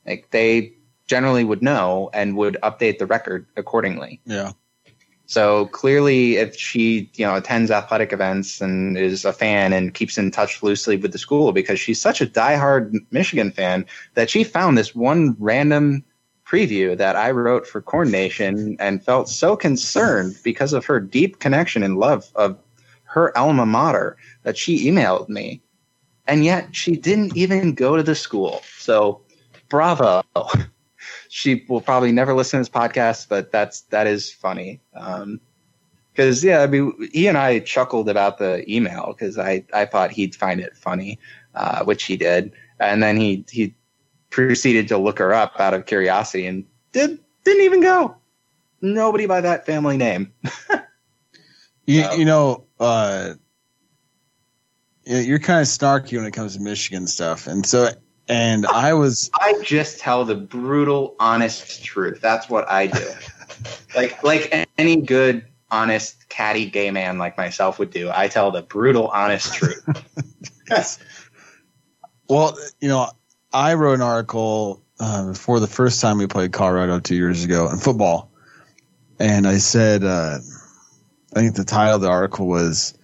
like 0.06 0.30
they 0.30 0.72
generally 1.06 1.44
would 1.44 1.62
know 1.62 2.08
and 2.14 2.38
would 2.38 2.56
update 2.62 2.96
the 2.98 3.04
record 3.04 3.46
accordingly. 3.58 4.18
Yeah. 4.24 4.52
So 5.26 5.66
clearly, 5.66 6.36
if 6.36 6.56
she 6.56 7.10
you 7.16 7.26
know 7.26 7.36
attends 7.36 7.70
athletic 7.70 8.14
events 8.14 8.62
and 8.62 8.96
is 8.96 9.26
a 9.26 9.32
fan 9.32 9.74
and 9.74 9.92
keeps 9.92 10.16
in 10.16 10.30
touch 10.30 10.62
loosely 10.62 10.96
with 10.96 11.12
the 11.12 11.18
school 11.18 11.52
because 11.52 11.78
she's 11.78 12.00
such 12.00 12.22
a 12.22 12.26
diehard 12.26 12.94
Michigan 13.10 13.50
fan 13.50 13.84
that 14.14 14.30
she 14.30 14.42
found 14.42 14.78
this 14.78 14.94
one 14.94 15.36
random 15.38 16.02
preview 16.46 16.96
that 16.96 17.16
I 17.16 17.30
wrote 17.32 17.66
for 17.66 17.82
Corn 17.82 18.10
Nation 18.10 18.76
and 18.78 19.04
felt 19.04 19.28
so 19.28 19.54
concerned 19.54 20.38
because 20.44 20.72
of 20.72 20.86
her 20.86 21.00
deep 21.00 21.40
connection 21.40 21.82
and 21.82 21.98
love 21.98 22.30
of 22.36 22.56
her 23.16 23.36
alma 23.36 23.64
mater 23.64 24.16
that 24.46 24.56
she 24.56 24.88
emailed 24.88 25.28
me, 25.28 25.60
and 26.28 26.44
yet 26.44 26.74
she 26.74 26.96
didn't 26.96 27.36
even 27.36 27.74
go 27.74 27.96
to 27.96 28.02
the 28.02 28.14
school. 28.14 28.62
So 28.78 29.20
bravo. 29.68 30.22
She 31.28 31.64
will 31.68 31.80
probably 31.80 32.12
never 32.12 32.34
listen 32.34 32.58
to 32.58 32.60
this 32.62 32.68
podcast, 32.70 33.28
but 33.28 33.52
that's 33.52 33.82
that 33.90 34.06
is 34.06 34.32
funny. 34.32 34.80
Um, 34.94 35.40
because 36.12 36.42
yeah, 36.42 36.62
I 36.62 36.66
mean, 36.66 36.92
he 37.12 37.26
and 37.26 37.36
I 37.36 37.58
chuckled 37.60 38.08
about 38.08 38.38
the 38.38 38.64
email 38.72 39.08
because 39.12 39.36
I 39.38 39.64
I 39.74 39.84
thought 39.84 40.10
he'd 40.12 40.34
find 40.34 40.60
it 40.60 40.76
funny, 40.76 41.18
uh, 41.54 41.84
which 41.84 42.04
he 42.04 42.16
did, 42.16 42.52
and 42.80 43.02
then 43.02 43.16
he 43.18 43.44
he 43.50 43.74
proceeded 44.30 44.88
to 44.88 44.98
look 44.98 45.18
her 45.18 45.34
up 45.34 45.60
out 45.60 45.74
of 45.74 45.86
curiosity 45.86 46.46
and 46.46 46.64
did 46.92 47.18
didn't 47.44 47.62
even 47.64 47.82
go. 47.82 48.16
Nobody 48.80 49.26
by 49.26 49.40
that 49.42 49.66
family 49.66 49.96
name. 49.96 50.32
You, 51.86 52.02
Oh. 52.04 52.14
you 52.16 52.24
know, 52.24 52.64
uh, 52.80 53.34
you're 55.06 55.38
kind 55.38 55.60
of 55.60 55.66
snarky 55.66 56.16
when 56.16 56.26
it 56.26 56.32
comes 56.32 56.56
to 56.56 56.60
Michigan 56.60 57.06
stuff, 57.06 57.46
and 57.46 57.64
so 57.64 57.90
and 58.28 58.66
I 58.66 58.94
was 58.94 59.30
I 59.34 59.60
just 59.62 60.00
tell 60.00 60.24
the 60.24 60.34
brutal, 60.34 61.14
honest 61.20 61.84
truth. 61.84 62.20
That's 62.20 62.50
what 62.50 62.68
I 62.68 62.88
do. 62.88 63.08
like 63.94 64.22
like 64.24 64.68
any 64.76 64.96
good, 64.96 65.46
honest, 65.70 66.28
catty 66.28 66.68
gay 66.68 66.90
man 66.90 67.18
like 67.18 67.36
myself 67.36 67.78
would 67.78 67.90
do. 67.90 68.10
I 68.12 68.28
tell 68.28 68.50
the 68.50 68.62
brutal, 68.62 69.08
honest 69.08 69.54
truth. 69.54 69.84
yes. 70.70 70.98
well, 72.28 72.56
you 72.80 72.88
know, 72.88 73.08
I 73.52 73.74
wrote 73.74 73.94
an 73.94 74.02
article 74.02 74.82
uh, 74.98 75.28
before 75.28 75.60
the 75.60 75.68
first 75.68 76.00
time 76.00 76.18
we 76.18 76.26
played 76.26 76.52
Colorado 76.52 76.98
two 76.98 77.14
years 77.14 77.44
ago 77.44 77.70
in 77.70 77.78
football, 77.78 78.32
and 79.20 79.46
I 79.46 79.58
said, 79.58 80.02
uh, 80.02 80.38
I 81.34 81.40
think 81.40 81.54
the 81.54 81.64
title 81.64 81.94
of 81.94 82.00
the 82.00 82.08
article 82.08 82.48
was 82.48 82.95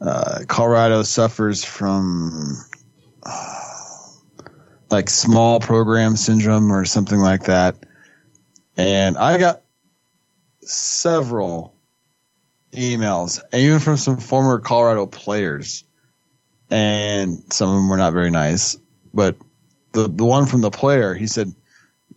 uh, 0.00 0.40
"Colorado 0.46 1.02
suffers 1.02 1.64
from." 1.64 2.56
uh, 3.22 3.60
like 4.90 5.08
small 5.08 5.60
program 5.60 6.16
syndrome 6.16 6.72
or 6.72 6.84
something 6.84 7.18
like 7.18 7.44
that. 7.44 7.76
And 8.76 9.16
I 9.16 9.38
got 9.38 9.62
several 10.62 11.74
emails, 12.72 13.40
even 13.52 13.78
from 13.78 13.96
some 13.96 14.18
former 14.18 14.58
Colorado 14.58 15.06
players, 15.06 15.84
and 16.70 17.42
some 17.52 17.68
of 17.68 17.74
them 17.76 17.88
were 17.88 17.96
not 17.96 18.12
very 18.12 18.30
nice. 18.30 18.76
But 19.12 19.36
the 19.92 20.08
the 20.08 20.24
one 20.24 20.46
from 20.46 20.60
the 20.60 20.70
player, 20.70 21.14
he 21.14 21.26
said, 21.26 21.52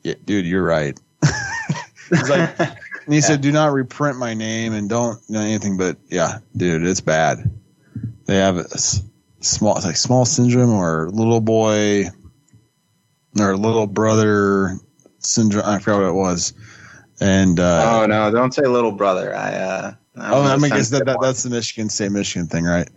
yeah, 0.04 0.16
"Dude, 0.24 0.46
you're 0.46 0.64
right." 0.64 1.00
He's 2.10 2.30
like, 2.30 2.60
and 2.60 3.14
he 3.14 3.22
said, 3.22 3.42
"Do 3.42 3.52
not 3.52 3.74
reprint 3.74 4.18
my 4.18 4.34
name 4.34 4.74
and 4.74 4.90
don't 4.90 5.20
you 5.28 5.36
know 5.36 5.42
anything." 5.42 5.78
But 5.78 5.98
yeah, 6.10 6.40
dude, 6.56 6.86
it's 6.86 7.02
bad. 7.02 7.52
They 8.34 8.40
have 8.40 8.58
a 8.58 8.64
s- 8.74 9.04
small, 9.42 9.76
like 9.84 9.96
small 9.96 10.26
syndrome 10.26 10.72
or 10.72 11.08
little 11.12 11.40
boy 11.40 12.06
or 13.40 13.56
little 13.56 13.86
brother 13.86 14.80
syndrome. 15.20 15.64
I 15.68 15.78
forgot 15.78 16.02
what 16.02 16.10
it 16.10 16.14
was. 16.14 16.54
And 17.22 17.60
uh, 17.60 18.02
oh 18.02 18.06
no, 18.08 18.32
don't 18.32 18.52
say 18.52 18.64
little 18.64 18.92
brother. 18.92 19.36
I 19.36 19.54
uh 19.54 19.94
I 20.18 20.34
Oh, 20.34 20.42
I 20.42 20.58
mean, 20.58 20.72
guess 20.72 20.90
that, 20.90 21.06
that 21.06 21.20
that's 21.22 21.44
the 21.44 21.52
Michigan 21.52 21.90
State 21.90 22.12
Michigan 22.12 22.48
thing, 22.48 22.66
right? 22.66 22.90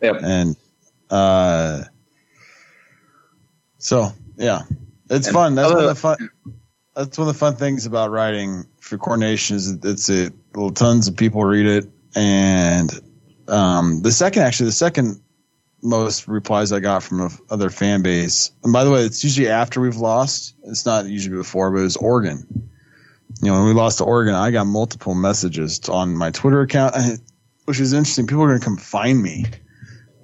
Yep. 0.00 0.16
And 0.22 0.56
uh, 1.10 1.82
so 3.76 4.12
yeah, 4.38 4.62
it's 5.10 5.26
And 5.26 5.34
fun. 5.34 5.56
That's 5.56 5.70
one 5.70 5.82
of 5.82 5.88
the 5.90 5.94
fun. 5.94 6.30
That's 6.96 7.18
one 7.18 7.28
of 7.28 7.34
the 7.34 7.38
fun 7.38 7.56
things 7.56 7.84
about 7.84 8.12
writing 8.12 8.64
for 8.80 8.96
Corn 8.96 9.20
Nation 9.20 9.56
is 9.56 9.72
it's 9.84 10.08
a 10.08 10.30
well, 10.54 10.70
tons 10.70 11.06
of 11.06 11.18
people 11.18 11.44
read 11.44 11.66
it, 11.66 11.86
and 12.16 12.90
um, 13.50 14.02
the 14.02 14.12
second 14.12 14.42
actually 14.42 14.66
the 14.66 14.72
second 14.72 15.20
most 15.82 16.28
replies 16.28 16.72
I 16.72 16.80
got 16.80 17.02
from 17.02 17.30
other 17.48 17.70
fan 17.70 18.02
base. 18.02 18.50
And 18.62 18.72
by 18.72 18.84
the 18.84 18.90
way, 18.90 19.00
it's 19.00 19.24
usually 19.24 19.48
after 19.48 19.80
we've 19.80 19.96
lost. 19.96 20.54
It's 20.64 20.84
not 20.84 21.06
usually 21.06 21.36
before, 21.36 21.70
but 21.70 21.78
it 21.78 21.84
was 21.84 21.96
Oregon. 21.96 22.68
You 23.42 23.50
know, 23.50 23.58
when 23.58 23.66
we 23.66 23.72
lost 23.72 23.98
to 23.98 24.04
Oregon, 24.04 24.34
I 24.34 24.50
got 24.50 24.66
multiple 24.66 25.14
messages 25.14 25.88
on 25.88 26.16
my 26.16 26.30
Twitter 26.30 26.60
account, 26.60 26.94
which 27.64 27.80
is 27.80 27.92
interesting. 27.92 28.26
People 28.26 28.42
are 28.42 28.48
going 28.48 28.60
to 28.60 28.64
come 28.64 28.76
find 28.76 29.22
me, 29.22 29.46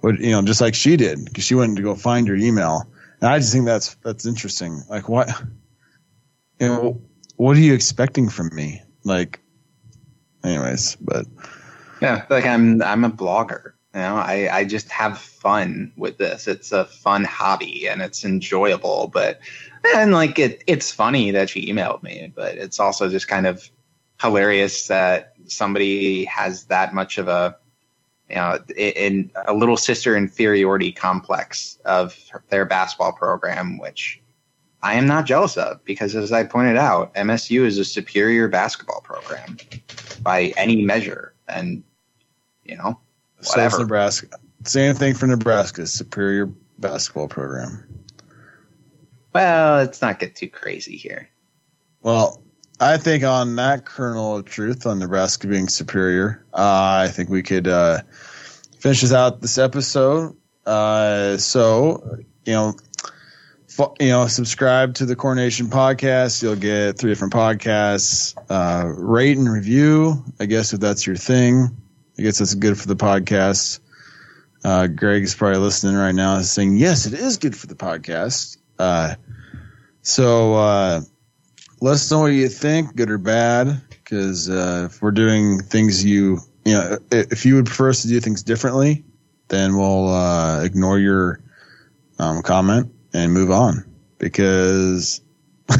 but 0.02 0.18
you 0.18 0.32
know, 0.32 0.42
just 0.42 0.60
like 0.60 0.74
she 0.74 0.96
did, 0.96 1.24
because 1.24 1.44
she 1.44 1.54
went 1.54 1.76
to 1.76 1.82
go 1.82 1.94
find 1.94 2.26
your 2.26 2.36
email, 2.36 2.82
and 3.20 3.30
I 3.30 3.38
just 3.38 3.52
think 3.52 3.64
that's 3.64 3.94
that's 3.96 4.26
interesting. 4.26 4.82
Like, 4.90 5.08
what, 5.08 5.30
you 6.60 6.66
know, 6.66 7.00
what 7.36 7.56
are 7.56 7.60
you 7.60 7.72
expecting 7.72 8.28
from 8.28 8.54
me? 8.54 8.82
Like, 9.04 9.40
anyways, 10.44 10.96
but 10.96 11.26
Yeah, 12.06 12.24
like 12.30 12.46
I'm 12.46 12.80
I'm 12.82 13.02
a 13.02 13.10
blogger. 13.10 13.72
You 13.92 14.02
know, 14.02 14.14
I, 14.14 14.48
I 14.58 14.64
just 14.64 14.88
have 14.92 15.18
fun 15.18 15.92
with 15.96 16.18
this. 16.18 16.46
It's 16.46 16.70
a 16.70 16.84
fun 16.84 17.24
hobby 17.24 17.88
and 17.88 18.00
it's 18.00 18.24
enjoyable, 18.24 19.10
but 19.12 19.40
and 19.96 20.12
like 20.12 20.38
it 20.38 20.62
it's 20.68 20.92
funny 20.92 21.32
that 21.32 21.50
she 21.50 21.66
emailed 21.66 22.04
me, 22.04 22.32
but 22.32 22.54
it's 22.54 22.78
also 22.78 23.08
just 23.08 23.26
kind 23.26 23.44
of 23.44 23.68
hilarious 24.22 24.86
that 24.86 25.32
somebody 25.46 26.24
has 26.26 26.66
that 26.66 26.94
much 26.94 27.18
of 27.18 27.26
a 27.26 27.56
you 28.30 28.36
know 28.36 28.60
in 28.76 29.28
a 29.48 29.52
little 29.52 29.76
sister 29.76 30.16
inferiority 30.16 30.92
complex 30.92 31.76
of 31.86 32.16
their 32.50 32.66
basketball 32.66 33.14
program, 33.14 33.78
which 33.78 34.22
I 34.80 34.94
am 34.94 35.08
not 35.08 35.26
jealous 35.26 35.56
of 35.56 35.84
because, 35.84 36.14
as 36.14 36.30
I 36.30 36.44
pointed 36.44 36.76
out, 36.76 37.12
MSU 37.14 37.62
is 37.62 37.78
a 37.78 37.84
superior 37.84 38.46
basketball 38.46 39.00
program 39.00 39.56
by 40.22 40.54
any 40.56 40.84
measure, 40.84 41.34
and 41.48 41.82
you 42.68 42.76
know, 42.76 42.98
so 43.40 43.60
is 43.60 43.78
Nebraska. 43.78 44.28
Same 44.64 44.94
thing 44.94 45.14
for 45.14 45.26
Nebraska's 45.26 45.92
superior 45.92 46.50
basketball 46.78 47.28
program. 47.28 47.86
well, 49.32 49.76
let's 49.76 50.02
not 50.02 50.18
get 50.18 50.34
too 50.34 50.48
crazy 50.48 50.96
here. 50.96 51.28
Well, 52.02 52.42
I 52.78 52.98
think 52.98 53.24
on 53.24 53.56
that 53.56 53.84
kernel 53.84 54.36
of 54.36 54.44
truth 54.44 54.86
on 54.86 54.98
Nebraska 54.98 55.46
being 55.46 55.68
superior, 55.68 56.44
uh, 56.52 57.04
I 57.04 57.08
think 57.08 57.30
we 57.30 57.42
could 57.42 57.66
uh, 57.66 58.02
finish 58.78 59.00
this 59.00 59.12
out 59.12 59.40
this 59.40 59.58
episode. 59.58 60.36
Uh, 60.64 61.36
so, 61.38 62.18
you 62.44 62.52
know, 62.52 62.74
you 64.00 64.08
know, 64.08 64.26
subscribe 64.26 64.94
to 64.94 65.06
the 65.06 65.16
Corn 65.16 65.36
Nation 65.36 65.66
podcast. 65.66 66.42
You'll 66.42 66.56
get 66.56 66.98
three 66.98 67.10
different 67.10 67.32
podcasts. 67.32 68.36
Uh, 68.48 68.86
rate 68.86 69.36
and 69.36 69.50
review. 69.50 70.24
I 70.40 70.46
guess 70.46 70.72
if 70.72 70.80
that's 70.80 71.06
your 71.06 71.16
thing, 71.16 71.76
I 72.18 72.22
guess 72.22 72.38
that's 72.38 72.54
good 72.54 72.78
for 72.78 72.88
the 72.88 72.96
podcast. 72.96 73.80
Uh, 74.64 74.86
Greg 74.86 75.22
is 75.22 75.34
probably 75.34 75.58
listening 75.58 75.96
right 75.96 76.14
now, 76.14 76.40
saying 76.42 76.76
yes, 76.76 77.06
it 77.06 77.14
is 77.14 77.36
good 77.36 77.56
for 77.56 77.66
the 77.66 77.74
podcast. 77.74 78.56
Uh, 78.78 79.14
so. 80.02 80.54
Uh, 80.54 81.00
let 81.80 81.94
us 81.94 82.10
know 82.10 82.20
what 82.20 82.26
you 82.28 82.48
think, 82.48 82.96
good 82.96 83.10
or 83.10 83.18
bad, 83.18 83.80
because 83.90 84.48
uh, 84.48 84.88
if 84.90 85.02
we're 85.02 85.10
doing 85.10 85.60
things 85.60 86.04
you, 86.04 86.38
you 86.64 86.72
know, 86.72 86.98
if 87.10 87.44
you 87.44 87.56
would 87.56 87.66
prefer 87.66 87.90
us 87.90 88.02
to 88.02 88.08
do 88.08 88.20
things 88.20 88.42
differently, 88.42 89.04
then 89.48 89.76
we'll 89.76 90.08
uh, 90.08 90.62
ignore 90.62 90.98
your 90.98 91.40
um, 92.18 92.42
comment 92.42 92.92
and 93.12 93.32
move 93.32 93.50
on. 93.50 93.84
Because 94.18 95.20
I 95.68 95.78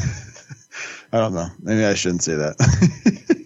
don't 1.13 1.33
know, 1.33 1.49
maybe 1.61 1.85
I 1.85 1.95
shouldn't 1.95 2.23
say 2.23 2.35
that. 2.35 3.46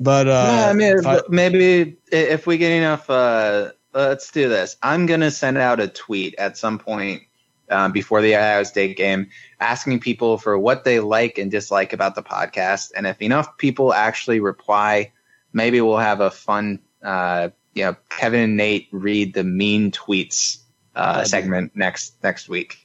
but 0.00 0.26
uh, 0.28 0.46
yeah, 0.50 0.66
I 0.68 0.72
mean, 0.72 0.98
if 0.98 1.06
I- 1.06 1.20
maybe 1.28 1.96
if 2.12 2.46
we 2.46 2.58
get 2.58 2.72
enough, 2.72 3.08
uh, 3.10 3.70
let's 3.94 4.30
do 4.30 4.48
this. 4.48 4.76
I'm 4.82 5.06
gonna 5.06 5.30
send 5.30 5.58
out 5.58 5.80
a 5.80 5.88
tweet 5.88 6.34
at 6.36 6.56
some 6.56 6.78
point 6.78 7.22
um, 7.70 7.92
before 7.92 8.20
the 8.22 8.36
Iowa 8.36 8.64
State 8.64 8.96
game, 8.96 9.28
asking 9.60 10.00
people 10.00 10.38
for 10.38 10.58
what 10.58 10.84
they 10.84 11.00
like 11.00 11.38
and 11.38 11.50
dislike 11.50 11.92
about 11.92 12.14
the 12.14 12.22
podcast. 12.22 12.92
And 12.96 13.06
if 13.06 13.20
enough 13.20 13.56
people 13.58 13.92
actually 13.92 14.40
reply, 14.40 15.12
maybe 15.52 15.80
we'll 15.80 15.96
have 15.98 16.20
a 16.20 16.30
fun, 16.30 16.78
uh, 17.02 17.48
you 17.74 17.84
know, 17.84 17.96
Kevin 18.10 18.40
and 18.40 18.56
Nate 18.56 18.88
read 18.92 19.34
the 19.34 19.44
mean 19.44 19.90
tweets 19.90 20.58
uh, 20.94 21.12
That'd 21.12 21.24
be- 21.24 21.28
segment 21.28 21.72
next 21.74 22.14
next 22.22 22.48
week. 22.48 22.78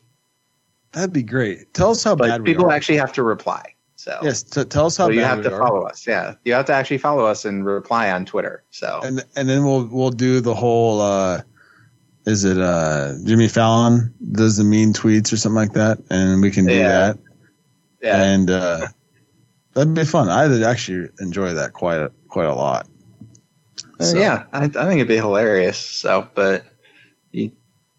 that'd 0.93 1.13
be 1.13 1.23
great. 1.23 1.73
Tell 1.73 1.91
us 1.91 2.03
how 2.03 2.15
But 2.15 2.27
bad 2.29 2.43
people 2.45 2.71
actually 2.71 2.97
have 2.97 3.13
to 3.13 3.23
reply. 3.23 3.70
So 4.01 4.17
yes, 4.23 4.41
t- 4.41 4.63
tell 4.65 4.87
us 4.87 4.97
how 4.97 5.05
so 5.05 5.11
you 5.11 5.21
have 5.21 5.43
to 5.43 5.53
are. 5.53 5.59
follow 5.59 5.83
us. 5.83 6.07
Yeah, 6.07 6.33
you 6.43 6.53
have 6.53 6.65
to 6.65 6.73
actually 6.73 6.97
follow 6.97 7.23
us 7.25 7.45
and 7.45 7.63
reply 7.63 8.09
on 8.11 8.25
Twitter. 8.25 8.63
So 8.71 8.99
and 9.03 9.23
and 9.35 9.47
then 9.47 9.63
we'll 9.63 9.85
we'll 9.85 10.09
do 10.09 10.41
the 10.41 10.55
whole 10.55 10.99
uh 11.01 11.41
is 12.25 12.43
it 12.43 12.57
uh 12.57 13.13
Jimmy 13.23 13.47
Fallon 13.47 14.11
does 14.31 14.57
the 14.57 14.63
mean 14.63 14.91
tweets 14.93 15.31
or 15.31 15.37
something 15.37 15.55
like 15.55 15.73
that 15.73 15.99
and 16.09 16.41
we 16.41 16.49
can 16.49 16.65
do 16.65 16.73
Yeah. 16.73 16.87
that 17.13 17.19
yeah, 18.01 18.23
and 18.23 18.49
uh 18.49 18.87
that'd 19.73 19.93
be 19.93 20.03
fun 20.05 20.29
i'd 20.29 20.63
actually 20.63 21.09
enjoy 21.19 21.53
that 21.53 21.73
quite 21.73 21.99
a 21.99 22.11
quite 22.27 22.47
a 22.47 22.55
lot 22.55 22.87
Uh, 23.99 24.03
So- 24.03 24.17
yeah, 24.17 24.45
I, 24.51 24.63
I 24.65 24.67
think 24.67 24.95
it'd 24.95 25.07
be 25.07 25.17
hilarious. 25.17 25.77
So, 25.77 26.27
but 26.33 26.65
you 27.31 27.51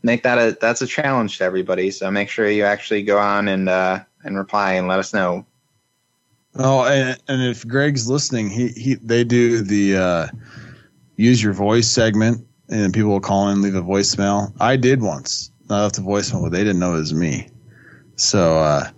make 0.02 0.24
that 0.24 0.38
a 0.38 0.58
that's 0.60 0.82
a 0.82 0.86
challenge 0.88 1.38
to 1.38 1.44
everybody. 1.44 1.92
So 1.92 2.10
make 2.10 2.28
sure 2.28 2.48
you 2.50 2.64
actually 2.64 3.04
go 3.04 3.18
on 3.18 3.46
and 3.46 3.68
uh, 3.68 4.00
and 4.24 4.36
reply 4.36 4.72
and 4.74 4.88
let 4.88 4.98
us 4.98 5.14
know. 5.14 5.46
Oh 6.56 6.84
and, 6.84 7.18
and 7.28 7.42
if 7.42 7.66
greg's 7.66 8.08
listening 8.08 8.48
he 8.50 8.68
he 8.68 8.94
they 8.96 9.24
do 9.24 9.62
the 9.62 9.96
uh 9.96 10.26
use 11.16 11.42
your 11.42 11.52
voice 11.52 11.88
segment 11.88 12.46
and 12.68 12.92
people 12.92 13.10
will 13.10 13.20
call 13.20 13.48
in 13.48 13.54
and 13.54 13.62
leave 13.62 13.74
a 13.74 13.82
voicemail 13.82 14.52
i 14.60 14.76
did 14.76 15.00
once 15.02 15.50
i 15.70 15.80
left 15.82 15.98
a 15.98 16.02
voicemail 16.02 16.42
but 16.42 16.52
they 16.52 16.62
didn't 16.64 16.78
know 16.78 16.94
it 16.94 16.98
was 16.98 17.14
me 17.14 17.48
so 18.16 18.58
uh 18.58 18.88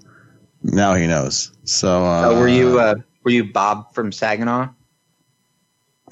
now 0.63 0.95
he 0.95 1.07
knows 1.07 1.53
so 1.65 2.05
uh 2.05 2.31
Uh, 2.31 2.35
were 2.35 2.49
you 2.49 2.79
uh, 2.81 2.95
were 3.23 3.31
you 3.31 3.45
Bob 3.45 3.95
from 3.95 4.11
Saginaw? 4.13 4.69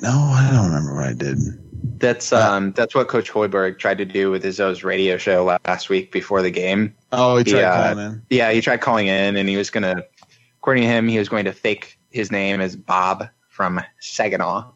no 0.00 0.10
i 0.10 0.50
don't 0.52 0.66
remember 0.66 0.94
what 0.94 1.04
i 1.04 1.12
did 1.12 1.38
That's 1.98 2.32
Uh, 2.32 2.50
um 2.50 2.72
that's 2.72 2.94
what 2.94 3.06
Coach 3.08 3.30
Hoiberg 3.30 3.78
tried 3.78 3.98
to 3.98 4.04
do 4.04 4.30
with 4.30 4.42
his 4.42 4.58
O's 4.60 4.82
radio 4.82 5.16
show 5.18 5.44
last 5.64 5.88
week 5.88 6.10
before 6.10 6.42
the 6.42 6.50
game. 6.50 6.94
Oh, 7.12 7.36
he 7.38 7.44
tried 7.44 7.60
Yeah. 7.60 7.92
calling 7.94 7.98
in. 8.06 8.22
Yeah, 8.30 8.50
he 8.50 8.60
tried 8.60 8.80
calling 8.80 9.06
in 9.06 9.36
and 9.36 9.48
he 9.48 9.56
was 9.56 9.70
gonna, 9.70 10.02
according 10.62 10.84
to 10.84 10.88
him, 10.88 11.08
he 11.08 11.18
was 11.18 11.28
going 11.28 11.44
to 11.44 11.52
fake 11.52 11.98
his 12.10 12.30
name 12.30 12.60
as 12.60 12.76
Bob 12.76 13.28
from 13.48 13.80
Saginaw. 13.98 14.70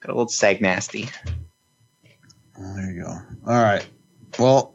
Got 0.00 0.08
a 0.08 0.08
little 0.08 0.26
Sag 0.26 0.60
Nasty. 0.60 1.08
There 2.58 2.90
you 2.90 3.04
go. 3.04 3.16
All 3.46 3.62
right. 3.62 3.86
Well, 4.40 4.74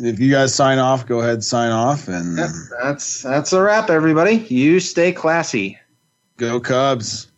if 0.00 0.18
you 0.18 0.32
guys 0.32 0.52
sign 0.52 0.80
off, 0.80 1.06
go 1.06 1.20
ahead 1.20 1.44
sign 1.44 1.70
off 1.70 2.08
and 2.08 2.36
That's 2.36 3.22
that's 3.22 3.52
a 3.52 3.62
wrap, 3.62 3.88
everybody. 3.88 4.34
You 4.34 4.80
stay 4.80 5.12
classy. 5.12 5.78
go 6.36 6.58
Cubs. 6.58 7.28